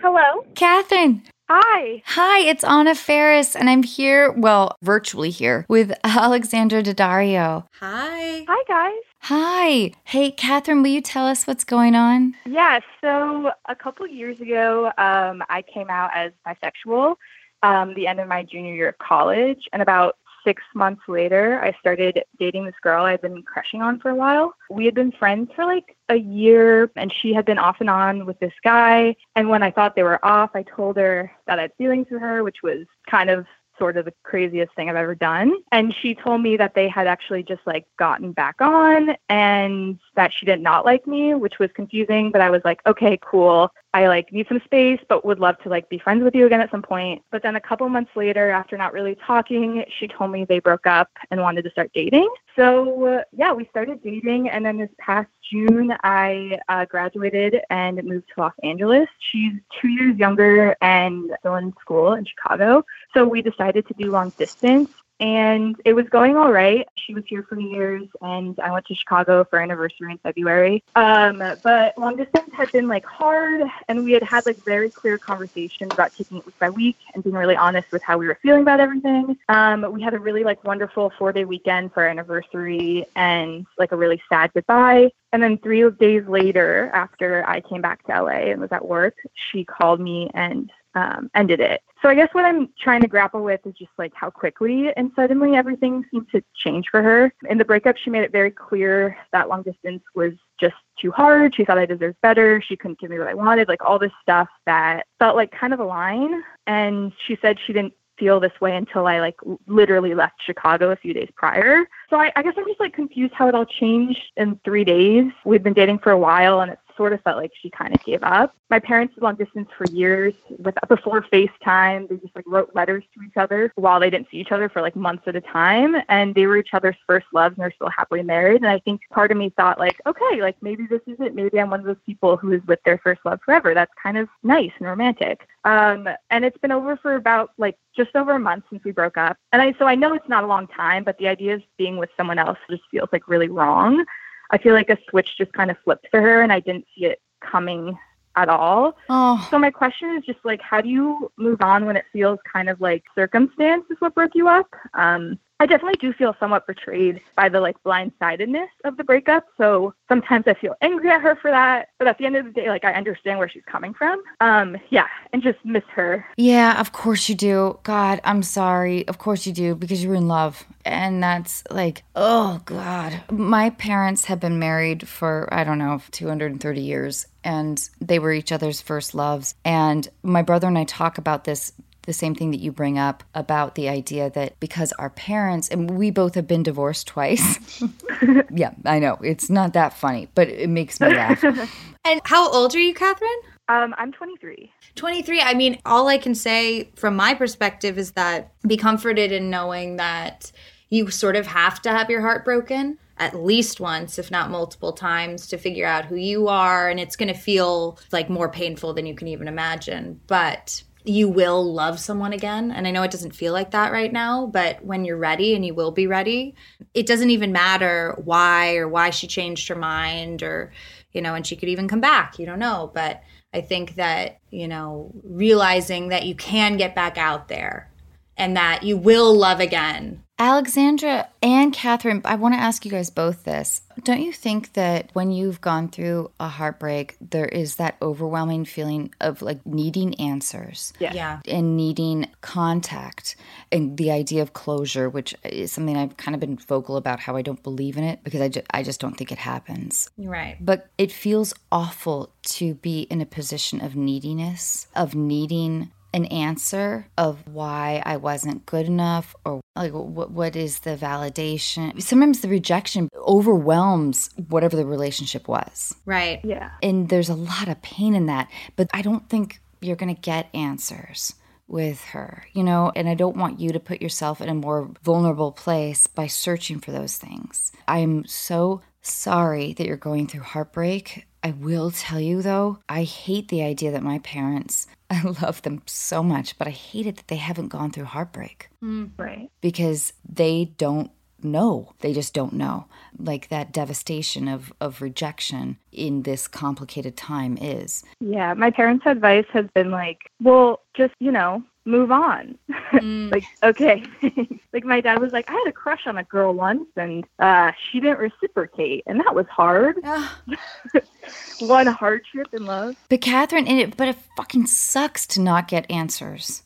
Hello. 0.01 0.45
Catherine, 0.53 1.23
Hi. 1.47 2.01
Hi, 2.07 2.39
it's 2.39 2.63
Anna 2.63 2.95
Faris, 2.95 3.55
and 3.55 3.69
I'm 3.69 3.83
here, 3.83 4.31
well, 4.31 4.75
virtually 4.81 5.29
here, 5.29 5.63
with 5.69 5.93
Alexandra 6.03 6.81
Daddario. 6.81 7.67
Hi. 7.79 8.45
Hi, 8.47 8.63
guys. 8.67 9.03
Hi. 9.19 9.91
Hey, 10.05 10.31
Catherine, 10.31 10.81
will 10.81 10.89
you 10.89 11.01
tell 11.01 11.27
us 11.27 11.45
what's 11.45 11.63
going 11.63 11.93
on? 11.93 12.33
Yeah, 12.47 12.79
so 12.99 13.51
a 13.69 13.75
couple 13.75 14.07
years 14.07 14.41
ago, 14.41 14.87
um, 14.97 15.43
I 15.47 15.63
came 15.71 15.91
out 15.91 16.09
as 16.15 16.31
bisexual 16.47 17.15
um, 17.61 17.93
the 17.93 18.07
end 18.07 18.19
of 18.19 18.27
my 18.27 18.41
junior 18.41 18.73
year 18.73 18.89
of 18.89 18.97
college. 18.97 19.65
And 19.71 19.83
about 19.83 20.17
six 20.45 20.63
months 20.73 21.01
later, 21.09 21.59
I 21.61 21.75
started 21.79 22.23
dating 22.39 22.65
this 22.65 22.75
girl 22.81 23.03
I'd 23.03 23.21
been 23.21 23.43
crushing 23.43 23.81
on 23.81 23.99
for 23.99 24.11
a 24.11 24.15
while. 24.15 24.53
We 24.69 24.85
had 24.85 24.95
been 24.95 25.11
friends 25.11 25.49
for 25.55 25.65
like 25.65 25.97
a 26.07 26.15
year, 26.15 26.89
and 26.95 27.11
she 27.21 27.33
had 27.33 27.45
been 27.45 27.57
off 27.57 27.77
and 27.81 27.89
on 27.89 28.25
with 28.25 28.39
this 28.39 28.53
guy. 28.63 29.15
And 29.35 29.49
when 29.49 29.63
I 29.63 29.71
thought 29.71 29.95
they 29.95 30.03
were 30.03 30.23
off, 30.23 30.51
I 30.53 30.63
told 30.63 30.95
her 30.95 31.31
that 31.47 31.59
I 31.59 31.63
had 31.63 31.71
feelings 31.77 32.07
for 32.07 32.19
her, 32.19 32.43
which 32.43 32.63
was 32.63 32.85
kind 33.09 33.29
of 33.29 33.45
sort 33.77 33.97
of 33.97 34.05
the 34.05 34.13
craziest 34.23 34.73
thing 34.75 34.89
I've 34.89 34.95
ever 34.95 35.15
done. 35.15 35.53
And 35.71 35.93
she 35.93 36.15
told 36.15 36.41
me 36.41 36.57
that 36.57 36.75
they 36.75 36.87
had 36.87 37.07
actually 37.07 37.43
just 37.43 37.61
like 37.65 37.85
gotten 37.97 38.31
back 38.31 38.61
on 38.61 39.15
and 39.29 39.99
that 40.15 40.31
she 40.33 40.45
did 40.45 40.61
not 40.61 40.85
like 40.85 41.05
me, 41.05 41.33
which 41.33 41.59
was 41.59 41.69
confusing. 41.73 42.31
But 42.31 42.41
I 42.41 42.49
was 42.49 42.61
like, 42.63 42.79
okay, 42.87 43.19
cool. 43.21 43.71
I 43.95 44.09
like 44.09 44.33
need 44.33 44.45
some 44.49 44.59
space, 44.65 44.99
but 45.07 45.23
would 45.23 45.39
love 45.39 45.57
to 45.59 45.69
like 45.69 45.87
be 45.87 45.97
friends 45.97 46.21
with 46.21 46.35
you 46.35 46.45
again 46.45 46.59
at 46.59 46.69
some 46.69 46.81
point. 46.81 47.23
But 47.31 47.41
then 47.43 47.55
a 47.55 47.61
couple 47.61 47.87
months 47.87 48.11
later, 48.13 48.51
after 48.51 48.75
not 48.77 48.91
really 48.91 49.15
talking, 49.25 49.85
she 49.97 50.05
told 50.09 50.31
me 50.31 50.43
they 50.43 50.59
broke 50.59 50.85
up 50.85 51.09
and 51.31 51.39
wanted 51.39 51.63
to 51.63 51.69
start 51.69 51.91
dating. 51.93 52.29
So 52.57 53.05
uh, 53.05 53.23
yeah, 53.31 53.53
we 53.53 53.65
started 53.69 54.03
dating, 54.03 54.49
and 54.49 54.65
then 54.65 54.77
this 54.77 54.89
past 54.99 55.29
June, 55.49 55.95
I 56.03 56.59
uh, 56.67 56.83
graduated 56.83 57.61
and 57.69 58.03
moved 58.03 58.25
to 58.35 58.41
Los 58.41 58.53
Angeles. 58.63 59.07
She's 59.31 59.53
two 59.81 59.87
years 59.87 60.17
younger 60.17 60.75
and 60.81 61.31
still 61.39 61.55
in 61.55 61.71
school 61.79 62.15
in 62.15 62.25
Chicago. 62.25 62.83
So 63.13 63.25
we 63.25 63.41
decided 63.41 63.87
to 63.87 63.93
do 63.93 64.11
long 64.11 64.33
distance 64.37 64.89
and 65.19 65.75
it 65.85 65.93
was 65.93 66.05
going 66.09 66.35
all 66.35 66.51
right. 66.51 66.87
She 66.95 67.13
was 67.13 67.23
here 67.27 67.43
for 67.47 67.59
Year's, 67.59 68.07
and 68.21 68.59
I 68.59 68.71
went 68.71 68.85
to 68.87 68.95
Chicago 68.95 69.45
for 69.49 69.59
anniversary 69.59 70.11
in 70.11 70.17
February. 70.17 70.83
Um, 70.95 71.41
but 71.63 71.97
long 71.97 72.17
distance 72.17 72.49
had 72.53 72.71
been 72.71 72.87
like 72.87 73.05
hard, 73.05 73.63
and 73.87 74.03
we 74.03 74.11
had 74.11 74.23
had 74.23 74.45
like 74.45 74.63
very 74.65 74.89
clear 74.89 75.17
conversations 75.17 75.93
about 75.93 76.13
taking 76.17 76.37
it 76.37 76.45
week 76.45 76.59
by 76.59 76.69
week 76.69 76.97
and 77.13 77.23
being 77.23 77.35
really 77.35 77.55
honest 77.55 77.91
with 77.91 78.03
how 78.03 78.17
we 78.17 78.27
were 78.27 78.37
feeling 78.41 78.61
about 78.61 78.79
everything. 78.79 79.37
Um, 79.49 79.91
we 79.91 80.01
had 80.01 80.13
a 80.13 80.19
really 80.19 80.43
like 80.43 80.63
wonderful 80.63 81.11
four 81.17 81.31
day 81.31 81.45
weekend 81.45 81.93
for 81.93 82.03
our 82.03 82.09
anniversary, 82.09 83.05
and 83.15 83.65
like 83.77 83.91
a 83.91 83.95
really 83.95 84.21
sad 84.29 84.51
goodbye. 84.53 85.11
And 85.31 85.43
then 85.43 85.57
three 85.57 85.89
days 85.91 86.23
later, 86.27 86.89
after 86.93 87.45
I 87.47 87.61
came 87.61 87.81
back 87.81 88.05
to 88.05 88.23
LA 88.23 88.51
and 88.51 88.61
was 88.61 88.71
at 88.71 88.85
work, 88.85 89.15
she 89.51 89.65
called 89.65 89.99
me 89.99 90.29
and 90.33 90.71
um, 90.95 91.29
ended 91.35 91.59
it. 91.59 91.81
So 92.01 92.09
I 92.09 92.15
guess 92.15 92.29
what 92.33 92.45
I'm 92.45 92.69
trying 92.79 93.01
to 93.01 93.07
grapple 93.07 93.43
with 93.43 93.61
is 93.65 93.73
just 93.73 93.91
like 93.97 94.13
how 94.15 94.29
quickly 94.29 94.91
and 94.95 95.11
suddenly 95.15 95.55
everything 95.55 96.05
seemed 96.11 96.29
to 96.31 96.43
change 96.55 96.85
for 96.89 97.01
her. 97.01 97.33
In 97.49 97.57
the 97.57 97.65
breakup, 97.65 97.97
she 97.97 98.09
made 98.09 98.23
it 98.23 98.31
very 98.31 98.51
clear 98.51 99.17
that 99.31 99.49
long 99.49 99.63
distance 99.63 100.03
was 100.13 100.33
just 100.59 100.75
too 100.99 101.11
hard. 101.11 101.55
She 101.55 101.65
thought 101.65 101.77
I 101.77 101.85
deserved 101.85 102.17
better. 102.21 102.61
She 102.61 102.75
couldn't 102.75 102.99
give 102.99 103.09
me 103.09 103.19
what 103.19 103.27
I 103.27 103.33
wanted, 103.33 103.67
like 103.67 103.83
all 103.83 103.99
this 103.99 104.11
stuff 104.21 104.47
that 104.65 105.05
felt 105.19 105.35
like 105.35 105.51
kind 105.51 105.73
of 105.73 105.79
a 105.79 105.85
line. 105.85 106.43
And 106.67 107.11
she 107.25 107.37
said 107.41 107.57
she 107.65 107.73
didn't 107.73 107.93
feel 108.17 108.39
this 108.39 108.53
way 108.61 108.75
until 108.75 109.07
I 109.07 109.19
like 109.19 109.35
literally 109.67 110.13
left 110.13 110.35
Chicago 110.45 110.91
a 110.91 110.95
few 110.95 111.13
days 111.13 111.29
prior. 111.35 111.85
So 112.09 112.19
I, 112.19 112.31
I 112.35 112.43
guess 112.43 112.53
I'm 112.57 112.65
just 112.65 112.79
like 112.79 112.93
confused 112.93 113.33
how 113.33 113.47
it 113.47 113.55
all 113.55 113.65
changed 113.65 114.21
in 114.37 114.59
three 114.63 114.83
days. 114.83 115.31
We've 115.43 115.63
been 115.63 115.73
dating 115.73 115.99
for 115.99 116.11
a 116.11 116.17
while 116.17 116.61
and 116.61 116.71
it 116.71 116.79
sort 116.95 117.13
of 117.13 117.21
felt 117.21 117.37
like 117.37 117.51
she 117.61 117.69
kind 117.69 117.93
of 117.93 118.03
gave 118.03 118.23
up. 118.23 118.55
My 118.69 118.79
parents 118.79 119.13
did 119.13 119.23
long 119.23 119.35
distance 119.35 119.69
for 119.77 119.85
years 119.91 120.33
with 120.57 120.75
before 120.87 121.21
FaceTime. 121.21 122.09
They 122.09 122.17
just 122.17 122.35
like 122.35 122.45
wrote 122.47 122.71
letters 122.73 123.03
to 123.13 123.21
each 123.23 123.37
other 123.37 123.71
while 123.75 123.99
they 123.99 124.09
didn't 124.09 124.27
see 124.31 124.37
each 124.37 124.51
other 124.51 124.69
for 124.69 124.81
like 124.81 124.95
months 124.95 125.23
at 125.27 125.35
a 125.35 125.41
time. 125.41 125.95
And 126.09 126.33
they 126.33 126.47
were 126.47 126.57
each 126.57 126.73
other's 126.73 126.95
first 127.05 127.27
loves 127.33 127.55
and 127.55 127.63
they're 127.63 127.73
still 127.75 127.89
happily 127.89 128.23
married. 128.23 128.61
And 128.61 128.67
I 128.67 128.79
think 128.79 129.01
part 129.11 129.31
of 129.31 129.37
me 129.37 129.51
thought 129.55 129.79
like, 129.79 130.01
okay, 130.05 130.41
like 130.41 130.55
maybe 130.61 130.87
this 130.87 131.01
is 131.07 131.17
it. 131.19 131.35
Maybe 131.35 131.59
I'm 131.59 131.69
one 131.69 131.81
of 131.81 131.85
those 131.85 131.95
people 132.05 132.37
who 132.37 132.53
is 132.53 132.61
with 132.67 132.79
their 132.85 132.97
first 132.97 133.21
love 133.25 133.39
forever. 133.45 133.73
That's 133.73 133.93
kind 134.01 134.17
of 134.17 134.27
nice 134.43 134.71
and 134.79 134.87
romantic. 134.87 135.47
Um, 135.63 136.07
and 136.29 136.45
it's 136.45 136.57
been 136.57 136.71
over 136.71 136.97
for 136.97 137.15
about 137.15 137.51
like 137.57 137.77
just 137.95 138.15
over 138.15 138.33
a 138.33 138.39
month 138.39 138.65
since 138.69 138.83
we 138.83 138.91
broke 138.91 139.17
up. 139.17 139.37
And 139.51 139.61
I 139.61 139.73
so 139.79 139.85
I 139.85 139.95
know 139.95 140.13
it's 140.13 140.29
not 140.29 140.43
a 140.43 140.47
long 140.47 140.67
time, 140.67 141.03
but 141.03 141.17
the 141.17 141.27
idea 141.27 141.55
of 141.55 141.63
being 141.77 141.94
with 141.97 142.09
someone 142.17 142.39
else 142.39 142.57
just 142.69 142.83
feels 142.91 143.09
like 143.11 143.27
really 143.27 143.49
wrong. 143.49 144.05
I 144.51 144.57
feel 144.57 144.73
like 144.73 144.89
a 144.89 144.97
switch 145.09 145.37
just 145.37 145.53
kind 145.53 145.71
of 145.71 145.77
flipped 145.83 146.07
for 146.11 146.21
her 146.21 146.41
and 146.41 146.51
I 146.51 146.59
didn't 146.59 146.85
see 146.95 147.05
it 147.05 147.21
coming 147.41 147.97
at 148.35 148.49
all. 148.49 148.97
Oh. 149.09 149.45
So 149.49 149.57
my 149.57 149.71
question 149.71 150.15
is 150.17 150.25
just 150.25 150.39
like 150.43 150.61
how 150.61 150.81
do 150.81 150.89
you 150.89 151.31
move 151.37 151.61
on 151.61 151.85
when 151.85 151.95
it 151.95 152.05
feels 152.11 152.39
kind 152.51 152.69
of 152.69 152.81
like 152.81 153.03
circumstance 153.15 153.85
is 153.89 153.97
what 153.99 154.13
broke 154.13 154.35
you 154.35 154.47
up? 154.47 154.67
Um 154.93 155.39
I 155.59 155.65
definitely 155.65 155.97
do 155.99 156.11
feel 156.11 156.35
somewhat 156.39 156.67
betrayed 156.67 157.21
by 157.35 157.47
the 157.47 157.61
like 157.61 157.81
blindsidedness 157.83 158.67
of 158.83 158.97
the 158.97 159.03
breakup. 159.03 159.45
So 159.57 159.93
sometimes 160.09 160.45
I 160.47 160.53
feel 160.53 160.75
angry 160.81 161.09
at 161.09 161.21
her 161.21 161.37
for 161.37 161.49
that. 161.49 161.89
But 161.97 162.07
at 162.07 162.17
the 162.17 162.25
end 162.25 162.35
of 162.35 162.45
the 162.45 162.51
day, 162.51 162.67
like 162.67 162.83
I 162.83 162.93
understand 162.93 163.39
where 163.39 163.47
she's 163.47 163.63
coming 163.65 163.93
from. 163.93 164.21
Um, 164.41 164.77
yeah, 164.89 165.07
and 165.31 165.41
just 165.41 165.59
miss 165.63 165.83
her. 165.93 166.25
Yeah, 166.35 166.79
of 166.79 166.91
course 166.91 167.29
you 167.29 167.35
do. 167.35 167.79
God, 167.83 168.19
I'm 168.25 168.43
sorry. 168.43 169.07
Of 169.07 169.17
course 169.17 169.47
you 169.47 169.53
do 169.53 169.75
because 169.75 170.03
you 170.03 170.09
were 170.09 170.15
in 170.15 170.27
love. 170.27 170.65
And 170.83 171.23
that's 171.23 171.63
like, 171.71 172.03
oh 172.15 172.61
God. 172.65 173.23
My 173.31 173.69
parents 173.69 174.25
have 174.25 174.41
been 174.41 174.59
married 174.59 175.07
for, 175.07 175.47
I 175.53 175.63
don't 175.63 175.79
know, 175.79 176.01
230 176.11 176.81
years. 176.81 177.27
And 177.45 177.89
they 178.01 178.19
were 178.19 178.33
each 178.33 178.51
other's 178.51 178.81
first 178.81 179.15
loves. 179.15 179.55
And 179.63 180.07
my 180.21 180.41
brother 180.41 180.67
and 180.67 180.77
I 180.77 180.83
talk 180.83 181.17
about 181.17 181.45
this 181.45 181.71
the 182.05 182.13
same 182.13 182.35
thing 182.35 182.51
that 182.51 182.59
you 182.59 182.71
bring 182.71 182.97
up 182.97 183.23
about 183.33 183.75
the 183.75 183.89
idea 183.89 184.29
that 184.31 184.59
because 184.59 184.91
our 184.93 185.09
parents 185.09 185.67
and 185.69 185.91
we 185.91 186.11
both 186.11 186.35
have 186.35 186.47
been 186.47 186.63
divorced 186.63 187.07
twice. 187.07 187.81
yeah, 188.51 188.71
I 188.85 188.99
know. 188.99 189.17
It's 189.21 189.49
not 189.49 189.73
that 189.73 189.93
funny, 189.93 190.29
but 190.35 190.47
it 190.47 190.69
makes 190.69 190.99
me 190.99 191.09
laugh. 191.09 191.43
And 192.07 192.21
how 192.23 192.51
old 192.51 192.75
are 192.75 192.79
you, 192.79 192.93
Catherine? 192.93 193.31
Um, 193.67 193.95
I'm 193.97 194.11
23. 194.11 194.71
23. 194.93 195.41
I 195.41 195.55
mean, 195.55 195.79
all 195.87 196.07
I 196.07 196.19
can 196.19 196.35
say 196.35 196.91
from 196.95 197.15
my 197.15 197.33
perspective 197.33 197.97
is 197.97 198.11
that 198.11 198.51
be 198.61 198.77
comforted 198.77 199.31
in 199.31 199.49
knowing 199.49 199.95
that 199.95 200.51
you 200.89 201.09
sort 201.09 201.35
of 201.35 201.47
have 201.47 201.81
to 201.81 201.89
have 201.89 202.11
your 202.11 202.21
heart 202.21 202.45
broken 202.45 202.99
at 203.17 203.33
least 203.33 203.79
once, 203.79 204.19
if 204.19 204.29
not 204.29 204.51
multiple 204.51 204.91
times, 204.91 205.47
to 205.47 205.57
figure 205.57 205.85
out 205.85 206.05
who 206.05 206.15
you 206.15 206.47
are. 206.47 206.89
And 206.89 206.99
it's 206.99 207.15
going 207.15 207.33
to 207.33 207.39
feel 207.39 207.97
like 208.11 208.29
more 208.29 208.49
painful 208.49 208.93
than 208.93 209.05
you 209.05 209.15
can 209.15 209.27
even 209.27 209.47
imagine. 209.47 210.19
But 210.27 210.83
you 211.05 211.29
will 211.29 211.73
love 211.73 211.99
someone 211.99 212.33
again. 212.33 212.71
And 212.71 212.87
I 212.87 212.91
know 212.91 213.03
it 213.03 213.11
doesn't 213.11 213.35
feel 213.35 213.53
like 213.53 213.71
that 213.71 213.91
right 213.91 214.11
now, 214.11 214.47
but 214.47 214.83
when 214.83 215.05
you're 215.05 215.17
ready 215.17 215.55
and 215.55 215.65
you 215.65 215.73
will 215.73 215.91
be 215.91 216.07
ready, 216.07 216.55
it 216.93 217.05
doesn't 217.05 217.29
even 217.29 217.51
matter 217.51 218.19
why 218.23 218.75
or 218.77 218.87
why 218.87 219.09
she 219.09 219.27
changed 219.27 219.67
her 219.67 219.75
mind 219.75 220.43
or, 220.43 220.71
you 221.11 221.21
know, 221.21 221.35
and 221.35 221.45
she 221.45 221.55
could 221.55 221.69
even 221.69 221.87
come 221.87 222.01
back. 222.01 222.39
You 222.39 222.45
don't 222.45 222.59
know. 222.59 222.91
But 222.93 223.21
I 223.53 223.61
think 223.61 223.95
that, 223.95 224.39
you 224.49 224.67
know, 224.67 225.11
realizing 225.23 226.09
that 226.09 226.25
you 226.25 226.35
can 226.35 226.77
get 226.77 226.95
back 226.95 227.17
out 227.17 227.47
there 227.47 227.91
and 228.37 228.55
that 228.55 228.83
you 228.83 228.97
will 228.97 229.33
love 229.33 229.59
again 229.59 230.23
Alexandra 230.37 231.29
and 231.41 231.71
Catherine, 231.71 232.21
I 232.25 232.35
want 232.35 232.55
to 232.55 232.59
ask 232.59 232.83
you 232.83 232.91
guys 232.91 233.09
both 233.09 233.45
this. 233.45 233.81
Don't 234.03 234.21
you 234.21 234.33
think 234.33 234.73
that 234.73 235.09
when 235.13 235.31
you've 235.31 235.61
gone 235.61 235.87
through 235.87 236.29
a 236.41 236.49
heartbreak, 236.49 237.15
there 237.21 237.45
is 237.45 237.77
that 237.77 237.95
overwhelming 238.01 238.65
feeling 238.65 239.13
of 239.21 239.41
like 239.41 239.65
needing 239.65 240.13
answers? 240.15 240.91
Yeah. 240.99 241.13
Yeah. 241.13 241.39
And 241.47 241.77
needing 241.77 242.27
contact 242.41 243.37
and 243.71 243.97
the 243.97 244.11
idea 244.11 244.41
of 244.41 244.51
closure, 244.51 245.09
which 245.09 245.33
is 245.45 245.71
something 245.71 245.95
I've 245.95 246.17
kind 246.17 246.35
of 246.35 246.41
been 246.41 246.57
vocal 246.57 246.97
about 246.97 247.21
how 247.21 247.37
I 247.37 247.41
don't 247.41 247.63
believe 247.63 247.95
in 247.95 248.03
it 248.03 248.21
because 248.21 248.41
I, 248.41 248.49
ju- 248.49 248.63
I 248.71 248.83
just 248.83 248.99
don't 248.99 249.15
think 249.15 249.31
it 249.31 249.37
happens. 249.37 250.09
Right. 250.17 250.57
But 250.59 250.89
it 250.97 251.13
feels 251.13 251.53
awful 251.71 252.33
to 252.43 252.73
be 252.73 253.03
in 253.03 253.21
a 253.21 253.25
position 253.25 253.79
of 253.79 253.95
neediness, 253.95 254.87
of 254.95 255.15
needing 255.15 255.91
an 256.15 256.25
answer 256.27 257.07
of 257.17 257.45
why 257.45 258.01
I 258.05 258.15
wasn't 258.15 258.65
good 258.65 258.85
enough 258.85 259.35
or 259.43 259.59
like 259.75 259.91
what 259.91 260.31
what 260.31 260.55
is 260.55 260.79
the 260.79 260.95
validation. 260.95 262.01
Sometimes 262.01 262.39
the 262.39 262.47
rejection 262.47 263.09
overwhelms 263.17 264.29
whatever 264.47 264.77
the 264.77 264.85
relationship 264.85 265.49
was. 265.49 265.93
Right. 266.05 266.39
Yeah. 266.43 266.71
And 266.81 267.09
there's 267.09 267.27
a 267.27 267.35
lot 267.35 267.67
of 267.67 267.81
pain 267.81 268.15
in 268.15 268.27
that, 268.27 268.49
but 268.77 268.87
I 268.93 269.01
don't 269.01 269.27
think 269.27 269.59
you're 269.81 269.97
going 269.97 270.15
to 270.15 270.21
get 270.21 270.49
answers 270.53 271.35
with 271.67 272.01
her, 272.05 272.45
you 272.53 272.63
know, 272.63 272.93
and 272.95 273.09
I 273.09 273.15
don't 273.15 273.35
want 273.35 273.59
you 273.59 273.71
to 273.73 273.79
put 273.79 274.01
yourself 274.01 274.39
in 274.39 274.47
a 274.47 274.53
more 274.53 274.89
vulnerable 275.03 275.51
place 275.51 276.07
by 276.07 276.27
searching 276.27 276.79
for 276.79 276.91
those 276.91 277.17
things. 277.17 277.73
I'm 277.87 278.25
so 278.25 278.81
sorry 279.01 279.73
that 279.73 279.85
you're 279.85 279.97
going 279.97 280.27
through 280.27 280.41
heartbreak. 280.41 281.27
I 281.45 281.51
will 281.51 281.91
tell 281.91 282.19
you 282.19 282.41
though, 282.41 282.79
I 282.89 283.03
hate 283.03 283.49
the 283.49 283.61
idea 283.61 283.91
that 283.91 284.01
my 284.01 284.17
parents, 284.17 284.87
I 285.11 285.21
love 285.21 285.61
them 285.61 285.83
so 285.85 286.23
much, 286.23 286.57
but 286.57 286.67
I 286.67 286.71
hate 286.71 287.05
it 287.05 287.17
that 287.17 287.27
they 287.27 287.35
haven't 287.35 287.67
gone 287.67 287.91
through 287.91 288.05
heartbreak 288.05 288.69
mm, 288.83 289.11
Right. 289.15 289.51
because 289.61 290.11
they 290.27 290.73
don't 290.79 291.11
know. 291.43 291.93
They 291.99 292.13
just 292.13 292.33
don't 292.33 292.53
know. 292.53 292.87
Like 293.19 293.49
that 293.49 293.71
devastation 293.71 294.47
of, 294.47 294.73
of 294.81 295.03
rejection 295.03 295.77
in 295.91 296.23
this 296.23 296.47
complicated 296.47 297.15
time 297.15 297.59
is. 297.61 298.03
Yeah, 298.19 298.55
my 298.55 298.71
parents' 298.71 299.05
advice 299.05 299.45
has 299.53 299.67
been 299.75 299.91
like, 299.91 300.31
well, 300.41 300.81
just, 300.97 301.13
you 301.19 301.31
know, 301.31 301.61
move 301.85 302.11
on. 302.11 302.57
Mm. 302.91 303.31
like, 303.31 303.45
okay. 303.63 304.03
like 304.73 304.83
my 304.83 305.01
dad 305.01 305.19
was 305.19 305.31
like, 305.31 305.49
I 305.49 305.53
had 305.53 305.67
a 305.67 305.71
crush 305.71 306.07
on 306.07 306.17
a 306.17 306.23
girl 306.23 306.53
once 306.53 306.87
and 306.95 307.25
uh, 307.39 307.71
she 307.91 307.99
didn't 307.99 308.19
reciprocate 308.19 309.03
and 309.07 309.19
that 309.19 309.33
was 309.33 309.45
hard. 309.47 309.97
One 311.59 311.87
hardship 311.87 312.47
in 312.53 312.65
love. 312.65 312.95
But 313.09 313.21
Catherine, 313.21 313.67
it, 313.67 313.95
but 313.95 314.09
it 314.09 314.17
fucking 314.35 314.67
sucks 314.67 315.25
to 315.27 315.41
not 315.41 315.67
get 315.67 315.89
answers 315.89 316.63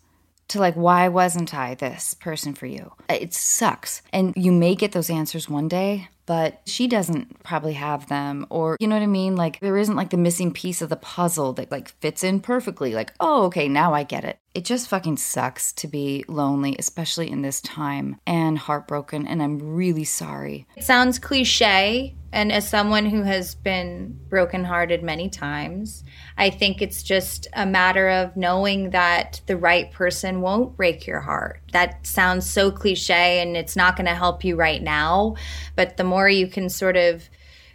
to 0.50 0.60
like 0.60 0.74
why 0.74 1.08
wasn't 1.08 1.54
I 1.54 1.76
this 1.76 2.14
person 2.16 2.54
for 2.54 2.66
you? 2.66 2.92
It 3.08 3.34
sucks. 3.34 4.02
And 4.12 4.34
you 4.36 4.52
may 4.52 4.76
get 4.76 4.92
those 4.92 5.10
answers 5.10 5.48
one 5.48 5.68
day, 5.68 6.10
but 6.26 6.62
she 6.66 6.88
doesn't 6.88 7.42
probably 7.44 7.74
have 7.74 8.08
them 8.10 8.46
or 8.50 8.76
you 8.80 8.88
know 8.88 8.96
what 8.96 9.04
I 9.04 9.08
mean? 9.08 9.36
Like 9.36 9.60
there 9.60 9.78
isn't 9.78 9.96
like 9.96 10.10
the 10.10 10.18
missing 10.18 10.52
piece 10.52 10.82
of 10.82 10.90
the 10.90 10.96
puzzle 10.96 11.54
that 11.54 11.72
like 11.72 11.90
fits 12.02 12.24
in 12.24 12.40
perfectly. 12.40 12.94
Like, 12.94 13.14
"Oh, 13.20 13.46
okay, 13.46 13.68
now 13.68 13.94
I 13.94 14.04
get 14.04 14.24
it." 14.24 14.40
It 14.54 14.66
just 14.66 14.88
fucking 14.88 15.18
sucks 15.18 15.72
to 15.74 15.88
be 15.88 16.26
lonely, 16.28 16.76
especially 16.80 17.30
in 17.30 17.44
this 17.44 17.62
time 17.62 18.18
and 18.26 18.58
heartbroken 18.58 19.28
and 19.28 19.44
I'm 19.44 19.60
really 19.60 20.04
sorry. 20.04 20.68
It 20.76 20.84
sounds 20.84 21.20
cliché, 21.20 22.16
and 22.32 22.52
as 22.52 22.68
someone 22.68 23.06
who 23.06 23.24
has 23.24 23.56
been 23.56 24.20
brokenhearted 24.30 25.04
many 25.04 25.30
times, 25.30 26.04
I 26.38 26.50
think 26.50 26.82
it's 26.82 27.02
just 27.02 27.48
a 27.54 27.66
matter 27.66 28.10
of 28.10 28.36
knowing 28.36 28.92
that 28.92 29.42
the 29.48 29.58
right 29.58 29.92
person 29.92 30.42
won't 30.42 30.76
break 30.76 31.08
your 31.08 31.22
heart. 31.22 31.62
That 31.72 32.06
sounds 32.06 32.50
so 32.50 32.72
cliche 32.72 33.42
and 33.42 33.58
it's 33.58 33.76
not 33.76 33.96
going 33.96 34.08
to 34.08 34.16
help 34.16 34.44
you 34.44 34.56
right 34.56 34.82
now. 34.82 35.36
But 35.76 35.98
the 35.98 36.04
more 36.04 36.30
you 36.30 36.48
can 36.48 36.70
sort 36.70 36.98
of, 36.98 37.30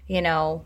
you 0.06 0.22
know, 0.22 0.64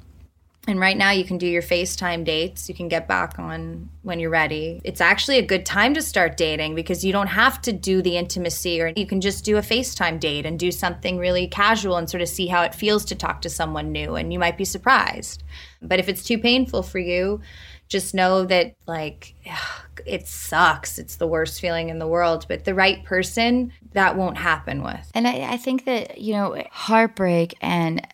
and 0.66 0.78
right 0.78 0.98
now, 0.98 1.12
you 1.12 1.24
can 1.24 1.38
do 1.38 1.46
your 1.46 1.62
FaceTime 1.62 2.24
dates. 2.24 2.68
You 2.68 2.74
can 2.74 2.88
get 2.88 3.08
back 3.08 3.38
on 3.38 3.88
when 4.02 4.20
you're 4.20 4.28
ready. 4.28 4.82
It's 4.84 5.00
actually 5.00 5.38
a 5.38 5.46
good 5.46 5.64
time 5.64 5.94
to 5.94 6.02
start 6.02 6.36
dating 6.36 6.74
because 6.74 7.02
you 7.02 7.10
don't 7.10 7.28
have 7.28 7.62
to 7.62 7.72
do 7.72 8.02
the 8.02 8.18
intimacy, 8.18 8.82
or 8.82 8.92
you 8.94 9.06
can 9.06 9.22
just 9.22 9.46
do 9.46 9.56
a 9.56 9.62
FaceTime 9.62 10.20
date 10.20 10.44
and 10.44 10.58
do 10.58 10.70
something 10.70 11.16
really 11.16 11.46
casual 11.46 11.96
and 11.96 12.10
sort 12.10 12.20
of 12.20 12.28
see 12.28 12.48
how 12.48 12.62
it 12.62 12.74
feels 12.74 13.06
to 13.06 13.14
talk 13.14 13.40
to 13.42 13.48
someone 13.48 13.92
new. 13.92 14.16
And 14.16 14.30
you 14.30 14.38
might 14.38 14.58
be 14.58 14.66
surprised. 14.66 15.42
But 15.80 16.00
if 16.00 16.08
it's 16.08 16.22
too 16.22 16.38
painful 16.38 16.82
for 16.82 16.98
you, 16.98 17.40
just 17.88 18.14
know 18.14 18.44
that, 18.44 18.74
like, 18.86 19.34
it 20.04 20.26
sucks. 20.28 20.98
It's 20.98 21.16
the 21.16 21.26
worst 21.26 21.62
feeling 21.62 21.88
in 21.88 21.98
the 21.98 22.06
world. 22.06 22.44
But 22.46 22.66
the 22.66 22.74
right 22.74 23.02
person, 23.04 23.72
that 23.92 24.16
won't 24.16 24.36
happen 24.36 24.82
with. 24.82 25.10
And 25.14 25.26
I, 25.26 25.52
I 25.52 25.56
think 25.56 25.86
that, 25.86 26.18
you 26.18 26.34
know, 26.34 26.62
heartbreak 26.70 27.54
and 27.62 28.06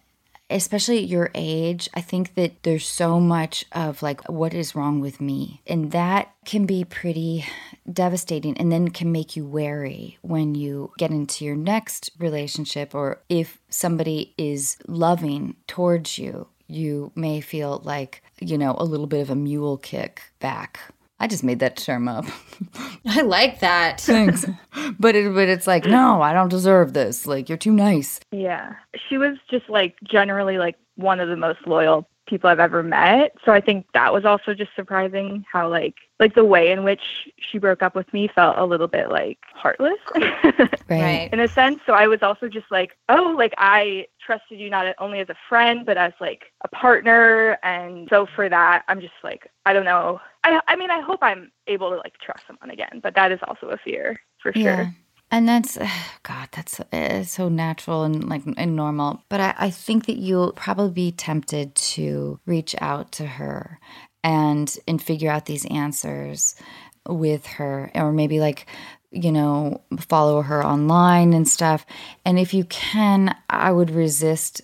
especially 0.51 0.99
at 0.99 1.09
your 1.09 1.31
age, 1.35 1.89
I 1.95 2.01
think 2.01 2.35
that 2.35 2.63
there's 2.63 2.87
so 2.87 3.19
much 3.19 3.65
of 3.73 4.03
like, 4.03 4.29
what 4.29 4.55
is 4.55 4.75
wrong 4.75 5.01
with 5.01 5.21
me? 5.21 5.63
And 5.67 5.91
that 5.93 6.35
can 6.45 6.67
be 6.67 6.85
pretty 6.85 7.45
devastating 7.91 8.57
and 8.59 8.71
then 8.71 8.89
can 8.89 9.11
make 9.13 9.37
you 9.37 9.47
wary 9.47 10.19
when 10.23 10.55
you 10.55 10.93
get 10.99 11.11
into 11.11 11.45
your 11.45 11.57
next 11.57 12.11
relationship 12.19 12.95
or 12.95 13.23
if 13.29 13.59
somebody 13.69 14.35
is 14.39 14.77
loving 14.87 15.57
towards 15.67 16.19
you, 16.19 16.49
you 16.67 17.13
may 17.15 17.41
feel 17.41 17.81
like, 17.85 18.23
you 18.41 18.57
know, 18.57 18.75
a 18.79 18.85
little 18.85 19.07
bit 19.07 19.21
of 19.21 19.31
a 19.31 19.35
mule 19.35 19.77
kick 19.77 20.23
back 20.41 20.81
I 21.25 21.27
just 21.27 21.43
made 21.43 21.61
that 21.61 21.77
term 21.77 22.07
up. 22.07 22.27
I 23.07 23.23
like 23.23 23.61
that. 23.61 24.03
Thanks. 24.03 24.45
But 24.99 25.15
it, 25.15 25.33
but 25.33 25.49
it's 25.49 25.67
like, 25.67 25.87
no, 25.87 26.21
I 26.21 26.33
don't 26.35 26.51
deserve 26.51 26.93
this. 26.93 27.27
Like 27.27 27.49
you're 27.49 27.57
too 27.57 27.73
nice. 27.73 28.21
Yeah. 28.33 28.75
She 29.09 29.17
was 29.17 29.39
just 29.51 29.69
like 29.71 29.97
generally 30.05 30.59
like 30.59 30.77
one 30.97 31.21
of 31.21 31.29
the 31.29 31.37
most 31.37 31.61
loyal 31.67 32.07
people 32.27 32.49
I've 32.49 32.61
ever 32.61 32.83
met. 32.83 33.35
So 33.45 33.53
I 33.53 33.61
think 33.61 33.87
that 33.95 34.13
was 34.13 34.25
also 34.25 34.55
just 34.55 34.71
surprising 34.75 35.45
how 35.51 35.69
like 35.69 35.95
like 36.21 36.35
the 36.35 36.45
way 36.45 36.71
in 36.71 36.85
which 36.85 37.29
she 37.39 37.59
broke 37.59 37.83
up 37.83 37.95
with 37.95 38.11
me 38.13 38.29
felt 38.29 38.57
a 38.57 38.65
little 38.65 38.87
bit 38.87 39.11
like 39.11 39.39
heartless. 39.53 39.99
right. 40.89 41.29
In 41.33 41.41
a 41.41 41.49
sense. 41.49 41.81
So 41.87 41.93
I 41.93 42.07
was 42.07 42.23
also 42.23 42.49
just 42.49 42.71
like, 42.71 42.97
oh, 43.09 43.35
like 43.37 43.55
I 43.59 44.07
trusted 44.25 44.59
you 44.59 44.71
not 44.71 44.95
only 44.99 45.21
as 45.21 45.29
a 45.29 45.37
friend 45.49 45.85
but 45.85 45.99
as 45.99 46.13
like 46.21 46.53
a 46.63 46.69
partner 46.69 47.59
and 47.63 48.09
so 48.09 48.27
for 48.35 48.49
that 48.49 48.85
I'm 48.89 49.01
just 49.01 49.15
like 49.23 49.51
I 49.67 49.73
don't 49.73 49.85
know. 49.85 50.21
I 50.45 50.61
I 50.67 50.77
mean 50.77 50.91
I 50.91 51.01
hope 51.01 51.21
I'm 51.23 51.51
able 51.67 51.91
to 51.91 51.97
like 51.97 52.19
trust 52.19 52.47
someone 52.47 52.71
again, 52.71 53.01
but 53.03 53.15
that 53.15 53.33
is 53.33 53.41
also 53.47 53.69
a 53.69 53.77
fear 53.79 54.21
for 54.41 54.53
sure. 54.53 54.63
Yeah. 54.63 54.91
And 55.35 55.49
that's, 55.49 55.77
God, 56.23 56.49
that's 56.53 56.79
uh, 56.81 57.25
so 57.25 57.49
natural 57.49 58.05
and 58.05 58.29
like 58.29 58.43
and 58.57 58.77
normal. 58.77 59.23
But 59.29 59.41
I, 59.41 59.55
I 59.59 59.71
think 59.71 60.07
that 60.07 60.17
you'll 60.17 60.53
probably 60.53 60.93
be 60.93 61.13
tempted 61.13 61.75
to 61.75 62.39
reach 62.47 62.77
out 62.81 63.11
to 63.13 63.27
her 63.27 63.81
and 64.23 64.75
and 64.87 65.03
figure 65.03 65.31
out 65.31 65.47
these 65.47 65.67
answers 65.67 66.55
with 67.09 67.47
her, 67.47 67.91
or 67.97 68.13
maybe 68.13 68.39
like 68.39 68.67
you 69.11 69.33
know 69.33 69.83
follow 69.99 70.41
her 70.43 70.65
online 70.65 71.33
and 71.33 71.49
stuff. 71.49 71.85
And 72.25 72.39
if 72.39 72.55
you 72.55 72.65
can, 72.67 73.37
I 73.51 73.73
would 73.73 73.91
resist 73.91 74.63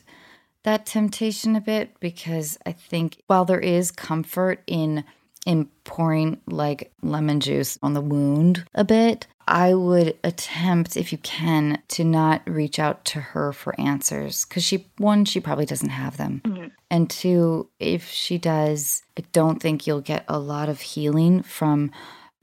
that 0.63 0.87
temptation 0.87 1.57
a 1.57 1.61
bit 1.61 1.99
because 1.99 2.59
I 2.65 2.73
think 2.73 3.21
while 3.27 3.45
there 3.45 3.61
is 3.61 3.91
comfort 3.91 4.63
in 4.69 5.03
in 5.47 5.69
pouring 5.83 6.41
like 6.47 6.93
lemon 7.03 7.41
juice 7.41 7.77
on 7.83 7.95
the 7.95 8.01
wound 8.01 8.65
a 8.75 8.85
bit, 8.85 9.27
I 9.51 9.75
would 9.75 10.17
attempt, 10.23 10.97
if 10.97 11.11
you 11.11 11.19
can, 11.19 11.83
to 11.89 12.05
not 12.05 12.43
reach 12.47 12.79
out 12.79 13.05
to 13.07 13.21
her 13.21 13.53
for 13.53 13.79
answers. 13.81 14.45
Because 14.45 14.63
she, 14.63 14.87
one, 14.97 15.25
she 15.25 15.41
probably 15.41 15.67
doesn't 15.67 15.89
have 15.89 16.17
them. 16.17 16.41
Mm-hmm. 16.45 16.69
And 16.89 17.11
two, 17.11 17.69
if 17.81 18.09
she 18.09 18.39
does, 18.39 19.03
I 19.19 19.25
don't 19.33 19.61
think 19.61 19.87
you'll 19.87 20.01
get 20.01 20.25
a 20.29 20.39
lot 20.39 20.69
of 20.69 20.81
healing 20.81 21.43
from 21.43 21.91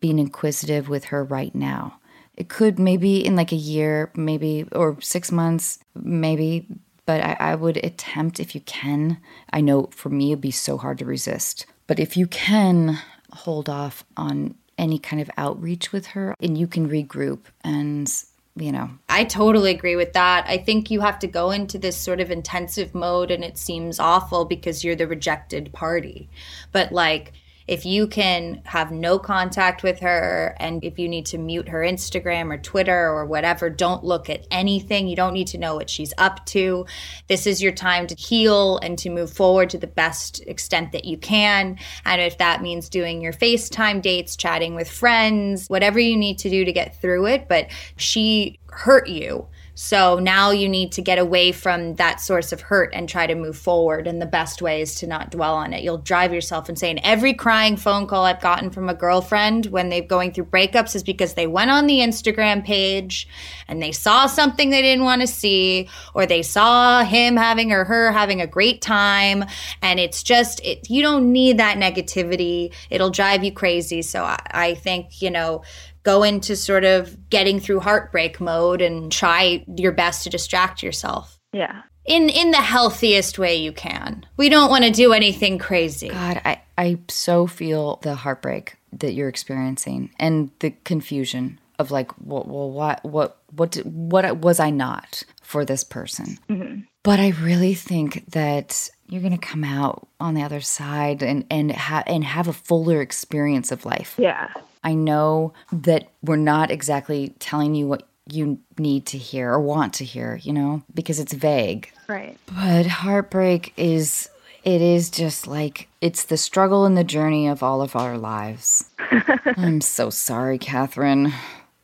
being 0.02 0.20
inquisitive 0.20 0.90
with 0.90 1.06
her 1.06 1.24
right 1.24 1.56
now. 1.56 2.00
It 2.36 2.50
could 2.50 2.78
maybe 2.78 3.26
in 3.26 3.38
like 3.38 3.54
a 3.54 3.56
year, 3.56 4.12
maybe, 4.14 4.66
or 4.74 5.00
six 5.02 5.32
months, 5.32 5.80
maybe. 5.96 6.68
But 7.06 7.22
I, 7.22 7.38
I 7.40 7.56
would 7.56 7.78
attempt 7.78 8.42
if 8.42 8.54
you 8.54 8.60
can. 8.62 9.18
I 9.52 9.62
know 9.62 9.90
for 9.92 10.10
me, 10.10 10.34
it'd 10.34 10.42
be 10.42 10.52
so 10.52 10.78
hard 10.78 10.98
to 11.00 11.06
resist. 11.06 11.66
But 11.88 12.00
if 12.00 12.18
you 12.18 12.28
can, 12.28 13.00
hold 13.32 13.70
off 13.70 14.04
on 14.18 14.56
any 14.78 15.00
kind 15.00 15.22
of 15.22 15.30
outreach 15.38 15.92
with 15.92 16.08
her 16.08 16.36
and 16.40 16.58
you 16.58 16.68
can 16.68 16.90
regroup 16.90 17.40
and 17.64 18.24
you 18.56 18.72
know. 18.72 18.90
I 19.08 19.24
totally 19.24 19.72
agree 19.72 19.96
with 19.96 20.14
that. 20.14 20.46
I 20.48 20.58
think 20.58 20.90
you 20.90 21.02
have 21.02 21.20
to 21.20 21.28
go 21.28 21.52
into 21.52 21.78
this 21.78 21.96
sort 21.96 22.20
of 22.20 22.32
intensive 22.32 22.96
mode 22.96 23.30
and 23.30 23.44
it 23.44 23.58
seems 23.58 24.00
awful 24.00 24.46
because 24.46 24.84
you're 24.84 24.96
the 24.96 25.08
rejected 25.08 25.72
party. 25.74 26.28
But 26.72 26.92
like 26.92 27.34
if 27.68 27.86
you 27.86 28.08
can 28.08 28.62
have 28.66 28.92
no 28.92 29.20
contact 29.20 29.84
with 29.84 30.00
her 30.00 30.56
and 30.60 30.84
if 30.84 30.98
you 30.98 31.08
need 31.10 31.26
to 31.28 31.38
mute 31.38 31.68
her 31.68 31.80
Instagram 31.80 32.54
or 32.54 32.58
Twitter 32.58 33.10
or 33.10 33.26
whatever, 33.26 33.70
don't 33.70 34.04
look 34.04 34.30
at 34.30 34.48
anything. 34.52 35.08
You 35.08 35.16
don't 35.16 35.34
need 35.34 35.48
to 35.48 35.58
know 35.58 35.76
what 35.76 35.90
she's 35.90 36.14
up 36.18 36.46
to. 36.48 36.86
This 37.28 37.46
is 37.46 37.62
your 37.62 37.74
time 37.74 38.08
to 38.08 38.16
heal 38.16 38.78
and 38.78 38.98
to 39.00 39.10
move 39.10 39.32
forward 39.32 39.70
to 39.72 39.78
the 39.78 39.88
best 39.88 40.42
extent 40.48 40.94
that 40.94 41.06
you 41.06 41.18
can. 41.18 41.78
And 42.06 42.22
if 42.22 42.38
that 42.38 42.62
means 42.62 42.88
doing 42.88 43.22
your 43.22 43.34
FaceTime 43.34 44.02
dates, 44.02 44.36
chatting 44.36 44.74
with 44.74 44.90
friends, 44.90 45.68
whatever 45.68 46.00
you 46.00 46.16
need 46.16 46.40
to 46.40 46.50
do 46.50 46.64
to 46.64 46.72
get 46.72 47.00
through 47.02 47.28
it, 47.28 47.48
but 47.50 47.68
she 47.98 48.60
hurt 48.72 49.08
you 49.10 49.48
so 49.80 50.18
now 50.18 50.50
you 50.50 50.68
need 50.68 50.94
to 50.94 51.04
get 51.04 51.20
away 51.20 51.52
from 51.52 51.94
that 51.98 52.20
source 52.20 52.52
of 52.52 52.62
hurt 52.62 52.90
and 52.96 53.08
try 53.08 53.28
to 53.28 53.36
move 53.36 53.56
forward. 53.56 54.08
And 54.08 54.20
the 54.20 54.26
best 54.26 54.60
way 54.60 54.82
is 54.82 54.96
to 54.96 55.08
not 55.08 55.30
dwell 55.30 55.54
on 55.54 55.72
it. 55.72 55.84
You'll 55.84 56.00
drive 56.00 56.34
yourself 56.34 56.68
insane. 56.68 57.00
Every 57.04 57.36
crying 57.36 57.78
phone 57.78 58.08
call 58.08 58.26
I've 58.26 58.42
gotten 58.42 58.72
from 58.72 58.90
a 58.90 58.96
girlfriend 58.96 59.68
when 59.68 59.90
they're 59.90 60.02
going 60.02 60.34
through 60.34 60.46
breakups 60.46 60.96
is 60.96 61.04
because 61.04 61.36
they 61.36 61.46
went 61.46 61.70
on 61.70 61.86
the 61.86 62.00
Instagram 62.00 62.66
page 62.66 63.28
and 63.68 63.80
they 63.80 63.92
saw 63.92 64.26
something 64.26 64.72
they 64.72 64.82
didn't 64.82 65.06
want 65.06 65.22
to 65.22 65.28
see, 65.28 65.90
or 66.16 66.26
they 66.26 66.42
saw 66.42 67.04
him 67.04 67.38
having 67.38 67.72
or 67.72 67.84
her 67.84 68.12
having 68.12 68.42
a 68.42 68.48
great 68.48 68.82
time. 68.82 69.46
And 69.84 70.00
it's 70.00 70.24
just, 70.24 70.60
it, 70.66 70.90
you 70.90 71.04
don't 71.04 71.32
need 71.32 71.60
that 71.60 71.78
negativity. 71.78 72.74
It'll 72.90 73.12
drive 73.12 73.44
you 73.44 73.52
crazy. 73.52 74.02
So 74.02 74.24
I, 74.24 74.40
I 74.50 74.74
think, 74.74 75.22
you 75.22 75.30
know, 75.30 75.62
go 76.08 76.24
into 76.24 76.56
sort 76.56 76.86
of 76.86 77.30
getting 77.30 77.60
through 77.60 77.82
heartbreak 77.82 78.40
mode 78.40 78.82
and 78.82 79.12
try 79.12 79.66
your 79.76 79.92
best 79.92 80.24
to 80.24 80.30
distract 80.30 80.82
yourself. 80.82 81.38
Yeah. 81.52 81.82
In 82.06 82.30
in 82.30 82.52
the 82.52 82.62
healthiest 82.62 83.38
way 83.38 83.58
you 83.58 83.74
can. 83.74 84.26
We 84.38 84.48
don't 84.48 84.70
want 84.70 84.86
to 84.86 84.92
do 84.92 85.12
anything 85.12 85.58
crazy. 85.58 86.08
God, 86.08 86.42
I 86.46 86.62
I 86.78 87.00
so 87.10 87.46
feel 87.46 88.00
the 88.04 88.16
heartbreak 88.16 88.78
that 88.94 89.12
you're 89.12 89.28
experiencing 89.28 90.10
and 90.18 90.50
the 90.60 90.72
confusion 90.86 91.60
of 91.78 91.92
like, 91.92 92.12
well, 92.24 92.46
well 92.48 92.72
what 92.72 93.04
what 93.04 93.38
what 93.52 93.76
what 93.84 94.38
was 94.38 94.62
I 94.62 94.70
not 94.70 95.24
for 95.42 95.66
this 95.66 95.84
person? 95.84 96.38
Mm-hmm. 96.50 96.82
But 97.04 97.20
I 97.20 97.30
really 97.42 97.74
think 97.74 98.32
that 98.32 98.90
you're 99.10 99.22
going 99.22 99.38
to 99.38 99.48
come 99.48 99.66
out 99.66 100.08
on 100.22 100.36
the 100.36 100.44
other 100.44 100.62
side 100.62 101.22
and 101.22 101.46
and 101.52 101.74
ha- 101.74 102.04
and 102.08 102.24
have 102.24 102.48
a 102.48 102.54
fuller 102.54 103.02
experience 103.02 103.74
of 103.74 103.86
life. 103.86 104.16
Yeah. 104.18 104.54
I 104.88 104.94
know 104.94 105.52
that 105.74 106.14
we're 106.24 106.38
not 106.38 106.72
exactly 106.72 107.36
telling 107.40 107.76
you 107.76 107.90
what 107.90 108.08
you 108.32 108.58
need 108.80 109.06
to 109.08 109.18
hear 109.18 109.52
or 109.52 109.60
want 109.60 109.96
to 109.96 110.06
hear, 110.06 110.40
you 110.42 110.54
know, 110.54 110.82
because 110.94 111.20
it's 111.20 111.34
vague. 111.34 111.92
Right. 112.08 112.38
But 112.46 112.86
heartbreak 112.86 113.74
is 113.76 114.30
it 114.64 114.82
is 114.82 115.10
just 115.10 115.46
like 115.46 115.90
it's 116.00 116.24
the 116.24 116.38
struggle 116.38 116.86
and 116.86 116.98
the 116.98 117.04
journey 117.04 117.50
of 117.50 117.62
all 117.62 117.82
of 117.82 117.98
our 117.98 118.18
lives. 118.18 118.90
I'm 119.58 119.82
so 119.82 120.10
sorry, 120.10 120.58
Catherine. 120.58 121.34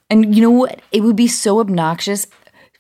And 0.09 0.33
you 0.33 0.41
know 0.41 0.51
what? 0.51 0.81
It 0.93 1.01
would 1.01 1.17
be 1.17 1.27
so 1.27 1.59
obnoxious 1.59 2.25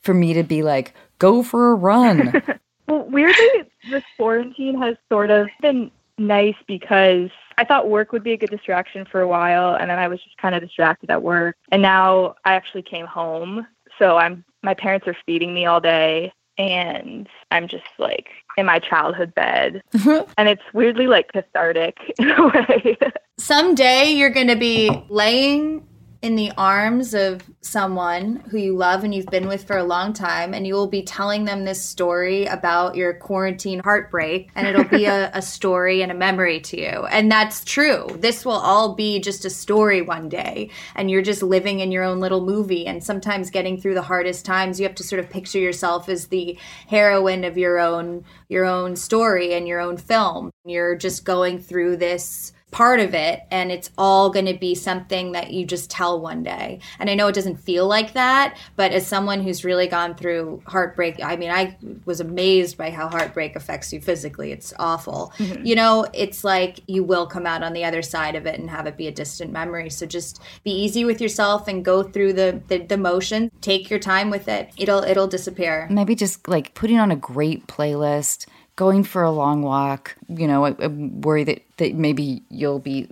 for 0.03 0.13
me 0.13 0.33
to 0.35 0.43
be 0.43 0.63
like, 0.63 0.93
go 1.19 1.43
for 1.43 1.71
a 1.71 1.75
run. 1.75 2.41
Well, 2.85 3.05
weirdly, 3.09 3.63
this 3.89 4.03
quarantine 4.17 4.77
has 4.81 4.97
sort 5.07 5.31
of 5.31 5.47
been 5.61 5.89
nice 6.17 6.57
because 6.67 7.29
I 7.57 7.65
thought 7.65 7.89
work 7.89 8.11
would 8.11 8.23
be 8.23 8.33
a 8.33 8.37
good 8.37 8.49
distraction 8.49 9.05
for 9.05 9.21
a 9.21 9.27
while, 9.27 9.75
and 9.75 9.89
then 9.89 9.99
I 9.99 10.07
was 10.07 10.21
just 10.23 10.37
kind 10.37 10.55
of 10.55 10.61
distracted 10.61 11.09
at 11.09 11.21
work. 11.21 11.55
And 11.71 11.81
now 11.81 12.35
I 12.45 12.53
actually 12.53 12.83
came 12.83 13.05
home, 13.05 13.67
so 13.99 14.17
I'm 14.17 14.43
my 14.63 14.73
parents 14.73 15.07
are 15.07 15.17
feeding 15.25 15.53
me 15.53 15.65
all 15.65 15.81
day, 15.81 16.31
and 16.57 17.27
I'm 17.51 17.67
just 17.67 17.83
like 17.99 18.29
in 18.57 18.65
my 18.65 18.79
childhood 18.79 19.33
bed, 19.35 19.81
and 20.37 20.49
it's 20.49 20.63
weirdly 20.73 21.07
like 21.07 21.31
cathartic 21.31 21.97
in 22.19 22.31
a 22.31 22.47
way. 22.47 22.97
Someday 23.37 24.11
you're 24.11 24.29
going 24.29 24.47
to 24.47 24.55
be 24.55 24.89
laying 25.09 25.85
in 26.23 26.37
the 26.37 26.53
arms 26.57 27.13
of 27.13 27.41
someone 27.59 28.37
who 28.49 28.57
you 28.57 28.77
love 28.77 29.03
and 29.03 29.13
you've 29.13 29.25
been 29.25 29.45
with 29.45 29.67
for 29.67 29.77
a 29.77 29.83
long 29.83 30.13
time, 30.13 30.53
and 30.53 30.65
you 30.65 30.73
will 30.73 30.87
be 30.87 31.03
telling 31.03 31.43
them 31.43 31.65
this 31.65 31.83
story 31.83 32.45
about 32.45 32.95
your 32.95 33.13
quarantine 33.13 33.81
heartbreak, 33.83 34.49
and 34.55 34.65
it'll 34.65 34.85
be 34.85 35.03
a, 35.03 35.29
a 35.33 35.41
story 35.41 36.01
and 36.01 36.13
a 36.13 36.15
memory 36.15 36.61
to 36.61 36.79
you. 36.79 37.05
And 37.11 37.29
that's 37.29 37.65
true. 37.65 38.07
This 38.19 38.45
will 38.45 38.53
all 38.53 38.95
be 38.95 39.19
just 39.19 39.43
a 39.43 39.49
story 39.49 40.01
one 40.01 40.29
day, 40.29 40.69
and 40.95 41.11
you're 41.11 41.21
just 41.21 41.43
living 41.43 41.81
in 41.81 41.91
your 41.91 42.05
own 42.05 42.21
little 42.21 42.45
movie. 42.45 42.87
And 42.87 43.03
sometimes 43.03 43.49
getting 43.49 43.77
through 43.77 43.95
the 43.95 44.01
hardest 44.01 44.45
times, 44.45 44.79
you 44.79 44.87
have 44.87 44.95
to 44.95 45.03
sort 45.03 45.19
of 45.19 45.29
picture 45.29 45.59
yourself 45.59 46.07
as 46.07 46.27
the 46.27 46.57
heroine 46.87 47.43
of 47.43 47.57
your 47.57 47.79
own 47.79 48.23
your 48.47 48.63
own 48.63 48.95
story 48.95 49.53
and 49.53 49.67
your 49.67 49.81
own 49.81 49.97
film. 49.97 50.51
You're 50.63 50.95
just 50.95 51.25
going 51.25 51.59
through 51.59 51.97
this 51.97 52.53
part 52.73 52.99
of 52.99 53.13
it 53.13 53.43
and 53.51 53.71
it's 53.71 53.89
all 53.97 54.29
going 54.29 54.47
to 54.47 54.53
be 54.55 54.75
something 54.75 55.31
that 55.31 55.53
you 55.53 55.65
just 55.65 55.89
tell 55.89 56.19
one 56.19 56.43
day. 56.43 56.79
And 56.99 57.09
I 57.09 57.15
know 57.15 57.27
it 57.27 57.35
doesn't 57.35 57.57
feel 57.57 57.87
like 57.87 58.13
that, 58.13 58.57
but 58.75 58.91
as 58.91 59.07
someone 59.07 59.41
who's 59.41 59.63
really 59.63 59.87
gone 59.87 60.15
through 60.15 60.61
heartbreak, 60.65 61.23
I 61.23 61.35
mean, 61.35 61.51
I 61.51 61.77
was 62.05 62.19
amazed 62.19 62.77
by 62.77 62.89
how 62.89 63.07
heartbreak 63.07 63.55
affects 63.55 63.93
you 63.93 64.01
physically. 64.01 64.51
It's 64.51 64.73
awful. 64.79 65.31
Mm-hmm. 65.37 65.65
You 65.65 65.75
know, 65.75 66.07
it's 66.13 66.43
like 66.43 66.79
you 66.87 67.03
will 67.03 67.27
come 67.27 67.45
out 67.45 67.63
on 67.63 67.73
the 67.73 67.85
other 67.85 68.01
side 68.01 68.35
of 68.35 68.45
it 68.45 68.59
and 68.59 68.69
have 68.69 68.87
it 68.87 68.97
be 68.97 69.07
a 69.07 69.11
distant 69.11 69.51
memory. 69.51 69.89
So 69.89 70.05
just 70.05 70.41
be 70.63 70.71
easy 70.71 71.05
with 71.05 71.21
yourself 71.21 71.67
and 71.67 71.85
go 71.85 72.03
through 72.03 72.33
the 72.33 72.61
the, 72.67 72.79
the 72.79 72.97
motion. 72.97 73.51
Take 73.61 73.89
your 73.89 73.99
time 73.99 74.29
with 74.29 74.47
it. 74.47 74.71
It'll 74.77 75.03
it'll 75.03 75.27
disappear. 75.27 75.87
Maybe 75.89 76.15
just 76.15 76.47
like 76.47 76.73
putting 76.73 76.97
on 76.97 77.11
a 77.11 77.15
great 77.15 77.67
playlist, 77.67 78.47
going 78.75 79.03
for 79.03 79.23
a 79.23 79.31
long 79.31 79.61
walk. 79.61 80.15
You 80.27 80.47
know, 80.47 80.65
I, 80.65 80.75
I 80.79 80.87
worry 80.87 81.43
that, 81.43 81.63
that 81.77 81.95
maybe 81.95 82.41
you'll 82.49 82.79
be, 82.79 83.07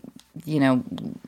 you 0.46 0.60
know, 0.60 0.84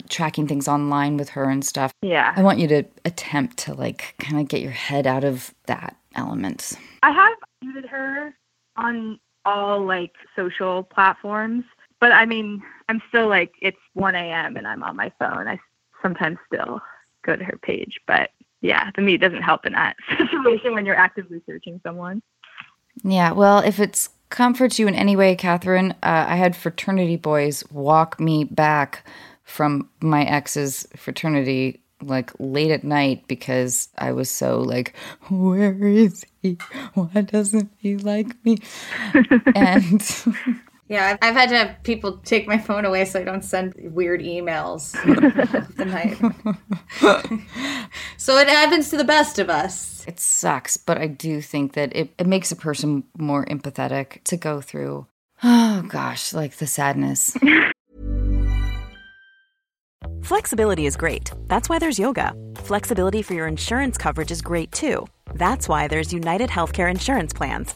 tracking 0.10 0.48
things 0.48 0.68
online 0.68 1.18
with 1.18 1.30
her 1.30 1.50
and 1.50 1.66
stuff. 1.66 1.94
yeah. 2.02 2.34
I 2.36 2.42
want 2.42 2.60
you 2.60 2.68
to 2.70 2.84
attempt 3.06 3.58
to 3.60 3.74
like 3.74 4.16
kind 4.20 4.40
of 4.40 4.48
get 4.48 4.62
your 4.62 4.72
head 4.72 5.08
out 5.08 5.24
of 5.24 5.54
that 5.66 5.96
element. 6.16 6.74
I 7.02 7.12
have 7.12 7.34
muted 7.62 7.86
her 7.90 8.34
on 8.76 9.20
all 9.46 9.86
like 9.86 10.14
social 10.36 10.84
platforms, 10.84 11.66
but 12.00 12.12
I 12.12 12.26
mean, 12.26 12.64
I'm 12.90 13.02
still 13.10 13.28
like 13.28 13.54
it's 13.62 13.78
1 13.94 14.16
a.m. 14.16 14.56
and 14.58 14.68
I'm 14.68 14.84
on 14.84 14.96
my 14.96 15.12
phone. 15.20 15.48
I 15.48 15.60
sometimes 16.02 16.38
still 16.48 16.82
go 17.24 17.36
to 17.36 17.44
her 17.44 17.58
page, 17.62 18.00
but 18.08 18.32
yeah, 18.62 18.92
the 18.96 19.02
mute 19.02 19.20
doesn't 19.20 19.42
help 19.42 19.66
in 19.66 19.74
that 19.74 19.96
situation 20.18 20.74
when 20.74 20.86
you're 20.86 20.96
actively 20.96 21.42
searching 21.46 21.80
someone. 21.84 22.22
Yeah, 23.04 23.32
well, 23.32 23.60
if 23.60 23.80
it's 23.80 24.10
comforts 24.34 24.80
you 24.80 24.88
in 24.88 24.96
any 24.96 25.16
way, 25.16 25.36
Catherine, 25.36 25.92
uh, 26.04 26.26
I 26.28 26.36
had 26.36 26.56
fraternity 26.56 27.18
boys 27.18 27.64
walk 27.72 28.20
me 28.20 28.44
back 28.44 29.08
from 29.44 29.88
my 30.02 30.24
ex's 30.24 30.88
fraternity 30.96 31.80
like 32.02 32.32
late 32.40 32.72
at 32.72 32.84
night 32.84 33.28
because 33.28 33.90
I 33.98 34.12
was 34.12 34.30
so 34.32 34.60
like, 34.60 34.96
where 35.30 35.88
is 35.88 36.26
he? 36.42 36.58
Why 36.96 37.22
doesn't 37.22 37.72
he 37.78 37.96
like 37.96 38.44
me? 38.44 38.58
and 39.56 40.02
Yeah, 40.90 41.08
I've, 41.08 41.18
I've 41.22 41.36
had 41.36 41.50
to 41.50 41.58
have 41.58 41.84
people 41.84 42.18
take 42.18 42.46
my 42.48 42.58
phone 42.58 42.86
away 42.86 43.06
so 43.06 43.20
I 43.20 43.24
don't 43.24 43.44
send 43.44 43.74
weird 43.78 44.22
emails 44.22 44.94
in 45.06 45.16
the 45.16 45.22
middle 45.22 45.58
of 45.58 45.76
the 45.78 45.86
night. 45.86 46.18
so 48.18 48.38
it 48.38 48.50
happens 48.50 48.90
to 48.90 48.98
the 48.98 49.04
best 49.04 49.40
of 49.40 49.50
us. 49.50 50.06
it 50.08 50.20
sucks, 50.20 50.76
but 50.78 50.98
I 50.98 51.08
do 51.08 51.42
think 51.42 51.74
that 51.74 51.96
it, 51.96 52.14
it 52.18 52.28
makes 52.28 52.52
a 52.52 52.56
person 52.56 53.06
more 53.18 53.46
empathetic 53.46 54.24
to 54.26 54.38
go 54.38 54.60
through. 54.62 55.08
Oh 55.42 55.84
gosh, 55.88 56.34
like 56.34 56.58
the 56.58 56.68
sadness. 56.68 57.36
Flexibility 60.22 60.86
is 60.86 60.96
great. 60.96 61.32
That's 61.48 61.68
why 61.70 61.80
there's 61.80 62.00
yoga. 62.00 62.34
Flexibility 62.56 63.22
for 63.22 63.34
your 63.34 63.48
insurance 63.48 63.98
coverage 63.98 64.32
is 64.32 64.42
great 64.42 64.72
too. 64.72 65.06
That's 65.36 65.68
why 65.68 65.88
there's 65.88 66.14
United 66.14 66.50
Healthcare 66.50 66.90
Insurance 66.90 67.34
Plans. 67.34 67.76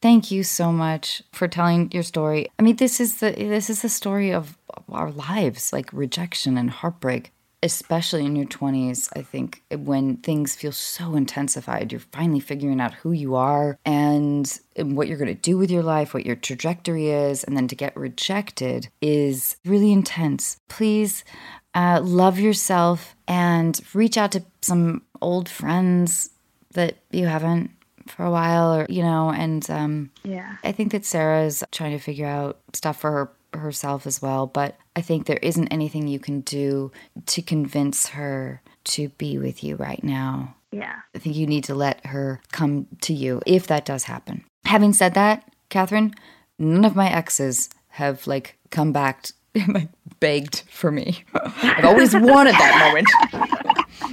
thank 0.00 0.30
you 0.30 0.42
so 0.42 0.72
much 0.72 1.22
for 1.32 1.48
telling 1.48 1.90
your 1.92 2.02
story. 2.02 2.48
I 2.58 2.62
mean, 2.62 2.76
this 2.76 3.00
is 3.00 3.20
the 3.20 3.32
this 3.32 3.70
is 3.70 3.82
the 3.82 3.88
story 3.88 4.32
of 4.32 4.56
our 4.90 5.10
lives, 5.10 5.72
like 5.72 5.92
rejection 5.92 6.56
and 6.56 6.70
heartbreak, 6.70 7.32
especially 7.62 8.24
in 8.24 8.36
your 8.36 8.46
20s. 8.46 9.08
I 9.16 9.22
think 9.22 9.62
when 9.70 10.18
things 10.18 10.54
feel 10.54 10.72
so 10.72 11.14
intensified, 11.14 11.92
you're 11.92 12.00
finally 12.00 12.40
figuring 12.40 12.80
out 12.80 12.94
who 12.94 13.12
you 13.12 13.34
are 13.34 13.78
and 13.84 14.58
what 14.78 15.08
you're 15.08 15.18
going 15.18 15.34
to 15.34 15.40
do 15.50 15.58
with 15.58 15.70
your 15.70 15.82
life, 15.82 16.14
what 16.14 16.26
your 16.26 16.36
trajectory 16.36 17.10
is, 17.10 17.44
and 17.44 17.56
then 17.56 17.68
to 17.68 17.74
get 17.74 17.96
rejected 17.96 18.88
is 19.00 19.56
really 19.64 19.92
intense. 19.92 20.58
Please 20.68 21.24
uh, 21.74 22.00
love 22.02 22.38
yourself 22.38 23.14
and 23.26 23.80
reach 23.94 24.16
out 24.16 24.32
to 24.32 24.44
some 24.62 25.02
old 25.20 25.48
friends 25.48 26.30
that 26.72 26.98
you 27.10 27.26
haven't 27.26 27.70
for 28.10 28.24
a 28.24 28.30
while 28.30 28.74
or 28.74 28.86
you 28.88 29.02
know 29.02 29.30
and 29.30 29.68
um 29.70 30.10
Yeah. 30.24 30.56
i 30.64 30.72
think 30.72 30.92
that 30.92 31.04
sarah's 31.04 31.62
trying 31.72 31.92
to 31.92 31.98
figure 31.98 32.26
out 32.26 32.58
stuff 32.72 32.98
for 33.00 33.10
her 33.12 33.32
herself 33.60 34.06
as 34.06 34.20
well 34.20 34.46
but 34.46 34.76
i 34.96 35.00
think 35.00 35.26
there 35.26 35.38
isn't 35.42 35.68
anything 35.68 36.06
you 36.06 36.18
can 36.18 36.40
do 36.42 36.92
to 37.26 37.40
convince 37.42 38.08
her 38.08 38.60
to 38.84 39.08
be 39.10 39.38
with 39.38 39.64
you 39.64 39.76
right 39.76 40.02
now 40.04 40.54
Yeah. 40.70 40.96
i 41.14 41.18
think 41.18 41.34
you 41.36 41.46
need 41.46 41.64
to 41.64 41.74
let 41.74 42.04
her 42.06 42.40
come 42.52 42.86
to 43.02 43.14
you 43.14 43.40
if 43.46 43.66
that 43.68 43.84
does 43.86 44.04
happen 44.04 44.44
having 44.66 44.92
said 44.92 45.14
that 45.14 45.50
catherine 45.70 46.14
none 46.58 46.84
of 46.84 46.94
my 46.94 47.10
exes 47.10 47.70
have 47.88 48.26
like 48.26 48.56
come 48.70 48.92
back 48.92 49.28
like 49.68 49.88
begged 50.20 50.62
for 50.70 50.90
me 50.92 51.24
i've 51.62 51.84
always 51.86 52.14
wanted 52.14 52.52
that 52.54 52.74
moment 52.86 53.08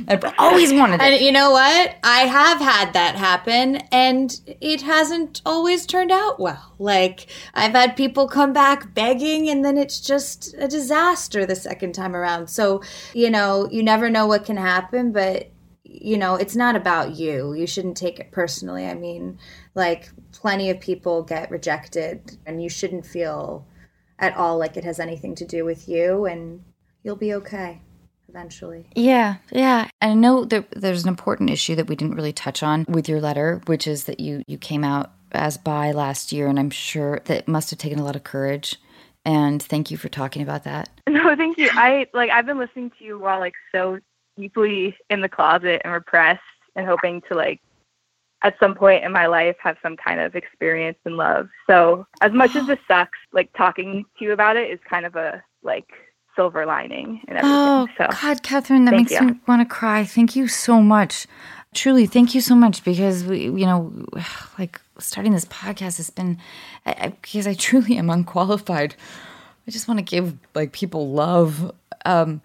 i've 0.07 0.23
always 0.37 0.73
wanted 0.73 0.95
it 0.95 1.01
And 1.01 1.21
you 1.23 1.31
know 1.31 1.51
what? 1.51 1.95
I 2.03 2.21
have 2.21 2.59
had 2.59 2.93
that 2.93 3.15
happen 3.15 3.77
and 3.91 4.39
it 4.59 4.81
hasn't 4.81 5.41
always 5.45 5.85
turned 5.85 6.11
out 6.11 6.39
well. 6.39 6.73
Like, 6.79 7.27
I've 7.53 7.73
had 7.73 7.95
people 7.95 8.27
come 8.27 8.53
back 8.53 8.93
begging 8.93 9.49
and 9.49 9.63
then 9.63 9.77
it's 9.77 9.99
just 9.99 10.55
a 10.57 10.67
disaster 10.67 11.45
the 11.45 11.55
second 11.55 11.93
time 11.93 12.15
around. 12.15 12.49
So, 12.49 12.81
you 13.13 13.29
know, 13.29 13.69
you 13.71 13.83
never 13.83 14.09
know 14.09 14.25
what 14.25 14.45
can 14.45 14.57
happen, 14.57 15.11
but 15.11 15.51
you 15.83 16.17
know, 16.17 16.35
it's 16.35 16.55
not 16.55 16.75
about 16.75 17.15
you. 17.15 17.53
You 17.53 17.67
shouldn't 17.67 17.95
take 17.97 18.19
it 18.19 18.31
personally. 18.31 18.85
I 18.85 18.95
mean, 18.95 19.39
like, 19.75 20.09
plenty 20.33 20.69
of 20.69 20.79
people 20.79 21.23
get 21.23 21.49
rejected, 21.49 22.37
and 22.45 22.61
you 22.61 22.69
shouldn't 22.69 23.05
feel 23.05 23.65
at 24.19 24.35
all 24.35 24.57
like 24.57 24.75
it 24.75 24.83
has 24.83 24.99
anything 24.99 25.35
to 25.35 25.45
do 25.45 25.63
with 25.63 25.87
you, 25.87 26.25
and 26.25 26.63
you'll 27.03 27.15
be 27.15 27.33
okay 27.35 27.81
eventually. 28.35 28.85
Yeah, 28.95 29.35
yeah. 29.51 29.87
And 30.01 30.11
I 30.11 30.13
know 30.15 30.45
that 30.45 30.69
there's 30.71 31.03
an 31.03 31.09
important 31.09 31.49
issue 31.49 31.75
that 31.75 31.87
we 31.87 31.95
didn't 31.95 32.15
really 32.15 32.33
touch 32.33 32.61
on 32.61 32.85
with 32.87 33.07
your 33.07 33.21
letter, 33.21 33.61
which 33.65 33.87
is 33.87 34.05
that 34.05 34.19
you 34.19 34.43
you 34.47 34.57
came 34.57 34.83
out 34.83 35.11
as 35.31 35.57
bi 35.57 35.91
last 35.91 36.31
year, 36.31 36.47
and 36.47 36.59
I'm 36.59 36.69
sure 36.69 37.21
that 37.25 37.47
must 37.47 37.69
have 37.69 37.79
taken 37.79 37.99
a 37.99 38.03
lot 38.03 38.15
of 38.15 38.23
courage. 38.23 38.77
And 39.23 39.61
thank 39.61 39.89
you 39.89 39.97
for 39.97 40.09
talking 40.09 40.41
about 40.41 40.63
that. 40.65 40.89
No, 41.07 41.35
thank 41.35 41.57
you. 41.57 41.69
I 41.71 42.07
like 42.13 42.29
I've 42.29 42.45
been 42.45 42.59
listening 42.59 42.91
to 42.99 43.03
you 43.03 43.17
while 43.17 43.39
like 43.39 43.55
so 43.73 43.99
deeply 44.37 44.95
in 45.09 45.21
the 45.21 45.29
closet 45.29 45.81
and 45.83 45.93
repressed 45.93 46.41
and 46.75 46.85
hoping 46.85 47.21
to 47.29 47.35
like 47.35 47.61
at 48.43 48.55
some 48.59 48.75
point 48.75 49.03
in 49.03 49.11
my 49.11 49.25
life 49.25 49.55
have 49.59 49.77
some 49.81 49.95
kind 49.95 50.19
of 50.19 50.35
experience 50.35 50.97
in 51.05 51.15
love. 51.15 51.47
So 51.67 52.05
as 52.21 52.31
much 52.31 52.55
as 52.55 52.67
this 52.67 52.79
sucks, 52.87 53.17
like 53.31 53.49
talking 53.53 54.05
to 54.19 54.25
you 54.25 54.33
about 54.33 54.57
it 54.57 54.69
is 54.69 54.79
kind 54.87 55.05
of 55.05 55.15
a 55.15 55.41
like 55.63 55.87
silver 56.35 56.65
lining 56.65 57.21
and 57.27 57.37
everything. 57.37 57.57
Oh 57.57 57.87
so 57.97 58.07
God, 58.21 58.43
Catherine, 58.43 58.85
that 58.85 58.93
makes 58.93 59.11
you. 59.11 59.21
me 59.21 59.39
want 59.47 59.61
to 59.61 59.73
cry. 59.73 60.03
Thank 60.03 60.35
you 60.35 60.47
so 60.47 60.81
much. 60.81 61.27
Truly, 61.73 62.05
thank 62.05 62.33
you 62.33 62.41
so 62.41 62.55
much 62.55 62.83
because 62.83 63.23
we, 63.23 63.43
you 63.43 63.65
know, 63.65 63.91
like 64.59 64.79
starting 64.97 65.33
this 65.33 65.45
podcast 65.45 65.97
has 65.97 66.09
been 66.09 66.37
I, 66.85 66.91
I, 66.91 67.07
because 67.09 67.47
I 67.47 67.53
truly 67.53 67.97
am 67.97 68.09
unqualified. 68.09 68.95
I 69.67 69.71
just 69.71 69.87
want 69.87 69.99
to 69.99 70.03
give 70.03 70.37
like 70.53 70.71
people 70.71 71.11
love. 71.11 71.73
Um, 72.05 72.41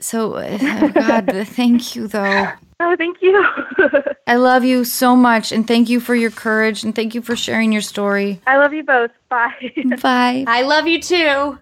so, 0.00 0.34
uh, 0.34 0.88
God, 0.88 1.30
thank 1.46 1.94
you 1.94 2.08
though. 2.08 2.52
Oh, 2.80 2.96
thank 2.96 3.22
you. 3.22 3.46
I 4.26 4.36
love 4.36 4.64
you 4.64 4.84
so 4.84 5.14
much, 5.14 5.52
and 5.52 5.66
thank 5.66 5.88
you 5.88 6.00
for 6.00 6.14
your 6.14 6.30
courage, 6.30 6.82
and 6.82 6.94
thank 6.94 7.14
you 7.14 7.22
for 7.22 7.36
sharing 7.36 7.72
your 7.72 7.82
story. 7.82 8.40
I 8.46 8.56
love 8.56 8.72
you 8.72 8.82
both. 8.82 9.10
Bye. 9.28 9.72
Bye. 10.02 10.44
I 10.46 10.62
love 10.62 10.86
you 10.86 11.00
too. 11.00 11.58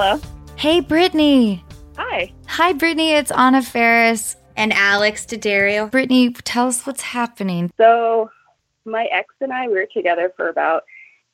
Hello. 0.00 0.20
Hey, 0.54 0.78
Brittany. 0.78 1.64
Hi. 1.96 2.32
Hi, 2.46 2.72
Brittany. 2.72 3.14
It's 3.14 3.32
Anna 3.32 3.62
Faris. 3.62 4.36
And 4.56 4.72
Alex 4.72 5.26
Daddario. 5.26 5.90
Brittany, 5.90 6.30
tell 6.30 6.68
us 6.68 6.86
what's 6.86 7.02
happening. 7.02 7.72
So, 7.78 8.30
my 8.84 9.06
ex 9.06 9.34
and 9.40 9.52
I 9.52 9.66
we 9.66 9.74
were 9.74 9.88
together 9.92 10.32
for 10.36 10.50
about 10.50 10.84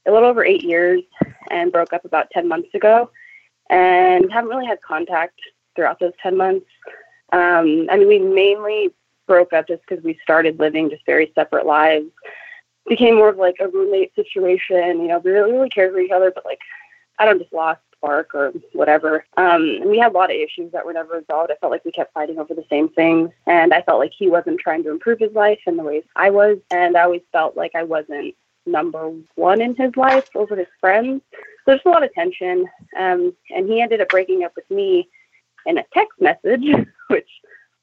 a 0.07 0.12
little 0.12 0.27
over 0.27 0.43
eight 0.47 0.62
years 0.62 1.03
and 1.51 1.73
broke 1.73 1.93
up 1.93 2.07
about 2.07 2.31
10 2.31 2.49
months 2.49 2.75
ago 2.75 3.11
and 3.69 4.33
haven't 4.33 4.49
really 4.49 4.65
had 4.65 4.81
contact 4.81 5.39
throughout 5.77 6.01
those 6.01 6.15
10 6.23 6.35
months. 6.35 6.65
Um, 7.35 7.87
I 7.91 7.99
mean, 7.99 8.09
we 8.09 8.19
mainly 8.19 8.95
broke 9.27 9.53
up 9.53 9.69
just 9.69 9.83
because 9.87 10.03
we 10.03 10.19
started 10.23 10.59
living 10.59 10.89
just 10.89 11.05
very 11.05 11.31
separate 11.35 11.67
lives. 11.67 12.07
Became 12.89 13.17
more 13.17 13.29
of 13.29 13.37
like 13.37 13.57
a 13.61 13.69
roommate 13.69 14.15
situation. 14.15 15.03
You 15.03 15.09
know, 15.09 15.19
we 15.19 15.33
really, 15.33 15.53
really 15.53 15.69
cared 15.69 15.93
for 15.93 16.01
each 16.01 16.11
other, 16.11 16.33
but 16.35 16.47
like, 16.47 16.61
I 17.19 17.27
don't 17.27 17.39
just 17.39 17.53
lost 17.53 17.81
spark 18.05 18.35
or 18.35 18.53
whatever. 18.73 19.25
Um, 19.37 19.79
and 19.81 19.91
we 19.91 19.99
had 19.99 20.13
a 20.13 20.15
lot 20.15 20.31
of 20.31 20.37
issues 20.37 20.73
that 20.73 20.85
were 20.85 20.93
never 20.93 21.15
resolved. 21.15 21.51
I 21.51 21.57
felt 21.61 21.73
like 21.73 21.85
we 21.85 21.93
kept 21.93 22.13
fighting 22.13 22.39
over 22.39 22.55
the 22.55 22.65
same 22.69 22.89
things. 22.91 23.31
And 23.47 23.73
I 23.73 23.83
felt 23.83 23.99
like 23.99 24.13
he 24.17 24.29
wasn't 24.29 24.61
trying 24.61 24.83
to 24.85 24.91
improve 24.91 25.19
his 25.19 25.33
life 25.33 25.61
in 25.67 25.77
the 25.77 25.83
ways 25.83 26.05
I 26.17 26.31
was. 26.31 26.59
And 26.71 26.97
I 26.97 27.03
always 27.03 27.23
felt 27.33 27.57
like 27.57 27.73
I 27.75 27.83
wasn't 27.83 28.35
number 28.67 29.13
one 29.35 29.61
in 29.61 29.75
his 29.77 29.97
life 29.97 30.29
over 30.35 30.57
his 30.57 30.67
friends. 30.81 31.23
So 31.33 31.39
there's 31.73 31.81
a 31.85 31.89
lot 31.89 32.05
of 32.05 32.13
tension. 32.13 32.67
Um, 32.99 33.35
and 33.55 33.69
he 33.69 33.81
ended 33.81 34.01
up 34.01 34.09
breaking 34.09 34.45
up 34.45 34.53
with 34.57 34.71
me 34.71 35.09
in 35.67 35.79
a 35.79 35.85
text 35.95 36.21
message, 36.21 36.65
which 37.09 37.29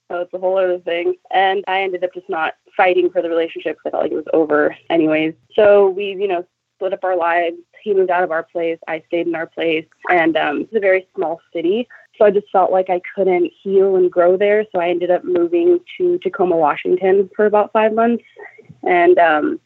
so 0.09 0.19
it's 0.19 0.33
a 0.33 0.39
whole 0.39 0.57
other 0.57 0.79
thing. 0.79 1.15
And 1.31 1.63
I 1.67 1.81
ended 1.81 2.03
up 2.03 2.13
just 2.13 2.29
not 2.29 2.55
fighting 2.75 3.09
for 3.09 3.21
the 3.21 3.29
relationship 3.29 3.77
because 3.77 3.87
I 3.87 3.91
felt 3.91 4.03
like 4.03 4.11
it 4.11 4.15
was 4.15 4.25
over 4.33 4.75
anyways. 4.89 5.33
So 5.55 5.89
we, 5.89 6.07
you 6.07 6.27
know, 6.27 6.45
split 6.75 6.93
up 6.93 7.03
our 7.03 7.15
lives. 7.15 7.57
He 7.83 7.93
moved 7.93 8.11
out 8.11 8.23
of 8.23 8.31
our 8.31 8.43
place. 8.43 8.79
I 8.87 9.03
stayed 9.07 9.27
in 9.27 9.35
our 9.35 9.47
place. 9.47 9.85
And 10.09 10.37
um, 10.37 10.61
it's 10.61 10.75
a 10.75 10.79
very 10.79 11.07
small 11.15 11.41
city. 11.53 11.87
So 12.17 12.25
I 12.25 12.31
just 12.31 12.49
felt 12.51 12.71
like 12.71 12.89
I 12.89 13.01
couldn't 13.15 13.51
heal 13.61 13.95
and 13.95 14.11
grow 14.11 14.37
there. 14.37 14.65
So 14.71 14.79
I 14.79 14.89
ended 14.89 15.11
up 15.11 15.23
moving 15.23 15.79
to 15.97 16.17
Tacoma, 16.19 16.57
Washington 16.57 17.29
for 17.35 17.45
about 17.45 17.71
five 17.71 17.93
months. 17.93 18.23
And 18.83 19.17
um, 19.17 19.59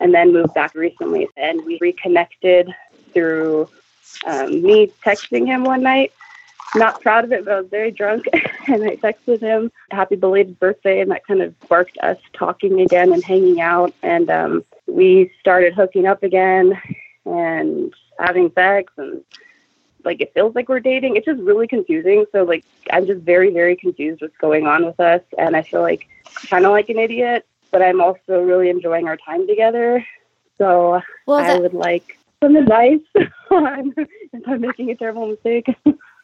and 0.00 0.14
then 0.14 0.32
moved 0.32 0.54
back 0.54 0.74
recently. 0.74 1.28
And 1.36 1.64
we 1.64 1.78
reconnected 1.80 2.72
through 3.12 3.68
um, 4.26 4.62
me 4.62 4.92
texting 5.04 5.46
him 5.46 5.64
one 5.64 5.82
night. 5.82 6.12
Not 6.74 7.00
proud 7.00 7.24
of 7.24 7.32
it, 7.32 7.44
but 7.44 7.54
I 7.54 7.60
was 7.60 7.70
very 7.70 7.90
drunk. 7.90 8.26
and 8.68 8.84
I 8.84 8.96
texted 8.96 9.40
him, 9.40 9.72
happy 9.90 10.16
belated 10.16 10.58
birthday. 10.58 11.00
And 11.00 11.10
that 11.10 11.26
kind 11.26 11.40
of 11.40 11.54
sparked 11.64 11.96
us 12.02 12.18
talking 12.32 12.80
again 12.80 13.12
and 13.12 13.24
hanging 13.24 13.60
out. 13.60 13.92
And 14.02 14.30
um, 14.30 14.64
we 14.86 15.32
started 15.40 15.74
hooking 15.74 16.06
up 16.06 16.22
again 16.22 16.80
and 17.32 17.92
having 18.18 18.50
sex. 18.54 18.92
And 18.96 19.22
like, 20.04 20.20
it 20.20 20.32
feels 20.34 20.54
like 20.54 20.68
we're 20.68 20.80
dating. 20.80 21.16
It's 21.16 21.26
just 21.26 21.40
really 21.40 21.66
confusing. 21.66 22.24
So, 22.32 22.44
like, 22.44 22.64
I'm 22.90 23.06
just 23.06 23.20
very, 23.22 23.52
very 23.52 23.76
confused 23.76 24.22
what's 24.22 24.36
going 24.38 24.66
on 24.66 24.84
with 24.86 24.98
us. 25.00 25.22
And 25.36 25.56
I 25.56 25.62
feel 25.62 25.82
like 25.82 26.08
kind 26.48 26.64
of 26.64 26.72
like 26.72 26.88
an 26.88 26.98
idiot, 26.98 27.46
but 27.70 27.82
I'm 27.82 28.00
also 28.00 28.40
really 28.40 28.70
enjoying 28.70 29.06
our 29.08 29.16
time 29.16 29.46
together. 29.46 30.04
So 30.56 31.00
Well, 31.26 31.38
I 31.38 31.46
that- 31.48 31.62
would 31.62 31.74
like 31.74 32.18
some 32.42 32.54
advice 32.56 33.00
on 33.50 33.92
if 33.96 34.42
I'm 34.46 34.60
making 34.60 34.90
a 34.90 34.94
terrible 34.96 35.26
mistake. 35.28 35.66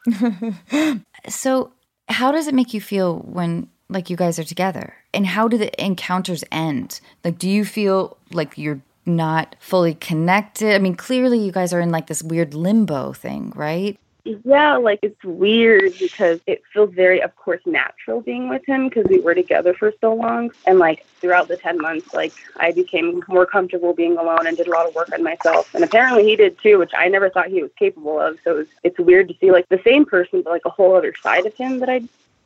So, 1.29 1.73
how 2.09 2.31
does 2.33 2.47
it 2.47 2.55
make 2.55 2.75
you 2.75 2.81
feel 2.81 3.19
when 3.21 3.69
like 3.89 4.11
you 4.11 4.17
guys 4.17 4.39
are 4.39 4.45
together? 4.45 4.95
And 5.15 5.27
how 5.27 5.49
do 5.49 5.57
the 5.57 5.71
encounters 5.83 6.45
end? 6.53 7.01
Like 7.25 7.39
do 7.39 7.49
you 7.49 7.65
feel 7.65 8.17
like 8.33 8.59
you're 8.59 8.81
not 9.07 9.57
fully 9.61 9.95
connected? 9.95 10.75
I 10.75 10.79
mean, 10.79 10.95
clearly 10.95 11.39
you 11.39 11.53
guys 11.53 11.73
are 11.73 11.81
in 11.81 11.91
like 11.91 12.07
this 12.07 12.23
weird 12.23 12.55
limbo 12.55 13.13
thing, 13.13 13.53
right? 13.55 13.99
yeah, 14.25 14.77
like 14.77 15.01
it's 15.03 15.23
weird 15.23 15.93
because 15.99 16.41
it 16.47 16.63
feels 16.73 16.95
very, 16.95 17.21
of 17.21 17.37
course, 17.37 17.61
natural 17.67 18.23
being 18.23 18.49
with 18.49 18.65
him 18.67 18.89
because 18.89 19.05
we 19.09 19.21
were 19.21 19.35
together 19.35 19.75
for 19.75 19.93
so 20.01 20.15
long. 20.15 20.51
And 20.67 20.79
like 20.79 21.07
throughout 21.21 21.49
the 21.49 21.59
10 21.59 21.79
months, 21.79 22.15
like 22.15 22.33
I 22.57 22.73
became 22.73 23.23
more 23.29 23.45
comfortable 23.45 23.93
being 23.93 24.17
alone 24.17 24.47
and 24.47 24.57
did 24.57 24.67
a 24.67 24.71
lot 24.71 24.89
of 24.89 24.95
work 24.95 25.13
on 25.13 25.23
myself. 25.23 25.75
And 25.75 25.85
apparently 25.85 26.25
he 26.25 26.37
did 26.37 26.59
too, 26.59 26.79
which 26.79 26.93
I 26.97 27.09
never 27.09 27.29
thought 27.29 27.49
he 27.49 27.63
was 27.63 27.71
capable 27.79 28.19
of. 28.19 28.39
So 28.45 28.61
it's, 28.61 28.71
it's 28.83 28.99
weird 28.99 29.29
to 29.29 29.35
see 29.41 29.51
like 29.51 29.69
the 29.69 29.81
same 29.85 30.07
person, 30.07 30.41
but 30.41 30.51
like 30.51 30.65
a 30.65 30.71
whole 30.71 30.97
other 30.97 31.15
side 31.23 31.45
of 31.45 31.55
him 31.55 31.81
that 31.81 31.91
I 31.91 32.01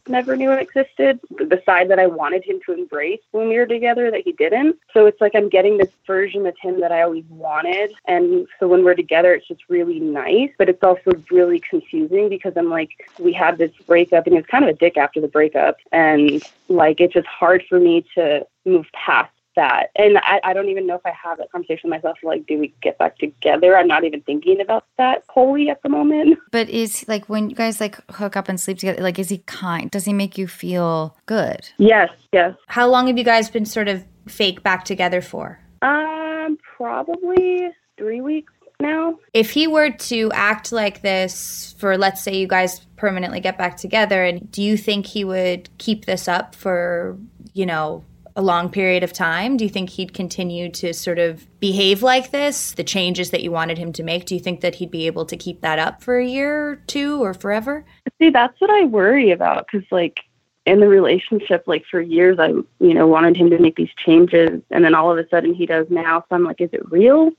never 0.08 0.36
knew 0.36 0.52
existed. 0.52 1.20
The 1.30 1.62
side 1.64 1.90
that 1.90 1.98
I 1.98 2.06
wanted 2.06 2.44
him 2.44 2.60
to 2.66 2.72
embrace 2.72 3.20
when 3.32 3.48
we 3.48 3.56
were 3.56 3.66
together 3.66 4.10
that 4.10 4.22
he 4.22 4.32
didn't. 4.32 4.76
So 4.92 5.06
it's 5.06 5.20
like 5.20 5.34
I'm 5.34 5.48
getting 5.48 5.78
this 5.78 5.90
version 6.06 6.46
of 6.46 6.56
him 6.60 6.80
that 6.80 6.92
I 6.92 7.02
always 7.02 7.24
wanted. 7.28 7.92
And 8.06 8.46
so 8.58 8.68
when 8.68 8.84
we're 8.84 8.94
together, 8.94 9.34
it's 9.34 9.48
just 9.48 9.62
really 9.68 10.00
nice, 10.00 10.50
but 10.58 10.68
it's 10.68 10.82
also 10.82 11.12
really 11.30 11.60
confusing 11.60 12.28
because 12.28 12.54
I'm 12.56 12.70
like, 12.70 13.08
we 13.18 13.32
had 13.32 13.58
this 13.58 13.72
breakup 13.86 14.26
and 14.26 14.34
he 14.34 14.40
was 14.40 14.46
kind 14.46 14.64
of 14.64 14.70
a 14.70 14.78
dick 14.78 14.96
after 14.96 15.20
the 15.20 15.28
breakup. 15.28 15.76
And 15.92 16.42
like, 16.68 17.00
it's 17.00 17.14
just 17.14 17.26
hard 17.26 17.64
for 17.68 17.78
me 17.78 18.04
to 18.14 18.46
move 18.64 18.86
past 18.92 19.32
that. 19.58 19.90
And 19.96 20.18
I, 20.18 20.40
I 20.44 20.52
don't 20.52 20.68
even 20.68 20.86
know 20.86 20.94
if 20.94 21.04
I 21.04 21.10
have 21.10 21.38
that 21.38 21.50
conversation 21.50 21.90
with 21.90 22.02
myself. 22.02 22.18
Like, 22.22 22.46
do 22.46 22.58
we 22.58 22.72
get 22.80 22.96
back 22.96 23.18
together? 23.18 23.76
I'm 23.76 23.88
not 23.88 24.04
even 24.04 24.22
thinking 24.22 24.60
about 24.60 24.84
that 24.98 25.24
wholly 25.28 25.68
at 25.68 25.82
the 25.82 25.88
moment. 25.88 26.38
But 26.50 26.70
is 26.70 27.04
like 27.08 27.28
when 27.28 27.50
you 27.50 27.56
guys 27.56 27.78
like 27.78 27.98
hook 28.12 28.34
up 28.34 28.48
and 28.48 28.58
sleep 28.58 28.78
together, 28.78 29.02
like 29.02 29.18
is 29.18 29.28
he 29.28 29.38
kind? 29.38 29.90
Does 29.90 30.06
he 30.06 30.14
make 30.14 30.38
you 30.38 30.46
feel 30.46 31.16
good? 31.26 31.68
Yes, 31.76 32.08
yes. 32.32 32.54
How 32.68 32.88
long 32.88 33.06
have 33.08 33.18
you 33.18 33.24
guys 33.24 33.50
been 33.50 33.66
sort 33.66 33.88
of 33.88 34.02
fake 34.26 34.62
back 34.62 34.84
together 34.84 35.20
for? 35.20 35.58
Um, 35.82 36.56
probably 36.76 37.68
three 37.98 38.22
weeks 38.22 38.52
now. 38.80 39.18
If 39.34 39.50
he 39.50 39.66
were 39.66 39.90
to 39.90 40.30
act 40.32 40.72
like 40.72 41.02
this 41.02 41.74
for, 41.78 41.98
let's 41.98 42.22
say, 42.22 42.36
you 42.36 42.46
guys 42.46 42.80
permanently 42.96 43.40
get 43.40 43.58
back 43.58 43.76
together, 43.76 44.24
and 44.24 44.50
do 44.50 44.62
you 44.62 44.76
think 44.76 45.06
he 45.06 45.24
would 45.24 45.68
keep 45.78 46.06
this 46.06 46.28
up 46.28 46.54
for, 46.54 47.18
you 47.52 47.66
know, 47.66 48.04
a 48.38 48.42
long 48.42 48.70
period 48.70 49.02
of 49.02 49.12
time? 49.12 49.56
Do 49.56 49.64
you 49.64 49.68
think 49.68 49.90
he'd 49.90 50.14
continue 50.14 50.70
to 50.70 50.94
sort 50.94 51.18
of 51.18 51.44
behave 51.58 52.04
like 52.04 52.30
this? 52.30 52.70
The 52.70 52.84
changes 52.84 53.30
that 53.32 53.42
you 53.42 53.50
wanted 53.50 53.78
him 53.78 53.92
to 53.94 54.04
make, 54.04 54.26
do 54.26 54.34
you 54.36 54.40
think 54.40 54.60
that 54.60 54.76
he'd 54.76 54.92
be 54.92 55.08
able 55.08 55.26
to 55.26 55.36
keep 55.36 55.60
that 55.62 55.80
up 55.80 56.04
for 56.04 56.18
a 56.18 56.24
year 56.24 56.70
or 56.70 56.76
two 56.86 57.20
or 57.20 57.34
forever? 57.34 57.84
See, 58.22 58.30
that's 58.30 58.58
what 58.60 58.70
I 58.70 58.84
worry 58.84 59.32
about 59.32 59.66
because, 59.66 59.84
like, 59.90 60.20
in 60.66 60.78
the 60.78 60.86
relationship, 60.86 61.64
like 61.66 61.84
for 61.90 62.00
years, 62.00 62.38
I, 62.38 62.48
you 62.48 62.94
know, 62.94 63.08
wanted 63.08 63.36
him 63.36 63.50
to 63.50 63.58
make 63.58 63.74
these 63.74 63.92
changes, 63.96 64.62
and 64.70 64.84
then 64.84 64.94
all 64.94 65.10
of 65.10 65.18
a 65.18 65.28
sudden 65.28 65.52
he 65.52 65.66
does 65.66 65.88
now. 65.90 66.20
So 66.20 66.36
I'm 66.36 66.44
like, 66.44 66.60
is 66.60 66.70
it 66.72 66.88
real? 66.92 67.32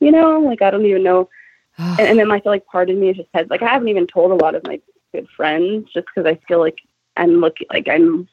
You 0.00 0.10
know, 0.10 0.40
like 0.40 0.62
I 0.62 0.72
don't 0.72 0.84
even 0.84 1.04
know. 1.04 1.28
and, 1.78 2.00
and 2.00 2.18
then 2.18 2.32
I 2.32 2.40
feel 2.40 2.50
like 2.50 2.66
part 2.66 2.90
of 2.90 2.96
me 2.96 3.10
is 3.10 3.18
just 3.18 3.28
has 3.34 3.46
like 3.50 3.62
I 3.62 3.68
haven't 3.68 3.88
even 3.88 4.08
told 4.08 4.32
a 4.32 4.42
lot 4.42 4.56
of 4.56 4.64
my 4.64 4.80
good 5.12 5.28
friends 5.28 5.92
just 5.92 6.06
because 6.06 6.28
I 6.28 6.40
feel 6.48 6.58
like 6.58 6.78
I'm 7.16 7.40
looking 7.40 7.68
like 7.70 7.86
I'm 7.88 8.26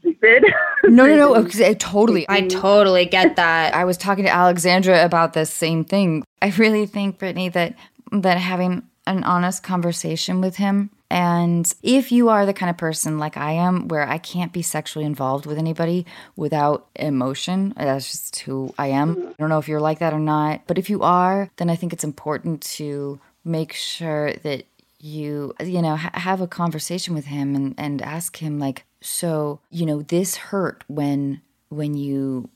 stupid. 0.00 0.44
No, 0.84 1.06
no, 1.06 1.16
no. 1.16 1.34
okay, 1.36 1.74
Totally. 1.74 2.24
I 2.28 2.46
totally 2.46 3.04
get 3.04 3.36
that. 3.36 3.74
I 3.74 3.84
was 3.84 3.96
talking 3.98 4.24
to 4.24 4.30
Alexandra 4.30 5.04
about 5.04 5.32
this 5.34 5.52
same 5.52 5.84
thing. 5.84 6.24
I 6.40 6.48
really 6.56 6.86
think, 6.86 7.18
Brittany, 7.18 7.48
that 7.50 7.74
that 8.12 8.38
having 8.38 8.84
an 9.06 9.24
honest 9.24 9.62
conversation 9.62 10.40
with 10.40 10.56
him 10.56 10.90
and 11.10 11.72
if 11.82 12.12
you 12.12 12.28
are 12.28 12.44
the 12.44 12.52
kind 12.52 12.68
of 12.68 12.76
person 12.76 13.18
like 13.18 13.36
I 13.36 13.52
am, 13.52 13.88
where 13.88 14.06
I 14.06 14.18
can't 14.18 14.52
be 14.52 14.60
sexually 14.62 15.06
involved 15.06 15.46
with 15.46 15.56
anybody 15.56 16.04
without 16.36 16.86
emotion, 16.96 17.72
that's 17.76 18.10
just 18.10 18.40
who 18.40 18.74
I 18.78 18.88
am. 18.88 19.28
I 19.28 19.32
don't 19.38 19.48
know 19.48 19.58
if 19.58 19.68
you're 19.68 19.80
like 19.80 20.00
that 20.00 20.12
or 20.12 20.18
not, 20.18 20.62
but 20.66 20.76
if 20.78 20.90
you 20.90 21.02
are, 21.02 21.50
then 21.56 21.70
I 21.70 21.76
think 21.76 21.92
it's 21.92 22.04
important 22.04 22.60
to 22.62 23.18
make 23.44 23.72
sure 23.72 24.34
that 24.34 24.64
you, 25.00 25.54
you 25.64 25.80
know, 25.80 25.96
ha- 25.96 26.10
have 26.12 26.40
a 26.42 26.46
conversation 26.46 27.14
with 27.14 27.26
him 27.26 27.54
and, 27.54 27.74
and 27.78 28.02
ask 28.02 28.36
him, 28.36 28.58
like, 28.58 28.84
so, 29.00 29.60
you 29.70 29.86
know, 29.86 30.02
this 30.02 30.36
hurt 30.36 30.84
when 30.88 31.40
when 31.68 31.94
you 31.94 32.48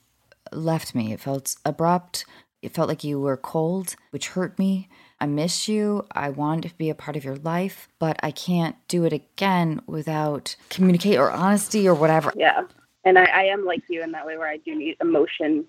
left 0.52 0.94
me. 0.94 1.12
It 1.12 1.20
felt 1.20 1.56
abrupt. 1.64 2.24
It 2.60 2.72
felt 2.72 2.88
like 2.88 3.04
you 3.04 3.20
were 3.20 3.36
cold, 3.36 3.96
which 4.10 4.28
hurt 4.28 4.58
me. 4.58 4.88
I 5.20 5.26
miss 5.26 5.68
you. 5.68 6.06
I 6.12 6.30
want 6.30 6.64
to 6.64 6.76
be 6.76 6.90
a 6.90 6.94
part 6.94 7.16
of 7.16 7.24
your 7.24 7.36
life, 7.36 7.88
but 7.98 8.18
I 8.22 8.30
can't 8.30 8.76
do 8.88 9.04
it 9.04 9.12
again 9.12 9.80
without 9.86 10.56
communicate 10.68 11.16
or 11.16 11.30
honesty 11.30 11.88
or 11.88 11.94
whatever. 11.94 12.32
Yeah. 12.36 12.62
And 13.04 13.18
I, 13.18 13.24
I 13.24 13.42
am 13.44 13.64
like 13.64 13.82
you 13.88 14.02
in 14.02 14.12
that 14.12 14.26
way 14.26 14.36
where 14.36 14.48
I 14.48 14.58
do 14.58 14.74
need 14.74 14.96
emotion 15.00 15.66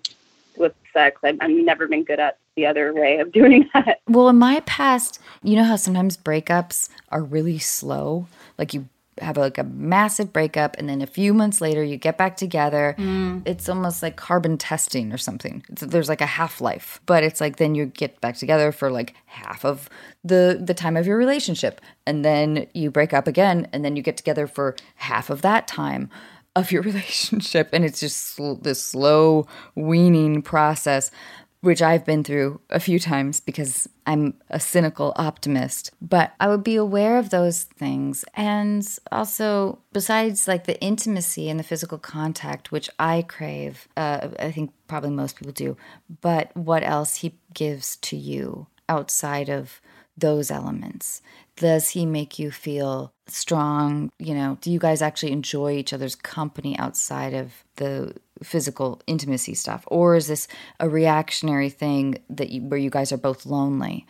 with 0.56 0.72
sex. 0.92 1.20
I've, 1.24 1.38
I've 1.40 1.50
never 1.50 1.88
been 1.88 2.04
good 2.04 2.20
at 2.20 2.38
the 2.56 2.66
other 2.66 2.92
way 2.94 3.18
of 3.18 3.32
doing 3.32 3.68
that. 3.74 4.00
Well, 4.08 4.28
in 4.28 4.38
my 4.38 4.60
past, 4.60 5.20
you 5.42 5.56
know 5.56 5.64
how 5.64 5.76
sometimes 5.76 6.16
breakups 6.16 6.88
are 7.10 7.22
really 7.22 7.58
slow? 7.58 8.28
Like 8.58 8.74
you 8.74 8.88
have 9.20 9.36
like 9.36 9.58
a 9.58 9.64
massive 9.64 10.32
breakup 10.32 10.76
and 10.78 10.88
then 10.88 11.00
a 11.00 11.06
few 11.06 11.32
months 11.32 11.60
later 11.60 11.82
you 11.82 11.96
get 11.96 12.18
back 12.18 12.36
together. 12.36 12.94
Mm. 12.98 13.46
It's 13.46 13.68
almost 13.68 14.02
like 14.02 14.16
carbon 14.16 14.58
testing 14.58 15.12
or 15.12 15.18
something. 15.18 15.64
It's, 15.68 15.82
there's 15.82 16.08
like 16.08 16.20
a 16.20 16.26
half-life 16.26 17.00
but 17.06 17.22
it's 17.22 17.40
like 17.40 17.56
then 17.56 17.74
you 17.74 17.86
get 17.86 18.20
back 18.20 18.36
together 18.36 18.72
for 18.72 18.90
like 18.90 19.14
half 19.26 19.64
of 19.64 19.88
the 20.24 20.60
the 20.62 20.74
time 20.74 20.96
of 20.96 21.06
your 21.06 21.16
relationship 21.16 21.80
and 22.06 22.24
then 22.24 22.66
you 22.74 22.90
break 22.90 23.12
up 23.12 23.26
again 23.26 23.68
and 23.72 23.84
then 23.84 23.96
you 23.96 24.02
get 24.02 24.16
together 24.16 24.46
for 24.46 24.74
half 24.96 25.30
of 25.30 25.42
that 25.42 25.66
time 25.68 26.10
of 26.56 26.70
your 26.70 26.82
relationship 26.90 27.68
and 27.72 27.84
it's 27.84 28.00
just 28.00 28.34
sl- 28.34 28.54
this 28.54 28.82
slow 28.82 29.46
weaning 29.74 30.42
process 30.42 31.10
which 31.64 31.80
I've 31.80 32.04
been 32.04 32.22
through 32.22 32.60
a 32.68 32.78
few 32.78 32.98
times 32.98 33.40
because 33.40 33.88
I'm 34.06 34.34
a 34.50 34.60
cynical 34.60 35.14
optimist. 35.16 35.90
But 36.00 36.32
I 36.38 36.48
would 36.48 36.62
be 36.62 36.76
aware 36.76 37.18
of 37.18 37.30
those 37.30 37.62
things. 37.64 38.24
And 38.34 38.86
also, 39.10 39.78
besides 39.92 40.46
like 40.46 40.64
the 40.64 40.80
intimacy 40.80 41.48
and 41.48 41.58
the 41.58 41.64
physical 41.64 41.98
contact, 41.98 42.70
which 42.70 42.90
I 42.98 43.22
crave, 43.22 43.88
uh, 43.96 44.28
I 44.38 44.50
think 44.50 44.72
probably 44.88 45.10
most 45.10 45.36
people 45.36 45.52
do, 45.52 45.76
but 46.20 46.54
what 46.54 46.82
else 46.82 47.16
he 47.16 47.38
gives 47.54 47.96
to 47.96 48.16
you 48.16 48.66
outside 48.88 49.48
of 49.48 49.80
those 50.16 50.50
elements? 50.50 51.22
Does 51.56 51.90
he 51.90 52.06
make 52.06 52.38
you 52.38 52.50
feel 52.50 53.12
strong? 53.26 54.10
You 54.18 54.34
know, 54.34 54.58
do 54.60 54.70
you 54.70 54.78
guys 54.78 55.02
actually 55.02 55.32
enjoy 55.32 55.72
each 55.72 55.92
other's 55.92 56.14
company 56.14 56.78
outside 56.78 57.34
of 57.34 57.52
the 57.76 58.14
physical 58.42 59.00
intimacy 59.06 59.54
stuff? 59.54 59.84
Or 59.86 60.16
is 60.16 60.26
this 60.26 60.48
a 60.80 60.88
reactionary 60.88 61.70
thing 61.70 62.18
that 62.30 62.50
you, 62.50 62.62
where 62.62 62.78
you 62.78 62.90
guys 62.90 63.12
are 63.12 63.18
both 63.18 63.46
lonely 63.46 64.06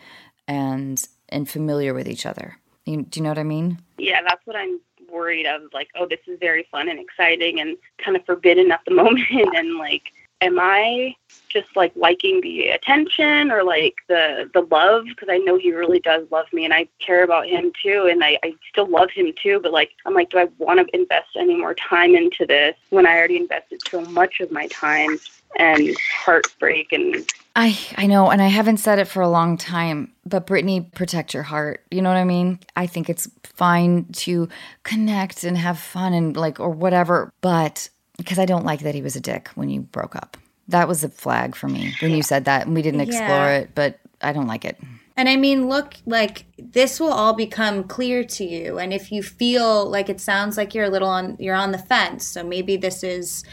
and 0.47 1.03
and 1.29 1.49
familiar 1.49 1.93
with 1.93 2.07
each 2.07 2.25
other? 2.25 2.57
You, 2.85 3.03
do 3.03 3.19
you 3.19 3.23
know 3.23 3.29
what 3.29 3.39
I 3.39 3.43
mean? 3.43 3.79
Yeah, 3.97 4.21
that's 4.27 4.45
what 4.45 4.55
I'm 4.55 4.79
worried 5.11 5.47
of. 5.47 5.61
Like, 5.73 5.89
oh, 5.95 6.07
this 6.07 6.19
is 6.27 6.37
very 6.39 6.67
fun 6.71 6.89
and 6.89 6.99
exciting 6.99 7.59
and 7.59 7.77
kind 8.03 8.15
of 8.15 8.25
forbidden 8.25 8.71
at 8.71 8.81
the 8.85 8.93
moment. 9.01 9.27
And 9.31 9.77
like, 9.77 10.03
am 10.45 10.59
I 10.59 11.15
just 11.49 11.75
like 11.75 11.91
liking 11.95 12.41
the 12.41 12.69
attention 12.69 13.51
or 13.51 13.63
like 13.63 13.95
the 14.07 14.49
the 14.53 14.61
love? 14.61 15.05
Because 15.07 15.29
I 15.29 15.37
know 15.39 15.57
he 15.57 15.73
really 15.73 15.99
does 15.99 16.27
love 16.31 16.45
me 16.53 16.65
and 16.65 16.73
I 16.73 16.87
care 16.99 17.23
about 17.23 17.47
him 17.47 17.71
too, 17.81 18.07
and 18.09 18.23
I, 18.23 18.37
I 18.43 18.53
still 18.69 18.87
love 18.87 19.09
him 19.11 19.33
too. 19.41 19.59
But 19.61 19.71
like, 19.71 19.91
I'm 20.05 20.13
like, 20.13 20.29
do 20.29 20.37
I 20.37 20.47
want 20.57 20.79
to 20.79 20.95
invest 20.95 21.29
any 21.37 21.55
more 21.55 21.73
time 21.73 22.15
into 22.15 22.45
this 22.45 22.75
when 22.89 23.07
I 23.07 23.17
already 23.17 23.37
invested 23.37 23.81
so 23.89 24.01
much 24.01 24.39
of 24.39 24.51
my 24.51 24.67
time 24.67 25.17
and 25.57 25.95
heartbreak 26.23 26.91
and 26.91 27.25
I 27.55 27.77
I 27.97 28.05
know, 28.07 28.29
and 28.29 28.41
I 28.41 28.47
haven't 28.47 28.77
said 28.77 28.99
it 28.99 29.07
for 29.07 29.21
a 29.21 29.29
long 29.29 29.57
time, 29.57 30.11
but 30.25 30.45
Brittany, 30.45 30.81
protect 30.81 31.33
your 31.33 31.43
heart. 31.43 31.83
You 31.89 32.01
know 32.01 32.09
what 32.09 32.17
I 32.17 32.25
mean? 32.25 32.59
I 32.75 32.85
think 32.85 33.09
it's 33.09 33.29
fine 33.43 34.05
to 34.11 34.49
connect 34.83 35.45
and 35.45 35.57
have 35.57 35.79
fun 35.79 36.13
and 36.13 36.35
like 36.35 36.59
or 36.59 36.69
whatever, 36.69 37.31
but 37.39 37.89
because 38.17 38.39
I 38.39 38.45
don't 38.45 38.65
like 38.65 38.81
that 38.81 38.95
he 38.95 39.01
was 39.01 39.15
a 39.15 39.21
dick 39.21 39.49
when 39.55 39.69
you 39.69 39.81
broke 39.81 40.15
up. 40.15 40.37
That 40.67 40.87
was 40.87 41.03
a 41.03 41.09
flag 41.09 41.55
for 41.55 41.67
me 41.67 41.93
when 42.01 42.11
you 42.11 42.23
said 42.23 42.45
that, 42.45 42.65
and 42.65 42.75
we 42.75 42.81
didn't 42.81 43.01
explore 43.01 43.27
Yeah. 43.27 43.57
it, 43.57 43.75
but 43.75 43.99
I 44.21 44.33
don't 44.33 44.47
like 44.47 44.65
it. 44.65 44.77
And 45.17 45.29
I 45.29 45.37
mean, 45.37 45.69
look, 45.69 45.95
like 46.05 46.45
this 46.57 46.99
will 46.99 47.13
all 47.13 47.33
become 47.33 47.85
clear 47.85 48.23
to 48.23 48.43
you. 48.43 48.79
And 48.79 48.91
if 48.91 49.11
you 49.11 49.23
feel 49.23 49.89
like 49.89 50.09
it 50.09 50.19
sounds 50.19 50.57
like 50.57 50.75
you're 50.75 50.85
a 50.85 50.89
little 50.89 51.07
on, 51.07 51.37
you're 51.39 51.55
on 51.55 51.71
the 51.71 51.77
fence. 51.77 52.25
So 52.25 52.43
maybe 52.43 52.75
this 52.75 53.01
is 53.03 53.43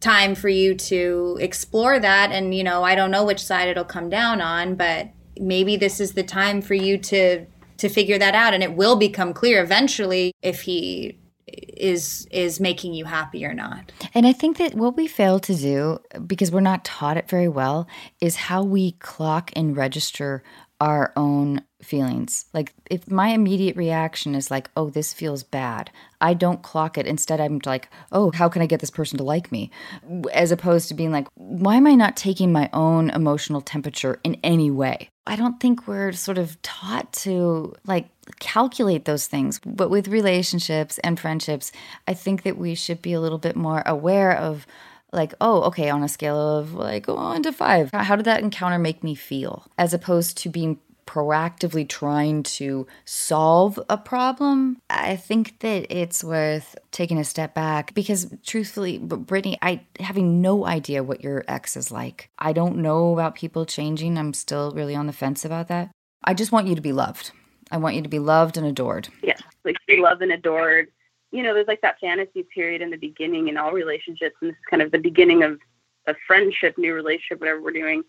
time 0.00 0.34
for 0.34 0.48
you 0.48 0.74
to 0.74 1.36
explore 1.40 2.00
that. 2.00 2.32
And, 2.32 2.54
you 2.54 2.64
know, 2.64 2.82
I 2.82 2.94
don't 2.94 3.10
know 3.12 3.24
which 3.24 3.44
side 3.44 3.68
it'll 3.68 3.84
come 3.84 4.08
down 4.08 4.40
on, 4.40 4.74
but 4.74 5.10
maybe 5.38 5.76
this 5.76 6.00
is 6.00 6.14
the 6.14 6.22
time 6.24 6.60
for 6.60 6.74
you 6.74 6.98
to, 6.98 7.46
to 7.76 7.88
figure 7.88 8.18
that 8.18 8.34
out. 8.34 8.52
And 8.54 8.62
it 8.62 8.72
will 8.72 8.96
become 8.96 9.32
clear 9.32 9.62
eventually 9.62 10.32
if 10.42 10.62
he 10.62 11.18
is, 11.80 12.28
is 12.30 12.60
making 12.60 12.94
you 12.94 13.04
happy 13.04 13.44
or 13.44 13.54
not. 13.54 13.92
And 14.14 14.26
I 14.26 14.32
think 14.32 14.58
that 14.58 14.74
what 14.74 14.96
we 14.96 15.06
fail 15.06 15.40
to 15.40 15.54
do, 15.54 15.98
because 16.26 16.52
we're 16.52 16.60
not 16.60 16.84
taught 16.84 17.16
it 17.16 17.28
very 17.28 17.48
well, 17.48 17.88
is 18.20 18.36
how 18.36 18.62
we 18.62 18.92
clock 18.92 19.50
and 19.56 19.76
register 19.76 20.42
our 20.80 21.12
own 21.14 21.62
feelings. 21.82 22.46
Like, 22.54 22.72
if 22.90 23.10
my 23.10 23.28
immediate 23.28 23.76
reaction 23.76 24.34
is 24.34 24.50
like, 24.50 24.70
oh, 24.76 24.88
this 24.88 25.12
feels 25.12 25.42
bad, 25.42 25.90
I 26.20 26.34
don't 26.34 26.62
clock 26.62 26.96
it. 26.96 27.06
Instead, 27.06 27.40
I'm 27.40 27.60
like, 27.66 27.88
oh, 28.12 28.30
how 28.32 28.48
can 28.48 28.62
I 28.62 28.66
get 28.66 28.80
this 28.80 28.90
person 28.90 29.18
to 29.18 29.24
like 29.24 29.52
me? 29.52 29.70
As 30.32 30.52
opposed 30.52 30.88
to 30.88 30.94
being 30.94 31.12
like, 31.12 31.28
why 31.34 31.76
am 31.76 31.86
I 31.86 31.94
not 31.94 32.16
taking 32.16 32.50
my 32.50 32.70
own 32.72 33.10
emotional 33.10 33.60
temperature 33.60 34.20
in 34.24 34.38
any 34.42 34.70
way? 34.70 35.10
I 35.26 35.36
don't 35.36 35.60
think 35.60 35.86
we're 35.86 36.12
sort 36.12 36.38
of 36.38 36.60
taught 36.62 37.12
to 37.12 37.74
like 37.86 38.08
calculate 38.38 39.04
those 39.04 39.26
things. 39.26 39.60
But 39.64 39.90
with 39.90 40.08
relationships 40.08 40.98
and 40.98 41.18
friendships, 41.18 41.72
I 42.06 42.14
think 42.14 42.42
that 42.42 42.58
we 42.58 42.74
should 42.74 43.02
be 43.02 43.12
a 43.12 43.20
little 43.20 43.38
bit 43.38 43.56
more 43.56 43.82
aware 43.86 44.36
of 44.36 44.66
like, 45.12 45.34
oh, 45.40 45.62
okay, 45.62 45.90
on 45.90 46.02
a 46.02 46.08
scale 46.08 46.58
of 46.58 46.74
like 46.74 47.08
one 47.08 47.42
to 47.42 47.52
five, 47.52 47.90
how 47.92 48.16
did 48.16 48.26
that 48.26 48.42
encounter 48.42 48.78
make 48.78 49.02
me 49.02 49.14
feel? 49.14 49.66
As 49.76 49.92
opposed 49.92 50.38
to 50.38 50.48
being 50.48 50.78
proactively 51.10 51.88
trying 51.88 52.44
to 52.44 52.86
solve 53.04 53.80
a 53.88 53.98
problem, 53.98 54.76
I 54.88 55.16
think 55.16 55.58
that 55.58 55.86
it's 55.90 56.22
worth 56.22 56.76
taking 56.92 57.18
a 57.18 57.24
step 57.24 57.52
back 57.52 57.94
because 57.94 58.32
truthfully, 58.44 58.98
Brittany, 58.98 59.58
I 59.60 59.82
having 59.98 60.40
no 60.40 60.64
idea 60.64 61.02
what 61.02 61.24
your 61.24 61.44
ex 61.48 61.76
is 61.76 61.90
like. 61.90 62.30
I 62.38 62.52
don't 62.52 62.76
know 62.76 63.12
about 63.12 63.34
people 63.34 63.66
changing. 63.66 64.16
I'm 64.16 64.32
still 64.32 64.70
really 64.70 64.94
on 64.94 65.08
the 65.08 65.12
fence 65.12 65.44
about 65.44 65.66
that. 65.66 65.90
I 66.22 66.34
just 66.34 66.52
want 66.52 66.68
you 66.68 66.76
to 66.76 66.80
be 66.80 66.92
loved. 66.92 67.32
I 67.70 67.76
want 67.76 67.94
you 67.94 68.02
to 68.02 68.08
be 68.08 68.18
loved 68.18 68.56
and 68.56 68.66
adored. 68.66 69.08
yes, 69.22 69.40
like 69.64 69.76
be 69.86 69.96
loved 69.98 70.22
and 70.22 70.32
adored. 70.32 70.88
You 71.32 71.42
know, 71.42 71.54
there's 71.54 71.68
like 71.68 71.82
that 71.82 72.00
fantasy 72.00 72.42
period 72.42 72.82
in 72.82 72.90
the 72.90 72.96
beginning 72.96 73.48
in 73.48 73.56
all 73.56 73.72
relationships, 73.72 74.34
and 74.40 74.50
this 74.50 74.56
is 74.56 74.64
kind 74.68 74.82
of 74.82 74.90
the 74.90 74.98
beginning 74.98 75.42
of 75.44 75.58
a 76.06 76.14
friendship, 76.26 76.76
new 76.76 76.94
relationship, 76.94 77.40
whatever 77.40 77.60
we're 77.60 77.72
doing. 77.72 78.02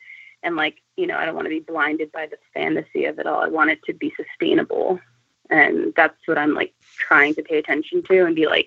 And 0.43 0.55
like, 0.55 0.81
you 0.97 1.05
know, 1.05 1.17
I 1.17 1.25
don't 1.25 1.35
want 1.35 1.45
to 1.45 1.49
be 1.49 1.59
blinded 1.59 2.11
by 2.11 2.25
the 2.25 2.37
fantasy 2.53 3.05
of 3.05 3.19
it 3.19 3.27
all. 3.27 3.41
I 3.41 3.47
want 3.47 3.69
it 3.69 3.79
to 3.85 3.93
be 3.93 4.11
sustainable, 4.17 4.99
and 5.49 5.93
that's 5.95 6.17
what 6.25 6.39
I'm 6.39 6.55
like 6.55 6.73
trying 6.97 7.35
to 7.35 7.43
pay 7.43 7.57
attention 7.59 8.01
to 8.03 8.25
and 8.25 8.35
be 8.35 8.47
like, 8.47 8.65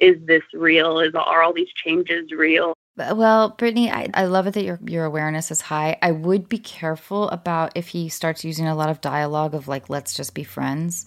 is 0.00 0.16
this 0.26 0.42
real? 0.52 0.98
Is 0.98 1.14
are 1.14 1.42
all 1.42 1.52
these 1.52 1.72
changes 1.72 2.32
real? 2.32 2.74
Well, 2.96 3.50
Brittany, 3.50 3.90
I, 3.90 4.08
I 4.12 4.26
love 4.26 4.46
it 4.46 4.54
that 4.54 4.64
your 4.64 4.78
your 4.84 5.04
awareness 5.06 5.50
is 5.50 5.62
high. 5.62 5.96
I 6.02 6.12
would 6.12 6.48
be 6.48 6.58
careful 6.58 7.30
about 7.30 7.72
if 7.74 7.88
he 7.88 8.08
starts 8.10 8.44
using 8.44 8.66
a 8.66 8.74
lot 8.74 8.90
of 8.90 9.00
dialogue 9.00 9.54
of 9.54 9.66
like, 9.66 9.88
let's 9.88 10.14
just 10.14 10.34
be 10.34 10.44
friends, 10.44 11.06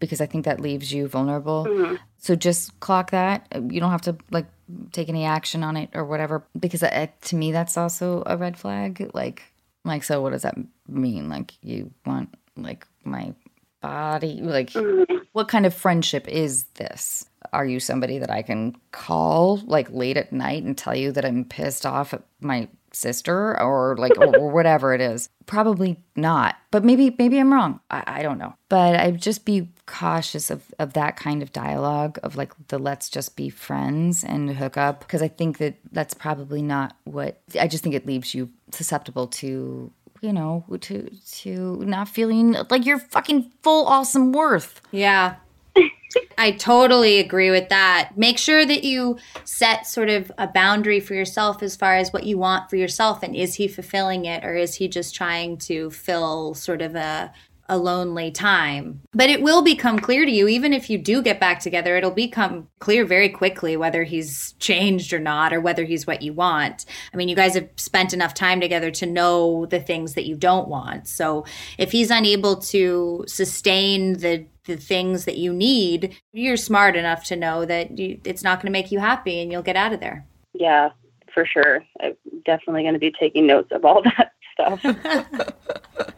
because 0.00 0.20
I 0.22 0.26
think 0.26 0.46
that 0.46 0.60
leaves 0.60 0.90
you 0.92 1.06
vulnerable. 1.06 1.98
So 2.16 2.34
just 2.34 2.80
clock 2.80 3.10
that. 3.10 3.46
You 3.52 3.78
don't 3.78 3.90
have 3.90 4.02
to 4.02 4.16
like 4.30 4.46
take 4.92 5.08
any 5.08 5.24
action 5.24 5.62
on 5.62 5.76
it 5.76 5.90
or 5.92 6.04
whatever, 6.04 6.44
because 6.58 6.82
uh, 6.82 7.06
to 7.22 7.36
me 7.36 7.52
that's 7.52 7.76
also 7.76 8.22
a 8.24 8.36
red 8.36 8.56
flag. 8.58 9.10
Like, 9.12 9.42
like 9.84 10.04
so, 10.04 10.22
what 10.22 10.32
does 10.32 10.42
that 10.42 10.56
mean? 10.88 11.28
Like, 11.28 11.52
you 11.62 11.92
want 12.06 12.34
like 12.56 12.86
my 13.04 13.34
body? 13.80 14.40
Like, 14.40 14.70
mm. 14.70 15.06
what 15.32 15.48
kind 15.48 15.66
of 15.66 15.74
friendship 15.74 16.28
is 16.28 16.64
this? 16.74 17.26
Are 17.52 17.66
you 17.66 17.80
somebody 17.80 18.18
that 18.18 18.30
I 18.30 18.42
can 18.42 18.76
call 18.92 19.58
like 19.64 19.90
late 19.90 20.16
at 20.16 20.32
night 20.32 20.64
and 20.64 20.76
tell 20.76 20.94
you 20.94 21.12
that 21.12 21.24
I'm 21.24 21.44
pissed 21.44 21.86
off 21.86 22.12
at 22.12 22.22
my 22.40 22.68
sister 22.92 23.60
or 23.60 23.96
like 23.96 24.16
or, 24.18 24.36
or 24.36 24.50
whatever 24.50 24.92
it 24.92 25.00
is? 25.00 25.28
Probably 25.46 25.98
not. 26.16 26.56
But 26.70 26.84
maybe 26.84 27.14
maybe 27.18 27.38
I'm 27.38 27.52
wrong. 27.52 27.80
I, 27.90 28.04
I 28.06 28.22
don't 28.22 28.38
know. 28.38 28.54
But 28.68 28.96
I'd 28.96 29.22
just 29.22 29.44
be 29.44 29.70
cautious 29.86 30.50
of, 30.50 30.62
of 30.78 30.92
that 30.92 31.16
kind 31.16 31.42
of 31.42 31.52
dialogue 31.52 32.18
of 32.22 32.36
like 32.36 32.52
the 32.68 32.78
let's 32.78 33.08
just 33.08 33.36
be 33.36 33.48
friends 33.48 34.22
and 34.22 34.50
hook 34.50 34.76
up 34.76 35.00
because 35.00 35.22
I 35.22 35.28
think 35.28 35.58
that 35.58 35.76
that's 35.90 36.14
probably 36.14 36.60
not 36.60 36.96
what 37.04 37.40
I 37.58 37.68
just 37.68 37.82
think 37.82 37.94
it 37.94 38.06
leaves 38.06 38.34
you 38.34 38.50
susceptible 38.72 39.28
to 39.28 39.90
you 40.20 40.32
know 40.32 40.64
to 40.80 41.10
to 41.42 41.76
not 41.84 42.08
feeling 42.08 42.56
like 42.70 42.84
your 42.84 42.98
fucking 42.98 43.50
full 43.62 43.86
awesome 43.86 44.32
worth. 44.32 44.80
Yeah. 44.90 45.36
I 46.38 46.52
totally 46.52 47.18
agree 47.18 47.50
with 47.50 47.68
that. 47.68 48.12
Make 48.16 48.38
sure 48.38 48.64
that 48.64 48.84
you 48.84 49.18
set 49.44 49.86
sort 49.86 50.08
of 50.08 50.30
a 50.38 50.46
boundary 50.46 51.00
for 51.00 51.14
yourself 51.14 51.62
as 51.62 51.76
far 51.76 51.96
as 51.96 52.12
what 52.12 52.24
you 52.24 52.38
want 52.38 52.70
for 52.70 52.76
yourself 52.76 53.22
and 53.22 53.34
is 53.34 53.56
he 53.56 53.68
fulfilling 53.68 54.24
it 54.24 54.44
or 54.44 54.54
is 54.54 54.76
he 54.76 54.88
just 54.88 55.14
trying 55.14 55.56
to 55.58 55.90
fill 55.90 56.54
sort 56.54 56.80
of 56.80 56.94
a 56.94 57.32
a 57.68 57.76
lonely 57.76 58.30
time. 58.30 59.00
But 59.12 59.28
it 59.28 59.42
will 59.42 59.62
become 59.62 59.98
clear 59.98 60.24
to 60.24 60.30
you, 60.30 60.48
even 60.48 60.72
if 60.72 60.88
you 60.88 60.98
do 60.98 61.22
get 61.22 61.38
back 61.38 61.60
together, 61.60 61.96
it'll 61.96 62.10
become 62.10 62.68
clear 62.78 63.04
very 63.04 63.28
quickly 63.28 63.76
whether 63.76 64.04
he's 64.04 64.52
changed 64.58 65.12
or 65.12 65.18
not, 65.18 65.52
or 65.52 65.60
whether 65.60 65.84
he's 65.84 66.06
what 66.06 66.22
you 66.22 66.32
want. 66.32 66.86
I 67.12 67.16
mean, 67.16 67.28
you 67.28 67.36
guys 67.36 67.54
have 67.54 67.68
spent 67.76 68.14
enough 68.14 68.34
time 68.34 68.60
together 68.60 68.90
to 68.92 69.06
know 69.06 69.66
the 69.66 69.80
things 69.80 70.14
that 70.14 70.26
you 70.26 70.36
don't 70.36 70.68
want. 70.68 71.08
So 71.08 71.44
if 71.76 71.92
he's 71.92 72.10
unable 72.10 72.56
to 72.56 73.24
sustain 73.26 74.14
the 74.14 74.46
the 74.64 74.76
things 74.76 75.24
that 75.24 75.38
you 75.38 75.52
need, 75.52 76.14
you're 76.32 76.58
smart 76.58 76.94
enough 76.94 77.24
to 77.24 77.36
know 77.36 77.64
that 77.64 77.98
you, 77.98 78.20
it's 78.24 78.44
not 78.44 78.58
going 78.58 78.66
to 78.66 78.70
make 78.70 78.92
you 78.92 78.98
happy 78.98 79.40
and 79.40 79.50
you'll 79.50 79.62
get 79.62 79.76
out 79.76 79.94
of 79.94 80.00
there. 80.00 80.26
Yeah, 80.52 80.90
for 81.32 81.46
sure. 81.46 81.82
I'm 82.00 82.14
definitely 82.44 82.82
going 82.82 82.92
to 82.92 83.00
be 83.00 83.10
taking 83.18 83.46
notes 83.46 83.72
of 83.72 83.86
all 83.86 84.02
that 84.18 84.32
stuff. 84.52 84.84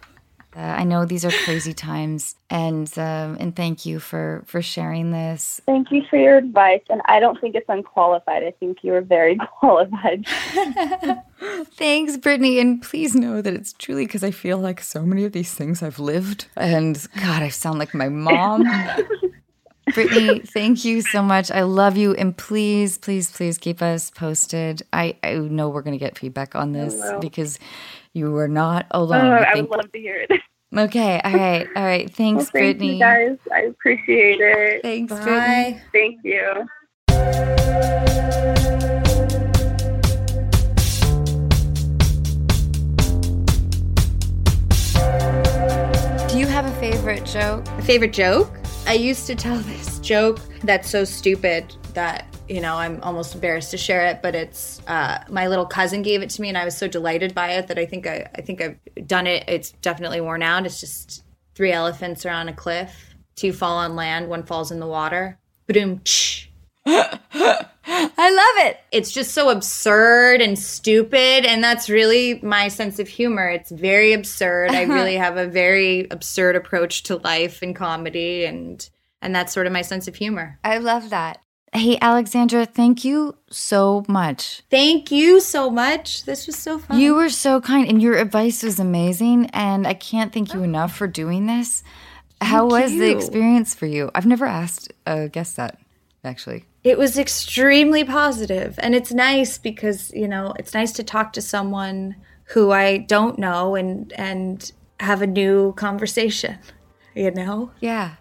Uh, 0.55 0.61
I 0.61 0.85
know 0.85 1.05
these 1.05 1.25
are 1.25 1.31
crazy 1.45 1.73
times, 1.73 2.35
and 2.51 2.87
um, 2.99 3.37
and 3.39 3.55
thank 3.55 3.87
you 3.87 4.01
for 4.01 4.43
for 4.47 4.61
sharing 4.61 5.13
this. 5.13 5.61
Thank 5.65 5.93
you 5.93 6.03
for 6.11 6.17
your 6.17 6.39
advice, 6.39 6.83
and 6.91 7.01
I 7.05 7.21
don't 7.21 7.41
think 7.41 7.55
it's 7.55 7.69
unqualified. 7.69 8.43
I 8.43 8.51
think 8.59 8.79
you 8.83 8.95
are 8.95 9.01
very 9.01 9.39
qualified. 9.61 10.27
Thanks, 11.77 12.17
Brittany, 12.17 12.59
and 12.59 12.83
please 12.83 13.15
know 13.15 13.41
that 13.41 13.55
it's 13.55 13.73
truly 13.75 14.07
because 14.07 14.25
I 14.25 14.33
feel 14.33 14.59
like 14.59 14.81
so 14.81 15.03
many 15.03 15.25
of 15.25 15.33
these 15.33 15.55
things 15.55 15.85
I've 15.85 16.01
lived, 16.01 16.47
and 16.57 17.07
God, 17.17 17.43
I 17.43 17.49
sound 17.49 17.79
like 17.79 17.95
my 17.95 18.09
mom. 18.09 18.65
Brittany, 19.95 20.41
thank 20.41 20.85
you 20.85 21.03
so 21.03 21.23
much. 21.23 21.51
I 21.51 21.63
love 21.63 21.97
you, 21.97 22.15
and 22.15 22.37
please, 22.37 22.99
please, 22.99 23.31
please 23.31 23.59
keep 23.59 23.83
us 23.83 24.11
posted. 24.11 24.83
I 24.93 25.17
I 25.23 25.35
know 25.35 25.69
we're 25.69 25.83
gonna 25.83 25.99
get 25.99 26.19
feedback 26.19 26.55
on 26.55 26.73
this 26.73 27.01
because 27.21 27.59
you 28.13 28.31
were 28.31 28.49
not 28.49 28.87
alone. 28.91 29.27
Oh, 29.27 29.33
I 29.33 29.53
I 29.53 29.61
would 29.61 29.71
love 29.71 29.93
to 29.93 29.99
hear 29.99 30.27
it. 30.29 30.31
Okay, 30.73 31.21
all 31.25 31.33
right, 31.33 31.67
all 31.75 31.83
right. 31.83 32.09
Thanks, 32.09 32.45
Well, 32.45 32.63
thank 32.63 32.79
Brittany. 32.79 32.93
you 32.93 33.01
guys. 33.01 33.37
I 33.53 33.63
appreciate 33.63 34.39
it. 34.41 34.83
Thanks, 34.83 35.13
Brittany. 35.13 35.35
Bye. 35.73 35.83
Thank 35.93 36.21
you. 36.23 36.65
Do 46.29 46.39
you 46.39 46.47
have 46.47 46.67
a 46.67 46.73
favorite 46.79 47.25
joke? 47.27 47.67
A 47.79 47.83
favorite 47.83 48.13
joke? 48.13 48.53
I 48.91 48.95
used 48.95 49.29
to 49.29 49.37
tell 49.37 49.57
this 49.59 50.01
joke 50.01 50.41
that's 50.65 50.91
so 50.91 51.05
stupid 51.05 51.77
that 51.95 52.27
you 52.49 52.61
know 52.61 52.75
I'm 52.75 53.01
almost 53.03 53.37
embarrassed 53.37 53.71
to 53.71 53.77
share 53.77 54.05
it, 54.09 54.21
but 54.21 54.35
it's 54.35 54.83
uh, 54.89 55.23
my 55.29 55.47
little 55.47 55.65
cousin 55.65 56.03
gave 56.03 56.23
it 56.23 56.31
to 56.31 56.43
me, 56.43 56.49
and 56.49 56.59
I 56.59 56.65
was 56.65 56.77
so 56.77 56.89
delighted 56.89 57.33
by 57.33 57.53
it 57.53 57.69
that 57.69 57.79
I 57.79 57.87
think 57.87 58.09
I, 58.09 58.29
I 58.35 58.41
think 58.41 58.61
I've 58.61 59.07
done 59.07 59.29
it. 59.29 59.45
It's 59.47 59.71
definitely 59.71 60.21
worn 60.21 60.43
out. 60.43 60.67
It's 60.67 60.81
just 60.81 61.23
three 61.55 61.71
elephants 61.71 62.27
are 62.27 62.31
on 62.31 62.49
a 62.49 62.53
cliff, 62.53 63.15
two 63.37 63.53
fall 63.53 63.79
on 63.79 63.95
land, 63.95 64.29
one 64.29 64.43
falls 64.43 64.73
in 64.73 64.81
the 64.81 64.89
water. 64.89 65.39
Boom. 65.69 66.03
I 66.87 68.31
love 68.31 68.67
it. 68.67 68.81
It's 68.93 69.11
just 69.11 69.33
so 69.33 69.51
absurd 69.51 70.41
and 70.41 70.59
stupid, 70.59 71.45
and 71.45 71.63
that's 71.63 71.91
really 71.91 72.41
my 72.43 72.69
sense 72.69 72.99
of 72.99 73.09
humor. 73.09 73.49
It's 73.49 73.71
very 73.71 74.13
absurd. 74.13 74.71
I 74.71 74.85
uh-huh. 74.85 74.93
really 74.93 75.17
have 75.17 75.37
a 75.37 75.47
very 75.47 76.09
absurd 76.11 76.57
approach 76.57 77.03
to 77.05 77.17
life 77.17 77.63
and 77.63 77.75
comedy, 77.75 78.45
and 78.45 78.89
and 79.23 79.35
that's 79.35 79.53
sort 79.53 79.67
of 79.67 79.73
my 79.73 79.83
sense 79.83 80.09
of 80.09 80.17
humor. 80.17 80.59
I 80.65 80.79
love 80.79 81.11
that. 81.11 81.41
Hey, 81.73 81.99
Alexandra, 82.01 82.67
thank 82.67 83.05
you 83.05 83.37
so 83.51 84.05
much. 84.09 84.63
Thank 84.71 85.13
you 85.13 85.41
so 85.41 85.71
much. 85.71 86.25
This 86.25 86.49
was 86.49 86.57
so 86.57 86.79
fun. 86.79 86.99
You 86.99 87.15
were 87.15 87.29
so 87.29 87.61
kind, 87.61 87.89
and 87.89 88.03
your 88.03 88.17
advice 88.17 88.65
was 88.65 88.81
amazing. 88.81 89.47
And 89.53 89.87
I 89.87 89.95
can't 89.95 90.33
thank 90.33 90.53
you 90.53 90.61
oh. 90.61 90.65
enough 90.65 90.97
for 90.97 91.07
doing 91.07 91.47
this. 91.47 91.85
How 92.41 92.69
Thank 92.69 92.83
was 92.83 92.93
the 92.93 93.11
experience 93.11 93.75
for 93.75 93.87
you? 93.87 94.11
I've 94.15 94.27
never 94.27 94.47
asked 94.47 94.93
a 95.07 95.29
guest 95.29 95.57
that, 95.57 95.79
actually. 96.25 96.65
It 96.83 96.97
was 96.97 97.19
extremely 97.19 98.05
positive, 98.05 98.79
and 98.83 98.95
it's 98.95 99.13
nice 99.13 99.59
because 99.59 100.11
you 100.15 100.27
know 100.29 100.55
it's 100.59 100.73
nice 100.75 100.93
to 100.93 101.03
talk 101.03 101.33
to 101.35 101.43
someone 101.43 102.17
who 102.45 102.71
I 102.73 102.97
don't 102.99 103.39
know 103.39 103.75
and 103.75 104.13
and 104.17 104.73
have 104.99 105.21
a 105.23 105.27
new 105.27 105.73
conversation. 105.75 106.59
You 107.15 107.31
know, 107.33 107.71
Yeah. 107.81 108.13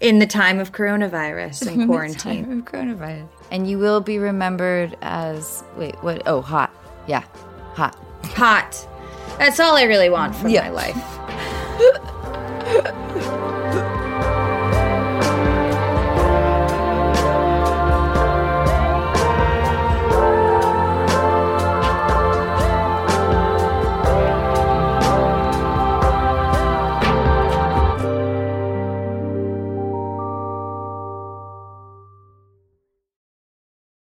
in 0.00 0.18
the 0.18 0.26
time 0.26 0.58
of 0.60 0.72
coronavirus 0.72 1.66
and 1.66 1.76
Time 1.80 1.86
quarantine. 1.88 2.58
of 2.60 2.64
coronavirus. 2.64 3.28
And 3.50 3.68
you 3.68 3.78
will 3.78 4.00
be 4.00 4.18
remembered 4.18 4.96
as 5.02 5.62
wait, 5.76 5.94
what? 6.02 6.22
Oh, 6.26 6.40
hot. 6.40 6.70
Yeah, 7.06 7.24
hot. 7.74 7.96
Hot. 8.34 8.88
That's 9.38 9.60
all 9.60 9.76
I 9.76 9.82
really 9.84 10.10
want 10.10 10.34
from 10.34 10.48
Yeah. 10.50 10.70
my 10.70 10.70
life. 10.70 11.04